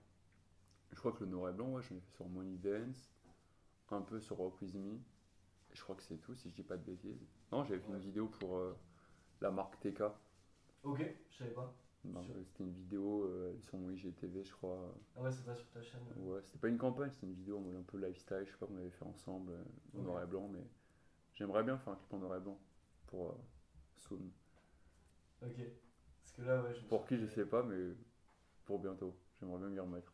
Je 0.91 0.95
crois 0.97 1.11
que 1.11 1.23
le 1.23 1.29
noir 1.29 1.51
et 1.51 1.53
blanc, 1.53 1.71
ouais, 1.73 1.83
j'en 1.83 1.95
ai 1.95 1.99
fait 1.99 2.11
sur 2.15 2.27
Money 2.27 2.57
Dance, 2.57 3.11
un 3.91 4.01
peu 4.01 4.19
sur 4.19 4.37
Rock 4.37 4.59
With 4.61 4.73
Me. 4.73 4.97
Je 5.71 5.81
crois 5.83 5.95
que 5.95 6.01
c'est 6.03 6.17
tout, 6.17 6.33
si 6.33 6.49
je 6.49 6.55
dis 6.55 6.63
pas 6.63 6.77
de 6.77 6.83
bêtises. 6.83 7.21
Non, 7.51 7.63
j'avais 7.63 7.79
fait 7.79 7.89
Ouais. 7.89 7.97
une 7.97 8.01
vidéo 8.01 8.25
pour 8.27 8.57
euh, 8.57 8.75
la 9.39 9.51
marque 9.51 9.79
TK. 9.81 10.01
Ok, 10.83 11.01
je 11.29 11.37
savais 11.37 11.51
pas. 11.51 11.73
Non, 12.05 12.21
Sur- 12.23 12.33
C'était 12.45 12.63
une 12.63 12.73
vidéo 12.73 13.23
euh, 13.23 13.57
sur 13.61 13.77
mon 13.77 13.89
IGTV, 13.91 14.43
je 14.43 14.51
crois. 14.53 14.93
Ah 15.15 15.21
ouais, 15.21 15.31
c'est 15.31 15.43
ça 15.43 15.55
sur 15.55 15.69
ta 15.69 15.81
chaîne. 15.81 16.01
Ouais, 16.17 16.41
c'était 16.43 16.57
pas 16.59 16.67
une 16.67 16.77
campagne, 16.77 17.09
c'était 17.11 17.27
une 17.27 17.33
vidéo 17.33 17.57
en 17.57 17.61
mode 17.61 17.75
un 17.75 17.83
peu 17.83 17.97
lifestyle, 17.97 18.43
je 18.45 18.51
sais 18.51 18.57
pas 18.57 18.65
qu'on 18.65 18.77
avait 18.77 18.89
fait 18.89 19.05
ensemble, 19.05 19.53
euh, 19.53 19.99
en 19.99 20.03
noir 20.03 20.23
et 20.23 20.25
blanc, 20.27 20.49
mais 20.51 20.63
j'aimerais 21.35 21.63
bien 21.63 21.77
faire 21.77 21.93
un 21.93 21.95
clip 21.97 22.13
en 22.13 22.19
noir 22.19 22.37
et 22.37 22.41
blanc 22.41 22.59
pour 23.07 23.29
euh, 23.29 23.35
Soon. 23.97 24.31
Ok. 25.41 25.55
Parce 26.21 26.31
que 26.35 26.41
là, 26.43 26.61
ouais, 26.61 26.73
je 26.73 26.81
me 26.81 26.87
Pour 26.89 27.05
suis 27.05 27.15
qui 27.15 27.17
je 27.17 27.25
sais 27.27 27.45
pas, 27.45 27.63
mais 27.63 27.93
pour 28.65 28.79
bientôt. 28.79 29.15
J'aimerais 29.39 29.59
bien 29.59 29.69
m'y 29.69 29.79
remettre. 29.79 30.13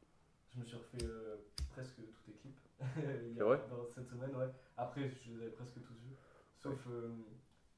Je 0.54 0.60
me 0.60 0.66
suis 0.66 0.76
refait 0.78 0.98
euh, 1.04 1.36
presque 1.70 1.96
tous 1.98 2.22
tes 2.26 2.34
clips. 2.34 2.60
Il 2.98 3.34
y 3.36 3.38
C'est 3.38 3.42
a- 3.42 3.46
vrai? 3.46 3.60
dans 3.70 3.86
cette 3.94 4.08
semaine, 4.08 4.36
ouais. 4.36 4.50
Après, 4.78 5.10
je 5.10 5.32
les 5.32 5.42
avais 5.42 5.52
presque 5.52 5.76
tous 5.84 5.94
vus. 5.94 6.16
Sauf 6.58 6.88
euh, 6.88 7.10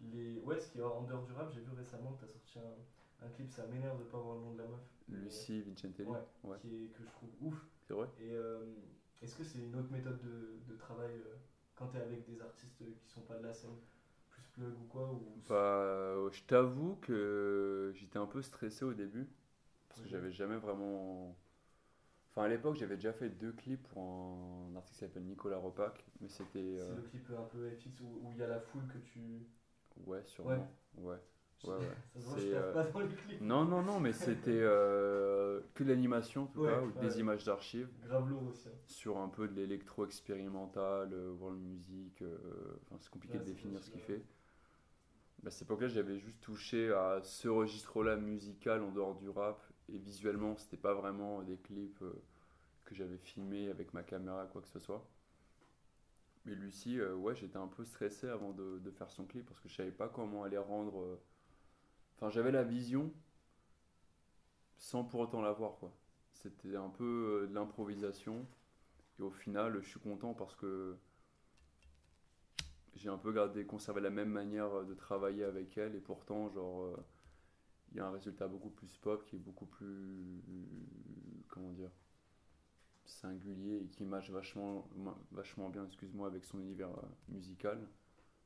les. 0.01 0.39
Ouais, 0.41 0.59
ce 0.59 0.69
qui 0.71 0.79
est 0.79 0.83
en 0.83 1.03
dehors 1.03 1.23
du 1.23 1.33
rap, 1.33 1.51
j'ai 1.53 1.61
vu 1.61 1.71
récemment 1.75 2.13
que 2.13 2.21
t'as 2.25 2.31
sorti 2.31 2.59
un, 2.59 3.25
un 3.25 3.29
clip, 3.29 3.49
ça 3.51 3.65
m'énerve 3.67 3.99
de 3.99 4.03
pas 4.05 4.17
avoir 4.17 4.35
le 4.35 4.41
nom 4.41 4.53
de 4.53 4.57
la 4.59 4.67
meuf. 4.67 4.79
Lucie 5.09 5.61
Vincentelli, 5.61 6.09
Ouais, 6.09 6.19
ouais, 6.43 6.57
Qui 6.61 6.67
est, 6.75 6.87
que 6.89 7.03
je 7.03 7.09
trouve 7.11 7.29
ouf. 7.41 7.67
c'est 7.87 7.93
vrai. 7.93 8.07
Et 8.19 8.31
euh, 8.31 8.59
est-ce 9.21 9.35
que 9.35 9.43
c'est 9.43 9.59
une 9.59 9.75
autre 9.75 9.91
méthode 9.91 10.19
de, 10.21 10.59
de 10.67 10.77
travail 10.77 11.11
euh, 11.13 11.35
quand 11.75 11.87
t'es 11.87 11.99
avec 11.99 12.25
des 12.25 12.41
artistes 12.41 12.77
qui 12.77 13.09
sont 13.09 13.21
pas 13.21 13.35
de 13.37 13.43
la 13.45 13.53
scène 13.53 13.77
Plus 14.29 14.43
plug 14.53 14.73
ou 14.79 14.85
quoi 14.85 15.11
ou... 15.11 15.41
Bah, 15.47 15.55
euh, 15.55 16.29
je 16.31 16.43
t'avoue 16.43 16.97
que 17.01 17.93
j'étais 17.95 18.17
un 18.19 18.25
peu 18.25 18.41
stressé 18.41 18.83
au 18.83 18.93
début, 18.93 19.27
parce 19.89 20.01
que 20.01 20.09
j'avais 20.09 20.31
jamais 20.31 20.57
vraiment. 20.57 21.37
Enfin, 22.31 22.43
à 22.45 22.47
l'époque, 22.49 22.77
j'avais 22.77 22.95
déjà 22.95 23.13
fait 23.13 23.29
deux 23.29 23.53
clips 23.53 23.83
pour 23.89 24.03
un 24.03 24.75
artiste 24.75 24.99
qui 24.99 25.05
s'appelle 25.05 25.25
Nicolas 25.25 25.57
Repac, 25.59 26.05
mais 26.21 26.29
c'était. 26.29 26.59
C'est 26.75 26.93
euh, 26.93 26.95
le 26.95 27.01
clip 27.01 27.29
un 27.37 27.43
peu 27.43 27.69
FX 27.69 27.99
où 27.99 28.31
il 28.31 28.37
y 28.37 28.43
a 28.43 28.47
la 28.47 28.59
foule 28.61 28.87
que 28.87 28.99
tu. 28.99 29.45
Ouais, 30.05 30.21
sûrement. 30.25 30.67
Ouais. 30.97 31.17
Ouais, 31.63 31.75
ouais. 31.75 31.75
Je 32.15 32.21
C'est, 32.21 32.53
euh, 32.53 32.73
pas 32.73 32.83
dans 32.85 32.99
le 32.99 33.07
clip. 33.07 33.41
Non, 33.41 33.65
non, 33.65 33.81
non, 33.81 33.99
mais 33.99 34.13
c'était 34.13 34.51
euh, 34.51 35.59
que 35.73 35.83
de 35.83 35.89
l'animation, 35.89 36.43
en 36.43 36.45
tout 36.47 36.61
Ouais, 36.61 36.69
cas, 36.69 36.81
ou 36.81 36.91
ouais. 36.91 37.01
des 37.07 37.19
images 37.19 37.43
d'archives, 37.43 37.89
Grave 38.07 38.29
lourd 38.29 38.43
aussi. 38.47 38.67
hein. 38.69 38.71
sur 38.87 39.17
un 39.17 39.27
peu 39.27 39.47
de 39.47 39.53
l'électro 39.55 40.05
expérimental, 40.05 41.09
euh, 41.13 41.31
world 41.33 41.59
music, 41.59 42.21
euh, 42.21 42.37
enfin, 42.85 42.97
c'est 43.01 43.09
compliqué 43.09 43.37
Ouais, 43.37 43.43
de 43.43 43.51
définir 43.51 43.83
ce 43.83 43.89
qu'il 43.89 44.01
ouais. 44.01 44.05
fait. 44.17 44.23
Bah, 45.43 45.47
à 45.47 45.51
cette 45.51 45.63
époque-là, 45.63 45.87
j'avais 45.87 46.19
juste 46.19 46.41
touché 46.41 46.91
à 46.93 47.19
ce 47.23 47.47
registre-là 47.47 48.15
musical 48.17 48.81
en 48.83 48.91
dehors 48.91 49.15
du 49.15 49.29
rap, 49.29 49.61
et 49.89 49.97
visuellement, 49.97 50.55
c'était 50.57 50.77
pas 50.77 50.93
vraiment 50.93 51.41
des 51.43 51.57
clips 51.57 52.03
que 52.85 52.95
j'avais 52.95 53.17
filmés 53.17 53.69
avec 53.69 53.93
ma 53.93 54.03
caméra, 54.03 54.45
quoi 54.47 54.61
que 54.61 54.69
ce 54.69 54.79
soit. 54.79 55.07
Mais 56.47 56.55
Lucie, 56.55 56.97
euh, 56.97 57.13
ouais, 57.13 57.35
j'étais 57.35 57.57
un 57.57 57.67
peu 57.67 57.83
stressé 57.83 58.29
avant 58.29 58.53
de, 58.53 58.79
faire 58.91 59.11
son 59.11 59.25
clip 59.25 59.45
parce 59.45 59.59
que 59.59 59.67
je 59.67 59.75
savais 59.75 59.91
pas 59.91 60.07
comment 60.07 60.43
aller 60.43 60.57
rendre. 60.57 61.01
euh, 61.01 61.21
Enfin, 62.15 62.29
j'avais 62.29 62.51
la 62.51 62.63
vision 62.63 63.13
sans 64.77 65.03
pour 65.03 65.19
autant 65.19 65.41
l'avoir, 65.41 65.75
quoi. 65.77 65.93
C'était 66.31 66.77
un 66.77 66.89
peu 66.89 67.43
euh, 67.43 67.47
de 67.47 67.53
l'improvisation. 67.53 68.47
Et 69.19 69.23
au 69.23 69.29
final, 69.29 69.81
je 69.81 69.89
suis 69.89 69.99
content 69.99 70.33
parce 70.33 70.55
que 70.55 70.97
j'ai 72.95 73.09
un 73.09 73.17
peu 73.17 73.33
gardé, 73.33 73.65
conservé 73.65 73.99
la 73.99 74.09
même 74.09 74.29
manière 74.29 74.85
de 74.85 74.93
travailler 74.93 75.43
avec 75.43 75.77
elle. 75.77 75.95
Et 75.95 75.99
pourtant, 75.99 76.49
genre, 76.49 76.97
il 77.91 77.97
y 77.97 77.99
a 77.99 78.07
un 78.07 78.11
résultat 78.11 78.47
beaucoup 78.47 78.69
plus 78.69 78.95
pop 78.97 79.25
qui 79.25 79.35
est 79.35 79.39
beaucoup 79.39 79.65
plus. 79.65 80.41
Comment 81.49 81.73
dire 81.73 81.91
singulier 83.09 83.77
et 83.83 83.87
qui 83.87 84.05
match 84.05 84.29
vachement, 84.31 84.87
vachement 85.31 85.69
bien, 85.69 85.85
excuse-moi, 85.85 86.27
avec 86.27 86.43
son 86.45 86.59
univers 86.59 86.89
euh, 86.89 87.01
musical, 87.29 87.79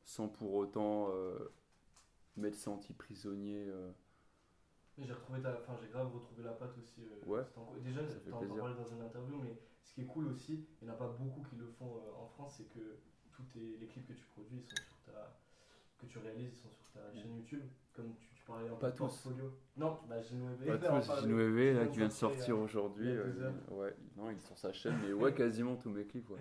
sans 0.04 0.28
pour 0.30 0.54
autant 0.56 1.10
euh, 1.12 1.52
m'être 2.38 2.56
senti 2.58 2.94
prisonnier. 2.94 3.66
euh, 3.70 3.92
Mais 4.98 5.06
j'ai 5.06 5.14
retrouvé 5.14 5.42
ta, 5.42 5.54
enfin 5.60 5.78
j'ai 5.82 5.90
grave 5.90 6.14
retrouvé 6.14 6.44
la 6.44 6.52
patte 6.52 6.78
aussi. 6.78 7.02
euh, 7.06 7.26
Ouais. 7.26 7.44
en- 7.56 7.74
Déjà, 7.78 8.02
Ça 8.08 8.20
fait 8.20 8.30
t'en 8.32 8.44
parlais 8.46 8.76
dans 8.76 8.86
une 8.88 9.02
interview, 9.02 9.38
mais 9.38 9.58
ce 9.84 9.94
qui 9.94 10.02
est 10.02 10.06
cool 10.06 10.28
aussi, 10.28 10.66
il 10.82 10.86
n'y 10.86 10.92
en 10.92 10.94
a 10.94 10.98
pas 10.98 11.08
beaucoup 11.08 11.42
qui 11.50 11.56
le 11.56 11.68
font 11.68 11.96
euh, 11.98 12.14
en 12.22 12.28
France, 12.28 12.56
c'est 12.58 12.70
que 12.74 12.98
tous 13.32 13.44
les 13.56 13.88
clips 13.88 14.08
que 14.08 14.14
tu 14.14 14.26
produis, 14.36 14.58
ils 14.60 14.64
sont 14.64 14.76
sur 14.76 15.14
ta, 15.14 15.40
que 16.00 16.06
tu 16.08 16.18
réalises, 16.20 16.52
ils 16.54 16.58
sont 16.62 16.72
sur 16.72 16.90
ta 16.94 17.14
chaîne 17.16 17.36
YouTube. 17.36 17.64
Comme 17.94 18.16
tu, 18.18 18.28
Pas 18.80 18.92
tous. 18.92 19.28
Non, 19.78 20.00
bah. 20.08 20.22
Genueve, 20.22 21.76
là, 21.78 21.88
qui 21.88 21.98
vient 21.98 22.08
de 22.08 22.12
sortir 22.12 22.56
a- 22.56 22.60
aujourd'hui. 22.60 23.10
euh, 23.10 23.52
ouais, 23.72 23.96
non, 24.18 24.30
il 24.30 24.38
est 24.38 24.40
sur 24.40 24.58
sa 24.58 24.72
chaîne, 24.74 24.96
mais 25.04 25.14
ouais, 25.14 25.34
quasiment 25.34 25.76
tous 25.76 25.90
mes 25.90 26.06
clips, 26.06 26.30
ouais. 26.30 26.40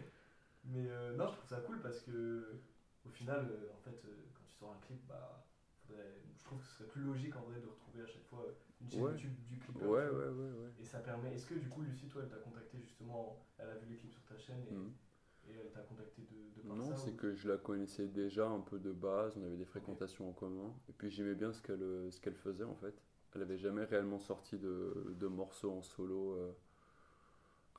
Mais 0.64 0.86
euh, 0.90 1.16
non, 1.16 1.26
je 1.28 1.32
trouve 1.36 1.48
ça 1.48 1.60
cool 1.60 1.80
parce 1.80 2.00
que 2.00 2.60
au 3.06 3.10
final, 3.10 3.48
euh, 3.50 3.72
en 3.72 3.78
fait, 3.78 4.04
euh, 4.04 4.14
quand 4.34 4.44
tu 4.46 4.54
sors 4.58 4.72
un 4.72 4.86
clip, 4.86 5.00
bah, 5.08 5.46
faudrait- 5.86 6.20
je 6.38 6.44
trouve 6.44 6.58
que 6.60 6.66
ce 6.66 6.72
serait 6.74 6.88
plus 6.88 7.02
logique 7.02 7.34
en 7.36 7.42
vrai 7.42 7.60
de 7.60 7.66
retrouver 7.66 8.02
à 8.02 8.06
chaque 8.06 8.24
fois 8.26 8.44
une 8.82 8.90
chaîne 8.90 9.02
Ouais. 9.02 9.12
YouTube 9.12 9.32
du 9.48 9.58
clip. 9.58 9.76
Ouais, 9.82 9.88
ouais, 9.88 10.08
ouais, 10.08 10.28
ouais. 10.28 10.70
Et 10.80 10.84
ça 10.84 10.98
permet. 10.98 11.32
Est-ce 11.34 11.46
que 11.46 11.54
du 11.54 11.68
coup, 11.68 11.80
Lucie, 11.82 12.08
toi, 12.08 12.22
elle 12.24 12.28
t'a 12.28 12.36
contacté 12.36 12.78
justement, 12.80 13.38
elle 13.58 13.70
a 13.70 13.74
vu 13.76 13.86
les 13.88 13.96
clips 13.96 14.12
sur 14.12 14.24
ta 14.24 14.36
chaîne 14.36 14.62
et, 14.70 14.74
Mhm. 14.74 14.92
Et 15.54 15.58
elle 15.60 15.70
t'a 15.72 15.80
contacté 15.82 16.22
de, 16.22 16.54
de 16.56 16.66
par 16.66 16.78
Non, 16.78 16.94
c'est 16.96 17.12
ou- 17.12 17.16
que 17.16 17.34
je 17.34 17.48
la 17.48 17.58
connaissais 17.58 18.06
déjà 18.08 18.48
un 18.48 18.60
peu 18.60 18.78
de 18.78 18.92
base, 18.92 19.36
on 19.36 19.44
avait 19.44 19.56
des 19.58 19.64
fréquentations 19.66 20.28
en 20.28 20.32
commun, 20.32 20.74
et 20.88 20.92
puis 20.92 21.10
j'aimais 21.10 21.34
bien 21.34 21.52
ce 21.52 21.60
qu'elle 21.62 21.82
euh, 21.82 22.10
ce 22.10 22.18
qu'elle 22.20 22.34
faisait 22.34 22.64
en 22.64 22.76
fait. 22.76 22.94
Elle 23.34 23.42
avait 23.42 23.58
jamais 23.58 23.84
réellement 23.84 24.18
sorti 24.18 24.58
de, 24.58 25.14
de 25.18 25.26
morceaux 25.26 25.72
en 25.72 25.82
solo 25.82 26.32
euh, 26.34 26.52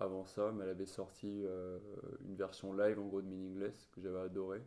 avant 0.01 0.25
ça, 0.25 0.51
mais 0.51 0.65
elle 0.65 0.71
avait 0.71 0.85
sorti 0.85 1.43
euh, 1.45 1.79
une 2.25 2.35
version 2.35 2.73
live 2.73 2.99
en 2.99 3.05
gros 3.07 3.21
de 3.21 3.27
Meaningless 3.27 3.87
que 3.93 4.01
j'avais 4.01 4.19
adoré. 4.19 4.61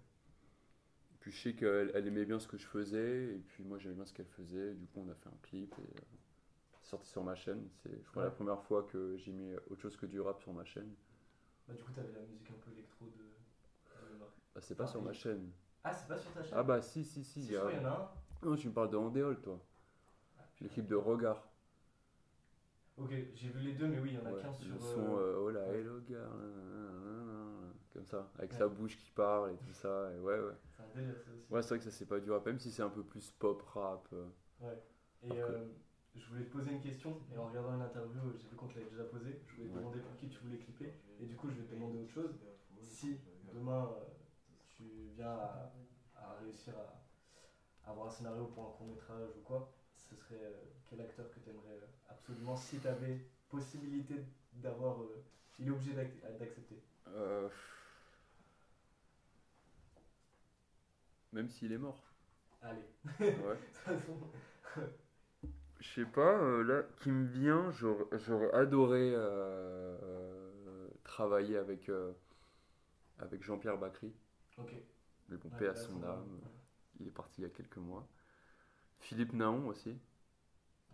Puis 1.20 1.32
je 1.32 1.42
sais 1.42 1.54
qu'elle 1.54 1.90
elle 1.94 2.06
aimait 2.06 2.24
bien 2.24 2.38
ce 2.38 2.46
que 2.46 2.56
je 2.56 2.66
faisais, 2.66 3.34
et 3.34 3.38
puis 3.48 3.64
moi 3.64 3.78
j'aimais 3.78 3.94
bien 3.96 4.04
ce 4.06 4.12
qu'elle 4.12 4.28
faisait, 4.28 4.74
du 4.74 4.86
coup 4.86 5.00
on 5.04 5.10
a 5.10 5.14
fait 5.14 5.28
un 5.28 5.38
clip 5.42 5.74
et 5.78 5.82
euh, 5.82 6.00
c'est 6.82 6.90
sorti 6.90 7.10
sur 7.10 7.24
ma 7.24 7.34
chaîne. 7.36 7.68
C'est 7.82 8.02
je 8.04 8.10
crois 8.10 8.22
Ouais. 8.22 8.24
la 8.24 8.30
première 8.32 8.62
fois 8.62 8.84
que 8.84 9.16
j'ai 9.18 9.32
mis 9.32 9.54
autre 9.70 9.80
chose 9.82 9.96
que 9.96 10.06
du 10.06 10.20
rap 10.20 10.40
sur 10.42 10.52
ma 10.54 10.64
chaîne. 10.64 10.94
Bah, 11.66 11.74
du 11.74 11.82
coup, 11.82 11.92
t'avais 11.92 12.12
la 12.12 12.20
musique 12.20 12.50
un 12.50 12.58
peu 12.64 12.70
électro 12.72 13.06
de, 13.06 13.12
de. 13.12 14.18
Bah, 14.54 14.60
c'est 14.60 14.74
pas 14.74 14.84
Ah, 14.84 14.88
sur 14.88 15.02
ma 15.02 15.12
chaîne. 15.12 15.50
Ah, 15.82 15.92
c'est 15.92 16.08
pas 16.08 16.18
sur 16.18 16.32
ta 16.32 16.42
chaîne 16.42 16.52
Ah 16.56 16.62
bah 16.62 16.80
si 16.82 17.04
si 17.04 17.24
si, 17.24 17.42
Si, 17.42 17.46
il 17.48 17.52
y 17.52 17.56
a- 17.56 17.64
en 17.64 17.84
a 17.84 17.88
un. 17.88 18.08
Non, 18.48 18.56
tu 18.56 18.68
me 18.68 18.72
parles 18.74 18.90
de 18.90 18.96
Andéol, 18.96 19.40
toi. 19.40 19.58
Ah, 20.38 20.42
clip 20.56 20.86
de 20.86 20.96
Regard. 20.96 21.42
Ok, 22.96 23.10
j'ai 23.34 23.48
vu 23.48 23.58
les 23.60 23.72
deux, 23.72 23.88
mais 23.88 23.98
oui, 23.98 24.10
il 24.12 24.14
y 24.14 24.18
en 24.18 24.26
a 24.26 24.32
Ouais, 24.32 24.40
qu'un 24.40 24.54
sur. 24.54 24.80
son, 24.80 25.16
euh, 25.16 25.20
euh, 25.20 25.36
oh 25.40 25.50
là, 25.50 25.66
hello 25.66 26.00
gars, 26.08 26.28
comme 27.92 28.06
ça, 28.06 28.28
avec 28.38 28.52
Ouais. 28.52 28.58
sa 28.58 28.68
bouche 28.68 28.96
qui 28.96 29.10
parle 29.10 29.52
et 29.52 29.56
tout 29.56 29.72
ça. 29.72 30.10
Et 30.14 30.18
ouais, 30.20 30.38
ouais. 30.38 30.52
C'est 30.76 30.82
un 30.82 30.86
délire, 30.94 31.16
ça 31.24 31.30
aussi. 31.32 31.52
Ouais, 31.52 31.62
c'est 31.62 31.68
vrai 31.70 31.78
que 31.78 31.84
ça, 31.84 31.90
c'est 31.90 32.06
pas 32.06 32.20
du 32.20 32.30
rap, 32.30 32.46
même 32.46 32.58
si 32.58 32.70
c'est 32.70 32.82
un 32.82 32.88
peu 32.90 33.02
plus 33.02 33.30
pop 33.32 33.62
rap. 33.62 34.06
euh. 34.12 34.26
Ouais. 34.60 34.82
Et 35.22 35.30
Après. 35.30 35.52
euh, 35.52 35.66
je 36.14 36.26
voulais 36.28 36.44
te 36.44 36.50
poser 36.50 36.70
une 36.72 36.80
question, 36.80 37.16
et 37.32 37.36
en 37.38 37.46
regardant 37.46 37.74
une 37.74 37.82
interview, 37.82 38.20
euh, 38.20 38.36
j'ai 38.36 38.46
vu 38.48 38.56
qu'on 38.56 38.66
te 38.68 38.74
l'avait 38.78 38.90
déjà 38.90 39.04
posée. 39.04 39.40
Je 39.46 39.54
voulais 39.56 39.68
te 39.68 39.74
demander 39.78 39.98
pour 40.00 40.16
qui 40.16 40.28
tu 40.28 40.38
voulais 40.38 40.58
clipper. 40.58 40.92
Et 41.18 41.26
du 41.26 41.34
coup, 41.36 41.48
je 41.48 41.54
vais 41.56 41.64
te 41.64 41.74
demander 41.74 41.98
autre 41.98 42.10
chose. 42.12 42.30
Si 42.80 43.16
demain 43.52 43.90
euh, 43.92 44.04
tu 44.76 44.84
viens 45.16 45.32
à, 45.32 45.72
à 46.16 46.34
réussir 46.40 46.74
à, 46.78 47.02
à 47.86 47.90
avoir 47.90 48.06
un 48.08 48.10
scénario 48.10 48.46
pour 48.46 48.64
un 48.66 48.70
court 48.70 48.86
métrage 48.86 49.30
ou 49.36 49.40
quoi, 49.40 49.68
ce 49.96 50.14
serait 50.14 50.34
euh, 50.42 50.52
quel 50.88 51.00
acteur 51.00 51.30
que 51.30 51.40
tu 51.40 51.50
aimerais 51.50 51.80
absolument 52.08 52.56
si 52.56 52.78
tu 52.78 52.86
avais 52.88 53.18
possibilité 53.48 54.24
d'avoir. 54.54 55.00
euh, 55.02 55.22
il 55.58 55.68
est 55.68 55.70
obligé 55.70 55.92
d'ac- 55.94 56.20
d'accepter. 56.38 56.76
Euh, 57.08 57.48
Même 61.32 61.48
s'il 61.48 61.72
est 61.72 61.78
mort. 61.78 62.02
Allez. 62.62 62.84
Ouais. 63.20 63.24
De 63.24 63.64
toute 63.66 63.76
façon, 63.76 64.18
Je 65.84 66.00
sais 66.00 66.04
pas, 66.06 66.36
euh, 66.42 66.64
là, 66.64 66.82
qui 67.00 67.12
me 67.12 67.26
vient, 67.26 67.70
j'aurais 67.70 68.52
adoré 68.54 69.12
euh, 69.14 69.96
euh, 70.02 70.88
travailler 71.04 71.56
avec, 71.56 71.88
avec 73.18 73.42
Jean-Pierre 73.42 73.76
Bacry. 73.76 74.12
ok. 74.56 74.72
Mais 75.28 75.36
bon, 75.36 75.50
Ouais, 75.50 75.58
paix 75.58 75.68
à 75.68 75.74
là, 75.74 75.86
son 75.86 76.02
âme. 76.02 76.40
Il 76.98 77.06
est 77.08 77.10
parti 77.10 77.40
il 77.40 77.44
y 77.44 77.46
a 77.46 77.50
quelques 77.50 77.76
mois. 77.76 78.08
Philippe 79.00 79.34
Naon 79.34 79.68
aussi. 79.68 79.98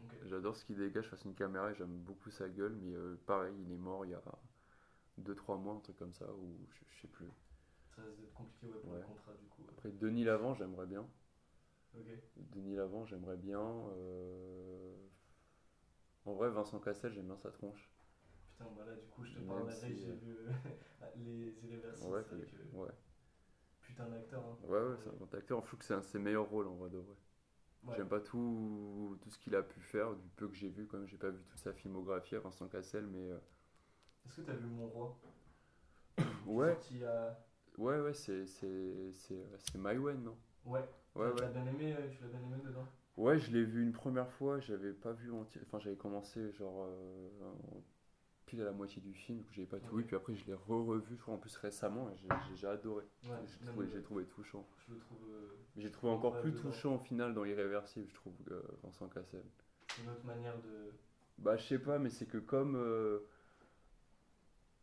Ok. 0.04 0.14
J'adore 0.22 0.56
ce 0.56 0.64
qu'il 0.64 0.76
dégage 0.76 1.08
face 1.08 1.26
à 1.26 1.28
une 1.28 1.34
caméra 1.34 1.72
et 1.72 1.74
j'aime 1.74 1.98
beaucoup 1.98 2.30
sa 2.30 2.48
gueule. 2.48 2.74
Mais 2.80 2.94
pareil, 3.26 3.54
il 3.66 3.72
est 3.72 3.76
mort 3.76 4.04
il 4.06 4.12
y 4.12 4.14
a 4.14 4.22
2-3 5.18 5.58
mois, 5.58 5.74
un 5.74 5.80
truc 5.80 5.96
comme 5.96 6.14
ça, 6.14 6.26
ou 6.32 6.66
je, 6.70 6.84
je 6.96 7.00
sais 7.02 7.08
plus. 7.08 7.26
Ça 7.94 8.02
risque 8.02 8.20
d'être 8.20 8.32
compliqué 8.32 8.66
ouais, 8.68 8.80
pour 8.80 8.92
Ouais. 8.92 9.00
le 9.00 9.02
contrat 9.02 9.32
du 9.34 9.46
coup. 9.48 9.62
Après, 9.70 9.90
Denis 9.92 10.24
Lavant, 10.24 10.54
j'aimerais 10.54 10.86
bien. 10.86 11.06
Ok. 11.94 12.08
Denis 12.52 12.74
Lavant, 12.74 13.06
j'aimerais 13.06 13.36
bien. 13.36 13.60
euh, 13.60 14.92
En 16.24 16.32
vrai, 16.32 16.48
Vincent 16.48 16.78
Cassel, 16.80 17.12
j'aime 17.12 17.26
bien 17.26 17.36
sa 17.36 17.50
tronche. 17.50 17.90
Putain, 18.52 18.70
bah 18.76 18.84
là, 18.86 18.94
du 18.96 19.06
coup, 19.08 19.24
je 19.24 19.32
te 19.32 19.38
Même 19.40 19.46
parle 19.46 19.66
la 19.66 19.74
si, 19.74 19.96
j'ai 19.98 20.10
euh, 20.10 20.14
vu 20.14 20.36
euh, 20.36 20.52
les 21.16 21.54
Irréversibles. 21.64 22.12
Ouais, 22.12 22.22
que 22.30 22.36
ouais. 22.72 22.88
putain 23.80 24.08
d'acteur. 24.08 24.42
Hein. 24.44 24.56
Ouais, 24.62 24.78
ouais, 24.80 24.96
c'est 25.02 25.08
un 25.10 25.12
grand 25.14 25.34
acteur. 25.34 25.60
Je 25.62 25.66
trouve 25.66 25.78
que 25.80 25.84
c'est 25.84 25.94
un 25.94 26.00
de 26.00 26.04
ses 26.04 26.18
meilleurs 26.18 26.48
rôles 26.48 26.68
en 26.68 26.74
vrai 26.76 26.88
de 26.90 26.98
vrai. 26.98 27.16
Ouais. 27.84 27.96
J'aime 27.96 28.08
pas 28.08 28.20
tout, 28.20 29.18
tout 29.22 29.30
ce 29.30 29.38
qu'il 29.38 29.54
a 29.56 29.62
pu 29.62 29.80
faire, 29.80 30.14
du 30.16 30.28
peu 30.36 30.48
que 30.48 30.54
j'ai 30.56 30.68
vu 30.70 30.86
quand 30.86 30.98
même. 30.98 31.08
J'ai 31.08 31.18
pas 31.18 31.30
vu 31.30 31.42
toute 31.44 31.60
sa 31.60 31.72
filmographie 31.74 32.36
à 32.36 32.40
Vincent 32.40 32.68
Cassel, 32.68 33.06
mais 33.06 33.30
euh, 33.30 33.38
Est-ce 34.24 34.36
que 34.36 34.40
t'as 34.46 34.54
vu 34.54 34.64
Mon 34.66 34.88
Roi? 34.88 35.20
Ouais, 36.46 36.76
Sorti 36.76 37.02
ouais, 37.78 38.00
ouais, 38.00 38.14
c'est 38.14 38.46
c'est 38.46 39.12
c'est 39.12 39.44
c'est 39.58 39.78
Maïwen, 39.78 40.22
non? 40.24 40.36
Ouais. 40.64 40.88
Ouais, 41.14 41.26
tu 41.28 41.34
ouais. 41.34 41.40
l'as 41.42 41.48
bien 41.48 41.66
aimé, 41.66 41.94
euh, 41.98 42.08
tu 42.10 42.22
l'as 42.22 42.28
bien 42.28 42.40
aimé 42.40 42.62
dedans? 42.64 42.86
Ouais, 43.16 43.38
je 43.38 43.50
l'ai 43.50 43.64
vu 43.64 43.82
une 43.82 43.92
première 43.92 44.30
fois, 44.32 44.60
j'avais 44.60 44.92
pas 44.92 45.12
vu 45.12 45.32
entier. 45.32 45.60
Enfin, 45.66 45.78
j'avais 45.78 45.96
commencé 45.96 46.52
genre 46.52 46.86
euh, 46.88 47.28
pile 48.46 48.62
à 48.62 48.64
la 48.64 48.72
moitié 48.72 49.02
du 49.02 49.12
film, 49.12 49.42
j'avais 49.50 49.66
pas 49.66 49.78
tout 49.78 49.96
vu, 49.96 50.04
puis 50.04 50.16
après 50.16 50.34
je 50.34 50.44
l'ai 50.46 50.54
re-revu, 50.54 51.16
je 51.16 51.20
crois 51.22 51.34
en 51.34 51.38
plus 51.38 51.56
récemment, 51.56 52.08
et 52.10 52.16
j'ai- 52.56 52.66
adoré. 52.66 53.04
Ouais, 53.24 53.36
J'ai 53.46 53.66
trouvé, 54.02 54.22
euh, 54.22 54.24
touchant. 54.24 54.66
Je 54.88 54.94
le 54.94 55.00
trouve. 55.00 55.18
euh, 55.30 55.48
j'ai 55.76 55.90
trouvé 55.90 56.12
encore 56.12 56.40
plus 56.40 56.52
dedans. 56.52 56.62
touchant 56.70 56.94
au 56.96 56.98
final 56.98 57.34
dans 57.34 57.44
Irréversible, 57.44 58.08
je 58.08 58.14
trouve, 58.14 58.34
Vincent 58.82 59.08
Cassel. 59.08 59.44
c'est 59.88 60.02
une 60.02 60.10
autre 60.10 60.24
manière 60.24 60.56
de. 60.62 60.92
Bah, 61.38 61.56
je 61.56 61.64
sais 61.64 61.78
pas, 61.78 61.98
mais 61.98 62.10
c'est 62.10 62.26
que 62.26 62.38
comme 62.38 62.76
euh, 62.76 63.20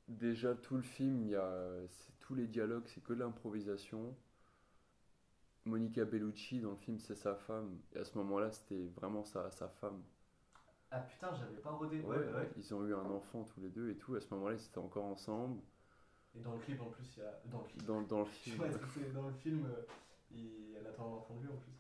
déjà 0.08 0.56
tout 0.56 0.76
le 0.76 0.82
film, 0.82 1.22
il 1.24 1.30
y 1.30 1.36
a 1.36 1.72
tous 2.20 2.36
les 2.36 2.48
dialogues, 2.48 2.86
c'est 2.88 3.04
que 3.04 3.14
de 3.14 3.20
l'improvisation. 3.20 4.16
Monica 5.68 6.06
Bellucci 6.06 6.60
dans 6.62 6.72
le 6.72 6.78
film, 6.78 7.00
c'est 7.00 7.16
sa 7.16 7.36
femme, 7.36 7.78
et 7.94 8.00
à 8.00 8.06
ce 8.06 8.18
moment-là, 8.18 8.52
c'était 8.52 8.88
vraiment 8.96 9.24
sa, 9.24 9.52
sa 9.52 9.68
femme. 9.70 10.02
Ah 10.92 11.00
putain, 11.02 11.34
j'avais 11.36 11.58
pas 11.58 11.72
rodé. 11.72 12.02
Ouais, 12.02 12.18
Ouais, 12.18 12.34
ouais. 12.34 12.50
Ils 12.58 12.74
ont 12.74 12.86
eu 12.86 12.94
un 12.94 13.10
enfant 13.12 13.44
tous 13.44 13.60
les 13.60 13.70
deux 13.70 13.90
et 13.90 13.96
tout. 13.98 14.16
À 14.16 14.22
ce 14.22 14.34
moment-là, 14.34 14.56
ils 14.56 14.66
étaient 14.66 14.78
encore 14.78 15.06
ensemble. 15.06 15.60
Et 16.36 16.40
dans 16.40 16.54
le 16.54 16.60
clip 16.60 16.82
en 16.82 16.90
plus, 16.90 17.18
il 17.18 17.20
y 17.20 17.26
a. 17.26 17.42
Dans 17.52 17.60
le 17.60 17.66
clip. 17.66 17.86
Dans, 17.86 18.02
dans 18.02 18.20
le 18.20 18.26
film. 18.44 18.64
c'est 18.94 19.14
dans 19.14 19.28
le 19.28 19.34
film, 19.34 19.66
euh, 19.66 19.84
il... 20.32 20.76
elle 20.80 20.88
attend 20.88 21.08
un 21.08 21.18
enfant 21.18 21.36
de 21.36 21.42
lui 21.42 21.50
en 21.50 21.58
plus. 21.58 21.74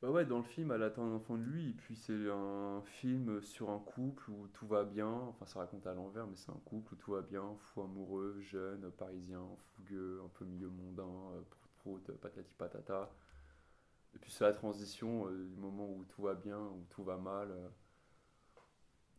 Bah 0.00 0.10
ouais, 0.10 0.24
dans 0.24 0.38
le 0.38 0.44
film, 0.44 0.70
elle 0.70 0.82
attend 0.84 1.04
un 1.04 1.14
enfant 1.16 1.36
de 1.36 1.42
lui. 1.42 1.70
Et 1.70 1.72
puis 1.74 1.96
c'est 1.96 2.30
un 2.30 2.82
film 2.84 3.42
sur 3.42 3.70
un 3.70 3.80
couple 3.80 4.30
où 4.30 4.46
tout 4.54 4.66
va 4.66 4.84
bien. 4.84 5.10
Enfin, 5.10 5.44
ça 5.46 5.58
raconte 5.58 5.86
à 5.86 5.94
l'envers, 5.94 6.26
mais 6.26 6.36
c'est 6.36 6.50
un 6.50 6.60
couple 6.64 6.94
où 6.94 6.96
tout 6.96 7.12
va 7.12 7.22
bien. 7.22 7.56
Fou 7.58 7.82
amoureux, 7.82 8.40
jeune, 8.40 8.90
parisien, 8.92 9.42
fougueux, 9.76 10.22
un 10.24 10.28
peu 10.28 10.44
milieu 10.44 10.68
mondain, 10.68 11.02
euh, 11.34 11.40
prout, 11.88 12.12
patati 12.20 12.54
patata. 12.54 13.10
Et 14.14 14.18
puis 14.18 14.30
c'est 14.30 14.44
la 14.44 14.52
transition 14.52 15.28
euh, 15.28 15.46
du 15.48 15.56
moment 15.56 15.88
où 15.90 16.04
tout 16.04 16.20
va 16.22 16.34
bien, 16.34 16.60
où 16.60 16.84
tout 16.90 17.04
va 17.04 17.16
mal. 17.16 17.50
euh. 17.50 17.68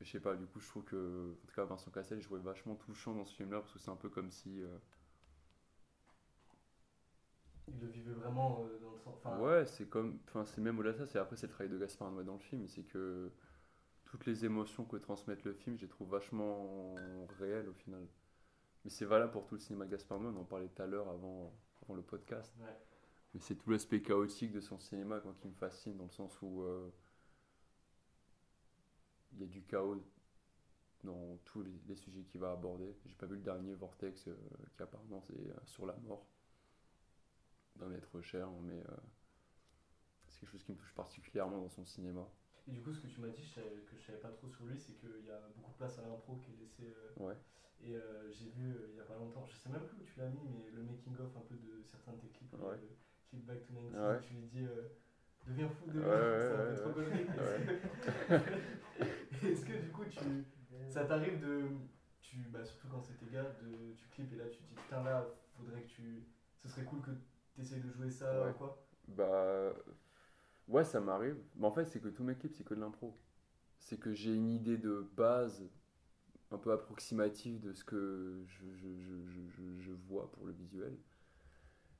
Je 0.01 0.09
sais 0.09 0.19
pas, 0.19 0.35
du 0.35 0.45
coup, 0.47 0.59
je 0.59 0.67
trouve 0.67 0.83
que, 0.83 1.35
en 1.43 1.47
tout 1.47 1.53
cas, 1.55 1.63
Vincent 1.65 1.91
Cassel, 1.91 2.21
jouait 2.21 2.39
vachement 2.39 2.75
touchant 2.75 3.13
dans 3.13 3.25
ce 3.25 3.35
film-là 3.35 3.59
parce 3.59 3.73
que 3.73 3.79
c'est 3.79 3.91
un 3.91 3.95
peu 3.95 4.09
comme 4.09 4.31
si. 4.31 4.61
euh, 4.63 4.77
Il 7.67 7.79
le 7.79 7.87
vivait 7.87 8.11
vraiment 8.13 8.65
euh, 8.65 8.79
dans 8.79 8.91
le 8.91 8.97
sens. 8.97 9.15
Enfin, 9.23 9.37
Ouais, 9.37 9.65
c'est 9.65 9.87
comme, 9.89 10.19
enfin 10.27 10.45
c'est 10.45 10.61
même 10.61 10.77
au-delà 10.79 10.93
de 10.93 10.97
ça, 10.99 11.05
c'est 11.07 11.19
après 11.19 11.35
c'est 11.37 11.47
le 11.47 11.53
travail 11.53 11.71
de 11.71 11.77
Gaspard 11.77 12.11
Noé 12.11 12.23
dans 12.23 12.33
le 12.33 12.39
film, 12.39 12.67
c'est 12.67 12.83
que 12.83 13.31
toutes 14.05 14.25
les 14.25 14.45
émotions 14.45 14.85
que 14.85 14.97
transmettent 14.97 15.43
le 15.45 15.53
film, 15.53 15.77
je 15.77 15.83
les 15.83 15.89
trouve 15.89 16.09
vachement 16.09 16.95
réelles 17.39 17.69
au 17.69 17.73
final. 17.73 18.07
Mais 18.85 18.91
c'est 18.91 19.05
valable 19.05 19.31
pour 19.33 19.47
tout 19.47 19.55
le 19.55 19.61
cinéma 19.61 19.85
Gaspard 19.87 20.19
Noé, 20.19 20.33
on 20.37 20.41
en 20.41 20.45
parlait 20.45 20.67
tout 20.69 20.81
à 20.83 20.87
l'heure 20.87 21.09
avant, 21.09 21.53
le 21.95 22.01
podcast. 22.01 22.53
Ouais. 22.59 22.77
Mais 23.33 23.39
c'est 23.39 23.55
tout 23.55 23.69
l'aspect 23.69 24.01
chaotique 24.01 24.51
de 24.51 24.61
son 24.61 24.79
cinéma 24.79 25.19
quand 25.19 25.33
qui 25.33 25.47
me 25.47 25.53
fascine, 25.53 25.97
dans 25.97 26.05
le 26.05 26.09
sens 26.11 26.37
où 26.41 26.63
euh, 26.63 26.89
il 29.33 29.39
y 29.39 29.43
a 29.43 29.47
du 29.47 29.63
chaos 29.63 30.01
dans 31.03 31.37
tous 31.45 31.61
les, 31.61 31.71
les 31.87 31.95
sujets 31.95 32.23
qu'il 32.23 32.41
va 32.41 32.51
aborder. 32.51 32.95
J'ai 33.05 33.15
pas 33.15 33.27
vu 33.27 33.35
le 33.35 33.41
dernier 33.41 33.75
Vortex 33.75 34.27
euh, 34.27 34.35
qui 34.75 34.83
apparemment 34.83 35.21
c'est 35.21 35.33
euh, 35.33 35.53
sur 35.65 35.85
la 35.85 35.95
mort 35.97 36.25
d'un 37.75 37.91
être 37.93 38.19
cher, 38.21 38.49
mais 38.63 38.83
c'est 40.27 40.41
quelque 40.41 40.51
chose 40.51 40.63
qui 40.63 40.73
me 40.73 40.77
touche 40.77 40.93
particulièrement 40.93 41.61
dans 41.61 41.69
son 41.69 41.85
cinéma. 41.85 42.27
Et 42.69 42.71
du 42.71 42.81
coup, 42.81 42.93
ce 42.93 43.01
que 43.01 43.07
tu 43.07 43.19
m'as 43.19 43.29
dit, 43.29 43.41
je 43.41 43.49
savais- 43.55 43.81
que 43.89 43.97
je 43.97 44.05
savais 44.05 44.19
pas 44.19 44.29
trop 44.29 44.47
sur 44.47 44.65
lui, 44.65 44.77
c'est 44.77 44.93
qu'il 44.93 45.25
y 45.25 45.31
a 45.31 45.39
beaucoup 45.55 45.71
de 45.71 45.77
place 45.77 45.97
à 45.97 46.03
l'impro 46.03 46.35
qui 46.35 46.51
est 46.51 46.59
laissée. 46.59 46.93
euh, 46.95 47.23
Ouais. 47.25 47.35
Et 47.81 47.95
euh, 47.95 48.29
j'ai 48.31 48.49
vu 48.49 48.71
euh, 48.73 48.87
il 48.91 48.97
y 48.97 48.99
a 48.99 49.05
pas 49.05 49.15
longtemps, 49.15 49.45
je 49.47 49.55
sais 49.55 49.69
même 49.69 49.81
plus 49.85 49.97
où 49.97 50.03
tu 50.03 50.19
l'as 50.19 50.27
mis, 50.27 50.43
mais 50.53 50.69
le 50.69 50.83
making-of 50.83 51.35
un 51.37 51.41
peu 51.47 51.55
de 51.55 51.81
certains 51.81 52.11
de 52.13 52.19
tes 52.19 52.27
clips, 52.27 52.53
Ouais. 52.53 52.75
le 52.77 52.89
clip 53.29 53.45
Back 53.45 53.65
to 53.65 53.73
90, 53.73 53.95
Ouais. 53.97 54.19
tu 54.21 54.33
lui 54.33 54.43
dis 54.43 54.65
euh, 54.67 54.89
deviens 55.47 55.69
fou, 55.69 55.85
deviens 55.87 56.03
fou, 56.03 56.39
ça 56.49 56.67
fait 56.67 56.75
trop 56.81 56.91
connerie. 56.91 57.25
Est-ce 59.43 59.65
que- 59.65 59.81
du 59.81 59.89
coup, 59.91 60.03
tu, 60.05 60.45
ça 60.89 61.05
t'arrive 61.05 61.39
de. 61.39 61.69
Tu, 62.21 62.37
bah, 62.51 62.63
surtout 62.65 62.89
quand 62.89 63.01
c'est 63.01 63.17
tes 63.17 63.27
gars, 63.31 63.55
de, 63.63 63.93
tu 63.95 64.07
clips 64.09 64.33
et 64.33 64.35
là 64.35 64.45
tu 64.49 64.61
te 64.61 64.67
dis 64.67 64.75
putain, 64.75 65.01
là, 65.03 65.25
faudrait 65.57 65.81
que 65.81 65.87
tu. 65.87 66.27
Ce 66.61 66.67
serait 66.67 66.83
cool 66.83 67.01
que 67.01 67.11
tu 67.55 67.61
essayes 67.61 67.79
de 67.81 67.89
jouer 67.89 68.09
ça 68.11 68.49
ou 68.49 68.53
quoi? 68.53 68.85
Bah, 69.07 69.73
Ouais, 70.69 70.83
ça 70.83 71.01
m'arrive. 71.01 71.37
Mais 71.55 71.65
en 71.65 71.71
fait, 71.71 71.85
c'est 71.85 71.99
que 71.99 72.09
tous 72.09 72.23
mes 72.23 72.35
clips, 72.35 72.53
c'est 72.55 72.63
que 72.63 72.75
de 72.75 72.79
l'impro. 72.79 73.17
C'est 73.79 73.99
que 73.99 74.13
j'ai 74.13 74.33
une 74.33 74.49
idée 74.49 74.77
de 74.77 75.07
base 75.17 75.67
un 76.51 76.57
peu 76.57 76.71
approximative 76.71 77.59
de 77.59 77.73
ce 77.73 77.83
que 77.83 78.43
je, 78.45 78.65
je, 78.75 78.87
je, 79.49 79.81
je, 79.81 79.91
vois 80.07 80.31
pour 80.31 80.45
le 80.45 80.53
visuel. 80.53 80.95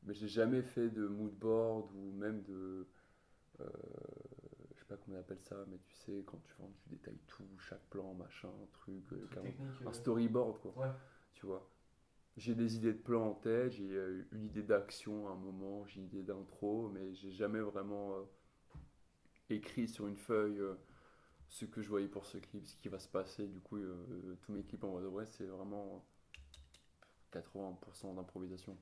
Mais 0.03 0.13
j'ai 0.13 0.27
jamais 0.27 0.61
fait 0.61 0.89
de 0.89 1.07
mood 1.07 1.33
board 1.33 1.91
ou 1.93 2.11
même 2.13 2.43
de. 2.43 2.87
euh, 3.59 3.65
je 4.75 4.79
sais 4.79 4.85
pas 4.87 4.97
comment 4.97 5.17
on 5.17 5.19
appelle 5.19 5.41
ça, 5.41 5.55
mais 5.67 5.77
tu 5.85 5.93
sais, 5.93 6.23
quand 6.25 6.39
tu, 6.43 6.53
vraiment, 6.53 6.73
tu 6.83 6.89
détailles 6.89 7.19
tout, 7.27 7.47
chaque 7.59 7.83
plan, 7.89 8.13
machin, 8.13 8.51
truc, 8.73 9.03
euh, 9.13 9.27
un 9.85 9.87
euh, 9.87 9.93
storyboard, 9.93 10.59
quoi. 10.61 10.73
Ouais. 10.77 10.93
Tu 11.33 11.45
vois. 11.45 11.69
J'ai 12.37 12.55
des 12.55 12.75
idées 12.75 12.93
de 12.93 12.99
plans 12.99 13.31
en 13.31 13.33
tête, 13.33 13.71
j'ai 13.71 13.91
euh, 13.91 14.25
une 14.31 14.45
idée 14.45 14.63
d'action 14.63 15.27
à 15.27 15.31
un 15.31 15.35
moment, 15.35 15.85
j'ai 15.85 15.99
une 15.99 16.05
idée 16.07 16.23
d'intro, 16.23 16.89
mais 16.93 17.13
j'ai 17.13 17.31
jamais 17.31 17.59
vraiment 17.59 18.15
écrit 19.55 19.87
sur 19.87 20.07
une 20.07 20.17
feuille 20.17 20.59
euh, 20.59 20.75
ce 21.49 21.65
que 21.65 21.81
je 21.81 21.89
voyais 21.89 22.07
pour 22.07 22.25
ce 22.25 22.37
clip, 22.39 22.67
ce 22.67 22.75
qui 22.77 22.89
va 22.89 22.99
se 22.99 23.09
passer. 23.09 23.47
Du 23.47 23.61
coup, 23.61 23.77
euh, 23.77 24.37
tous 24.43 24.53
mes 24.53 24.63
clips 24.63 24.83
en 24.83 24.91
vrai 24.93 25.03
de 25.03 25.07
vrai, 25.07 25.25
c'est 25.27 25.45
vraiment 25.45 26.05
80% 27.31 28.13
d'improvisation. 28.15 28.77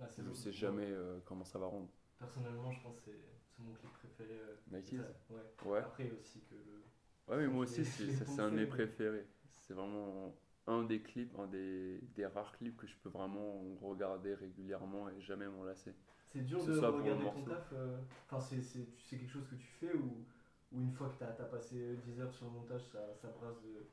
Ah, 0.00 0.06
Je 0.18 0.22
lourd. 0.22 0.36
sais 0.36 0.52
jamais 0.52 0.86
euh, 0.86 1.18
comment 1.26 1.44
ça 1.44 1.58
va 1.58 1.66
rendre. 1.66 1.88
Personnellement, 2.18 2.72
je 2.72 2.82
pense 2.82 3.00
que 3.00 3.10
c'est 3.56 3.62
mon 3.62 3.74
clip 3.74 3.92
préféré. 3.92 4.38
euh, 4.38 4.56
90s 4.70 4.98
ça- 5.28 5.34
ouais. 5.34 5.40
Ouais. 5.66 5.78
Après 5.80 6.10
aussi 6.10 6.40
que 6.42 6.54
le. 6.54 6.84
Ouais, 7.28 7.36
mais 7.38 7.48
moi 7.48 7.64
aussi, 7.64 7.84
c'est 7.84 8.40
un 8.40 8.50
de 8.50 8.56
mes 8.56 8.66
préférés. 8.66 9.26
C'est 9.66 9.74
vraiment 9.74 10.34
un 10.66 10.84
des 10.84 11.00
clips, 11.00 11.36
un 11.38 11.46
des, 11.46 12.00
des 12.14 12.26
rares 12.26 12.52
clips 12.56 12.76
que 12.76 12.86
je 12.86 12.94
peux 13.02 13.08
vraiment 13.08 13.62
regarder 13.82 14.34
régulièrement 14.34 15.08
et 15.08 15.20
jamais 15.20 15.48
m'en 15.48 15.64
lasser. 15.64 15.94
C'est 16.36 16.44
dur 16.44 16.64
de 16.66 16.78
regarder 16.80 17.24
ton 17.30 17.42
taf. 17.44 17.72
euh, 17.72 17.98
Enfin, 18.26 18.40
c'est 18.40 18.62
c'est- 18.62 18.88
c'est 19.08 19.18
quelque 19.18 19.30
chose 19.32 19.46
que 19.48 19.54
tu 19.54 19.66
fais 19.66 19.94
ou, 19.94 20.24
ou 20.72 20.80
une 20.80 20.92
fois 20.92 21.08
que 21.08 21.18
t'as 21.18 21.28
as 21.30 21.46
passé 21.46 21.96
10 22.04 22.20
heures 22.20 22.32
sur 22.34 22.46
le 22.46 22.52
montage, 22.52 22.82
ça, 22.92 22.98
ça 23.14 23.28
brasse 23.28 23.60
de, 23.62 23.86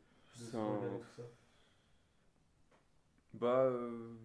de 0.44 0.50
C'est 0.50 0.58
un- 0.58 0.78
regarder 0.78 1.00
tout 1.00 1.12
ça? 1.16 1.24
Bah. 3.34 3.66
euh, 3.66 4.16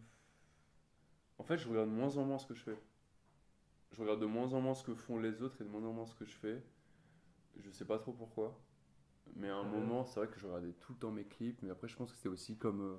En 1.38 1.42
fait, 1.42 1.56
je 1.56 1.66
regarde 1.66 1.88
de 1.88 1.94
moins 1.94 2.18
en 2.18 2.24
moins 2.26 2.38
ce 2.38 2.46
que 2.46 2.52
je 2.54 2.62
fais. 2.62 2.78
Je 3.92 4.00
regarde 4.00 4.20
de 4.20 4.26
moins 4.26 4.52
en 4.54 4.60
moins 4.62 4.74
ce 4.74 4.82
que 4.82 4.94
font 4.94 5.18
les 5.18 5.42
autres 5.42 5.60
et 5.60 5.64
de 5.64 5.68
moins 5.68 5.84
en 5.84 5.92
moins 5.92 6.06
ce 6.06 6.14
que 6.14 6.24
je 6.24 6.34
fais. 6.36 6.62
Je 7.58 7.70
sais 7.70 7.84
pas 7.84 7.98
trop 7.98 8.12
pourquoi. 8.12 8.58
Mais 9.36 9.48
à 9.50 9.56
un 9.56 9.64
Ah 9.64 9.66
moment, 9.66 10.04
c'est 10.06 10.20
vrai 10.20 10.28
que 10.28 10.38
je 10.40 10.46
regardais 10.46 10.72
tout 10.74 10.92
le 10.94 10.98
temps 10.98 11.10
mes 11.12 11.24
clips. 11.24 11.62
Mais 11.62 11.70
après, 11.70 11.88
je 11.88 11.96
pense 11.96 12.10
que 12.12 12.16
c'était 12.18 12.28
aussi 12.30 12.56
comme. 12.58 12.80
euh, 12.82 12.92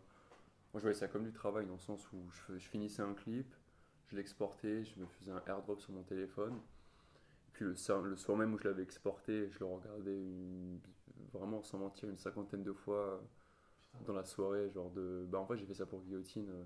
Moi, 0.73 0.75
je 0.75 0.81
voyais 0.81 0.95
ça 0.95 1.07
comme 1.07 1.25
du 1.25 1.33
travail 1.33 1.65
dans 1.67 1.73
le 1.75 1.79
sens 1.79 2.11
où 2.13 2.29
je, 2.31 2.57
je 2.59 2.69
finissais 2.69 3.01
un 3.03 3.13
clip, 3.15 3.53
je 4.11 4.15
l'exportais, 4.17 4.83
je 4.83 4.99
me 4.99 5.05
faisais 5.07 5.31
un 5.31 5.43
airdrop 5.47 5.79
sur 5.81 5.93
mon 5.93 6.03
téléphone. 6.03 6.59
Puis 7.53 7.65
le, 7.65 7.75
soir- 7.75 8.01
le 8.01 8.15
soir 8.15 8.37
même 8.37 8.53
où 8.53 8.57
je 8.57 8.65
l'avais 8.67 8.83
exporté, 8.83 9.49
je 9.51 9.59
le 9.59 9.65
regardais 9.65 10.15
une- 10.17 10.79
vraiment 11.33 11.61
sans 11.63 11.77
mentir 11.79 12.09
une 12.09 12.17
cinquantaine 12.17 12.63
de 12.63 12.73
fois 12.73 13.21
Putain. 13.91 14.05
dans 14.05 14.13
la 14.13 14.25
soirée. 14.25 14.69
Genre 14.71 14.91
de. 14.91 15.25
Bah, 15.29 15.39
en 15.39 15.47
fait, 15.47 15.57
j'ai 15.57 15.65
fait 15.65 15.73
ça 15.75 15.85
pour 15.85 16.01
Guillotine. 16.01 16.49
euh, 16.49 16.65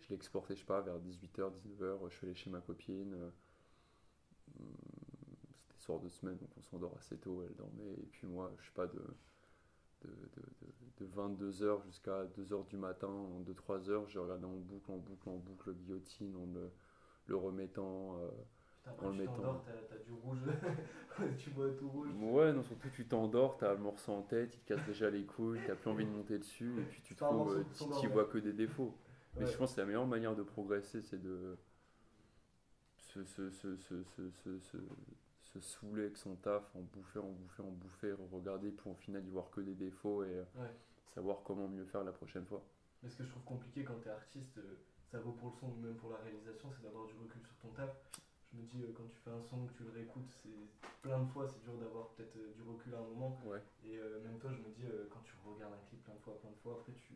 je 0.00 0.08
l'ai 0.08 0.14
exporté, 0.16 0.54
je 0.54 0.60
sais 0.60 0.66
pas, 0.66 0.80
vers 0.80 0.98
18h, 1.00 1.50
19h, 1.52 2.08
je 2.10 2.16
suis 2.16 2.26
allé 2.26 2.34
chez 2.36 2.50
ma 2.50 2.60
copine. 2.60 3.14
euh, 3.14 3.30
C'était 5.58 5.78
soir 5.80 6.00
de 6.00 6.08
semaine, 6.08 6.36
donc 6.38 6.50
on 6.58 6.62
s'endort 6.62 6.94
assez 6.98 7.16
tôt, 7.18 7.42
elle 7.42 7.54
dormait. 7.54 7.92
Et 7.92 8.06
puis 8.12 8.26
moi, 8.26 8.52
je 8.60 8.66
sais 8.66 8.72
pas, 8.74 8.86
de, 8.86 9.00
de, 10.04 10.10
de, 10.10 11.06
de, 11.06 11.12
22h 11.14 11.82
jusqu'à 11.84 12.24
2h 12.36 12.66
du 12.68 12.76
matin, 12.76 13.08
en 13.08 13.40
2-3h, 13.40 14.08
j'ai 14.08 14.18
regardé 14.18 14.44
en 14.44 14.56
boucle, 14.56 14.90
en 14.90 14.96
boucle, 14.98 15.28
en 15.28 15.36
boucle 15.36 15.72
Guillotine, 15.74 16.34
en 16.36 16.46
le, 16.54 16.70
le 17.26 17.36
remettant. 17.36 18.16
euh, 18.18 18.28
Putain, 18.84 19.06
En 19.06 19.10
le 19.10 19.14
tu 19.14 19.20
mettant. 19.20 19.34
t'endors, 19.34 19.64
t'as 19.90 19.98
du 19.98 20.12
rouge. 20.12 20.38
tu 21.38 21.50
bois 21.50 21.70
tout 21.78 21.88
rouge. 21.88 22.08
Ouais, 22.20 22.52
non, 22.52 22.62
surtout 22.62 22.88
tu 22.90 23.06
t'endors, 23.06 23.58
t'as 23.58 23.72
le 23.74 23.80
morceau 23.80 24.12
en 24.12 24.22
tête, 24.22 24.54
il 24.54 24.60
te 24.60 24.74
casse 24.74 24.86
déjà 24.86 25.10
les 25.10 25.24
couilles, 25.24 25.60
t'as 25.66 25.74
plus 25.74 25.90
envie 25.90 26.04
de 26.06 26.10
monter 26.10 26.38
dessus, 26.38 26.80
et 26.80 26.84
puis 26.84 27.02
tu 27.02 27.14
trouves, 27.14 27.54
euh, 27.58 27.64
t'y 28.00 28.06
vois 28.06 28.24
que 28.24 28.38
des 28.38 28.52
défauts. 28.52 28.94
Mais 29.38 29.46
je 29.46 29.56
pense 29.56 29.74
que 29.74 29.80
la 29.80 29.86
meilleure 29.86 30.06
manière 30.06 30.34
de 30.34 30.42
progresser, 30.42 31.02
c'est 31.02 31.20
de 31.22 31.56
se, 32.98 33.24
se, 33.24 33.50
se, 33.50 34.78
se, 35.52 35.60
saouler 35.60 36.02
avec 36.04 36.16
son 36.16 36.36
taf, 36.36 36.64
en 36.74 36.80
bouffer, 36.80 37.18
en 37.20 37.30
bouffer, 37.30 37.62
en 37.62 37.70
bouffer, 37.70 38.12
regarder 38.32 38.70
pour 38.70 38.92
au 38.92 38.94
final 38.96 39.24
y 39.26 39.30
voir 39.30 39.50
que 39.50 39.60
des 39.60 39.74
défauts 39.74 40.24
et 40.24 40.28
euh, 40.34 40.44
Ouais. 40.56 40.70
savoir 41.14 41.38
comment 41.44 41.68
mieux 41.68 41.84
faire 41.86 42.04
la 42.04 42.12
prochaine 42.12 42.44
fois. 42.46 42.62
Mais 43.02 43.08
ce 43.08 43.16
que 43.18 43.24
je 43.24 43.30
trouve 43.30 43.44
compliqué 43.44 43.84
quand 43.84 43.98
t'es 44.02 44.10
artiste, 44.10 44.58
euh, 44.58 44.76
ça 45.10 45.18
vaut 45.20 45.32
pour 45.32 45.50
le 45.50 45.54
son 45.56 45.66
ou 45.66 45.76
même 45.76 45.96
pour 45.96 46.10
la 46.10 46.18
réalisation, 46.18 46.68
c'est 46.72 46.82
d'avoir 46.82 47.06
du 47.06 47.14
recul 47.14 47.40
sur 47.42 47.56
ton 47.58 47.68
taf. 47.68 47.90
Je 48.52 48.56
me 48.58 48.62
dis, 48.64 48.82
euh, 48.82 48.92
quand 48.96 49.04
tu 49.08 49.16
fais 49.24 49.30
un 49.30 49.42
son, 49.42 49.66
que 49.66 49.72
tu 49.74 49.82
le 49.84 49.90
réécoutes, 49.90 50.28
c'est 50.42 50.88
plein 51.02 51.20
de 51.20 51.28
fois, 51.28 51.46
c'est 51.46 51.60
dur 51.62 51.76
d'avoir 51.78 52.08
peut-être 52.08 52.34
du 52.34 52.62
recul 52.62 52.94
à 52.94 52.98
un 52.98 53.02
moment. 53.02 53.38
Ouais. 53.44 53.62
Et 53.84 53.98
euh, 53.98 54.20
même 54.24 54.38
toi, 54.38 54.50
je 54.52 54.58
me 54.58 54.68
dis, 54.74 54.84
quand 55.10 55.20
tu 55.20 55.32
regardes 55.46 55.74
un 55.74 55.84
clip 55.88 56.02
plein 56.04 56.14
de 56.14 56.20
fois, 56.20 56.38
plein 56.40 56.50
de 56.50 56.56
fois, 56.62 56.78
après, 56.80 56.92
tu... 56.92 57.14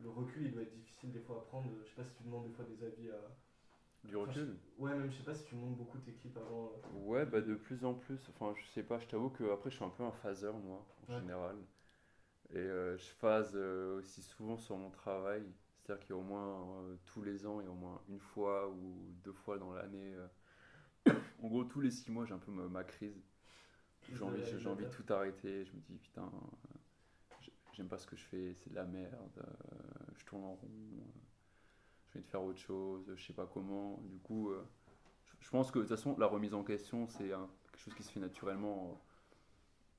le 0.00 0.10
recul, 0.10 0.46
il 0.46 0.52
doit 0.52 0.62
être 0.62 0.74
difficile 0.74 1.12
des 1.12 1.20
fois 1.20 1.36
à 1.38 1.40
prendre. 1.46 1.70
Je 1.82 1.88
sais 1.88 1.94
pas 1.96 2.04
si 2.04 2.14
tu 2.14 2.24
demandes 2.24 2.46
des 2.46 2.52
fois 2.54 2.64
des 2.64 2.84
avis 2.84 3.10
à. 3.10 3.20
Du 4.04 4.16
Enfin, 4.16 4.30
recul 4.30 4.56
Ouais, 4.78 4.94
même 4.94 5.10
je 5.10 5.16
sais 5.16 5.22
pas 5.24 5.34
si 5.34 5.44
tu 5.44 5.54
montes 5.54 5.76
beaucoup 5.76 5.98
tes 5.98 6.12
clips 6.12 6.36
avant. 6.36 6.70
euh, 6.74 6.98
Ouais, 7.06 7.26
bah 7.26 7.40
de 7.40 7.54
plus 7.54 7.84
en 7.84 7.94
plus. 7.94 8.18
Enfin, 8.30 8.54
je 8.56 8.66
sais 8.72 8.82
pas, 8.82 8.98
je 8.98 9.06
t'avoue 9.06 9.30
que 9.30 9.44
après 9.52 9.70
je 9.70 9.76
suis 9.76 9.84
un 9.84 9.88
peu 9.90 10.02
un 10.04 10.12
phaser, 10.12 10.52
moi, 10.52 10.84
en 11.08 11.12
Ouais. 11.12 11.20
général. 11.20 11.56
Et 12.50 12.58
euh, 12.58 12.96
je 12.98 13.04
phase 13.20 13.52
euh, 13.54 13.98
aussi 13.98 14.22
souvent 14.22 14.56
sur 14.56 14.76
mon 14.76 14.90
travail. 14.90 15.42
C'est-à-dire 15.82 16.00
qu'il 16.06 16.10
y 16.16 16.18
a 16.18 16.20
au 16.20 16.24
moins 16.24 16.82
euh, 16.84 16.96
tous 17.06 17.22
les 17.22 17.46
ans, 17.46 17.60
il 17.60 17.64
y 17.64 17.68
a 17.68 17.72
au 17.72 17.74
moins 17.74 18.00
une 18.08 18.20
fois 18.20 18.68
ou 18.70 19.14
deux 19.24 19.32
fois 19.32 19.58
dans 19.58 19.72
l'année. 19.72 20.14
En 21.42 21.48
gros, 21.48 21.64
tous 21.64 21.80
les 21.80 21.90
six 21.90 22.10
mois, 22.10 22.24
j'ai 22.26 22.34
un 22.34 22.38
peu 22.38 22.52
ma, 22.52 22.66
ma 22.68 22.84
crise. 22.84 23.22
J'ai 24.12 24.22
envie, 24.24 24.42
j'ai 24.58 24.68
envie 24.68 24.84
de 24.86 24.90
tout 24.90 25.04
arrêter. 25.12 25.64
Je 25.64 25.72
me 25.72 25.80
dis, 25.80 25.98
putain, 25.98 26.30
j'ai- 27.40 27.52
j'aime 27.72 27.88
pas 27.88 27.98
ce 27.98 28.06
que 28.06 28.16
je 28.16 28.24
fais, 28.24 28.54
c'est 28.54 28.70
de 28.70 28.74
la 28.74 28.84
merde. 28.84 29.44
je 30.18 30.24
tourne 30.24 30.44
en 30.44 30.54
rond. 30.54 30.68
De 32.20 32.26
faire 32.26 32.42
autre 32.42 32.58
chose, 32.58 33.12
je 33.16 33.24
sais 33.26 33.32
pas 33.32 33.46
comment. 33.46 34.00
Du 34.04 34.18
coup, 34.18 34.50
euh, 34.50 34.64
je- 35.40 35.50
pense 35.50 35.70
que 35.72 35.78
de 35.80 35.84
toute 35.84 35.90
façon, 35.96 36.16
la 36.18 36.26
remise 36.26 36.54
en 36.54 36.64
question, 36.64 37.06
c'est 37.08 37.28
quelque 37.28 37.78
chose 37.78 37.94
qui 37.94 38.02
se 38.04 38.12
fait 38.12 38.20
naturellement 38.20 39.02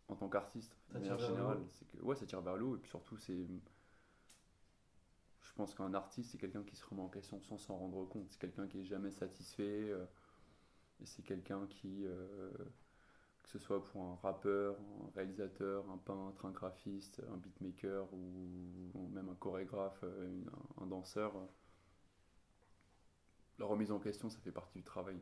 en, 0.09 0.13
en 0.13 0.15
tant 0.15 0.29
qu'artiste, 0.29 0.75
de 0.89 0.93
manière 0.95 1.19
générale. 1.19 1.59
C'est 1.71 1.87
que, 1.87 2.01
ouais, 2.01 2.15
ça 2.15 2.25
tire 2.25 2.41
vers 2.41 2.55
le 2.57 2.65
haut. 2.65 2.75
Et 2.75 2.79
puis 2.79 2.89
surtout, 2.89 3.17
c'est. 3.17 3.45
Je 5.41 5.53
pense 5.53 5.73
qu'un 5.75 5.93
artiste, 5.93 6.31
c'est 6.31 6.37
quelqu'un 6.37 6.63
qui 6.63 6.75
se 6.75 6.85
remet 6.85 7.01
en 7.01 7.07
question 7.09 7.39
sans 7.41 7.57
s'en 7.57 7.77
rendre 7.77 8.05
compte. 8.05 8.27
C'est 8.31 8.39
quelqu'un 8.39 8.67
qui 8.67 8.79
est 8.81 8.85
jamais 8.85 9.11
satisfait. 9.11 9.63
euh, 9.91 10.05
et 11.01 11.05
c'est 11.05 11.23
quelqu'un 11.23 11.67
qui. 11.67 12.05
euh, 12.05 12.51
que 13.43 13.49
ce 13.49 13.59
soit 13.59 13.83
pour 13.85 14.03
un 14.03 14.15
rappeur, 14.23 14.75
un 15.05 15.11
réalisateur, 15.15 15.89
un 15.91 15.97
peintre, 15.97 16.45
un 16.45 16.51
graphiste, 16.51 17.21
un 17.33 17.37
beatmaker 17.37 18.07
ou, 18.13 18.91
ou 18.95 19.07
même 19.09 19.29
un 19.29 19.35
chorégraphe, 19.35 20.03
un, 20.03 20.83
un 20.83 20.87
danseur, 20.87 21.33
la 23.59 23.65
remise 23.65 23.91
en 23.91 23.99
question, 23.99 24.29
ça 24.29 24.39
fait 24.39 24.51
partie 24.51 24.77
du 24.79 24.83
travail. 24.83 25.15
De 25.15 25.21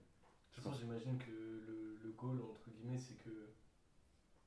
toute 0.56 0.64
façon, 0.64 0.74
j'imagine 0.80 1.18
que 1.18 1.32
le, 1.32 1.98
le 2.04 2.12
goal, 2.12 2.42
entre 2.42 2.70
guillemets, 2.70 2.98
c'est 3.00 3.16
que 3.16 3.30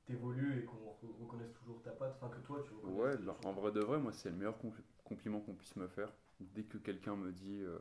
t'évolues 0.07 0.61
et 0.61 0.65
qu'on 0.65 0.77
re- 0.77 1.21
reconnaisse 1.21 1.53
toujours 1.53 1.83
ta 1.83 1.91
patte. 1.91 2.15
Enfin, 2.17 2.29
que 2.35 2.41
toi, 2.47 2.63
tu 2.67 2.73
reconnaisses. 2.73 2.97
Ouais, 2.99 3.17
en 3.45 3.53
vrai 3.53 3.73
de 3.73 3.81
vrai, 3.81 3.99
moi, 3.99 4.13
c'est 4.13 4.31
le 4.31 4.37
meilleur 4.37 4.59
compl- 4.59 4.83
compliment 5.05 5.41
qu'on 5.41 5.55
puisse 5.55 5.77
me 5.77 5.89
faire. 5.89 6.13
Dès 6.41 6.63
que 6.65 6.79
quelqu'un 6.79 7.17
me 7.17 7.33
dit 7.33 7.61
euh, 7.63 7.79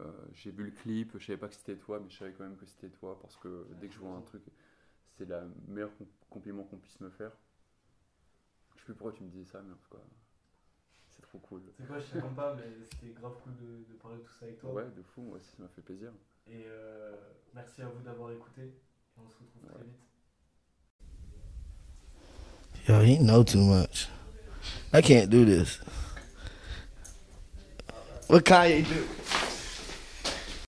euh, 0.00 0.12
j'ai 0.34 0.50
vu 0.52 0.64
le 0.64 0.70
clip, 0.72 1.18
je 1.18 1.26
savais 1.26 1.38
pas 1.38 1.48
que 1.48 1.54
c'était 1.54 1.76
toi, 1.76 2.00
mais 2.00 2.10
je 2.10 2.18
savais 2.18 2.32
quand 2.34 2.44
même 2.44 2.56
que 2.56 2.66
c'était 2.66 2.90
toi 2.90 3.18
parce 3.20 3.36
que 3.36 3.66
dès 3.80 3.88
que 3.88 3.94
je 3.94 4.00
vois 4.00 4.12
un 4.16 4.22
truc, 4.22 4.42
c'est 5.18 5.26
le 5.28 5.36
meilleur 5.68 5.96
com- 5.98 6.06
compliment 6.30 6.64
qu'on 6.64 6.78
puisse 6.78 7.00
me 7.00 7.10
faire. 7.10 7.32
Je 8.74 8.80
sais 8.80 8.84
plus 8.86 8.94
pourquoi 8.94 9.12
tu 9.12 9.22
me 9.22 9.30
disais 9.30 9.44
ça, 9.50 9.62
mais 9.62 9.72
en 9.72 9.76
tout 9.76 9.88
cas, 9.90 10.02
trop 11.32 11.38
cool. 11.48 11.62
C'est 11.78 11.86
quoi, 11.86 11.98
je 11.98 12.04
sais 12.04 12.20
même 12.20 12.34
pas, 12.34 12.54
mais 12.54 12.64
c'était 12.84 13.12
grave 13.18 13.32
cool 13.42 13.54
de, 13.56 13.84
de 13.90 13.98
parler 14.00 14.18
de 14.18 14.22
tout 14.22 14.32
ça 14.38 14.44
avec 14.44 14.58
toi. 14.60 14.72
Ouais, 14.72 14.84
de 14.84 15.02
fou, 15.02 15.22
moi 15.22 15.36
aussi, 15.36 15.48
ça 15.56 15.62
m'a 15.62 15.68
fait 15.68 15.80
plaisir. 15.82 16.10
Et 16.46 16.64
euh, 16.66 17.16
merci 17.54 17.80
à 17.82 17.86
vous 17.86 18.02
d'avoir 18.02 18.32
écouté. 18.32 18.62
Et 18.62 19.18
on 19.18 19.28
se 19.28 19.36
retrouve 19.38 19.70
très 19.72 19.84
vite. 19.84 20.00
Yo, 22.88 23.00
he 23.00 23.18
know 23.18 23.44
too 23.44 23.60
much. 23.60 24.08
I 24.92 25.00
can't 25.00 25.30
do 25.30 25.44
this. 25.44 25.78
What 28.28 28.42
Kanye 28.44 28.82
do? 28.82 29.06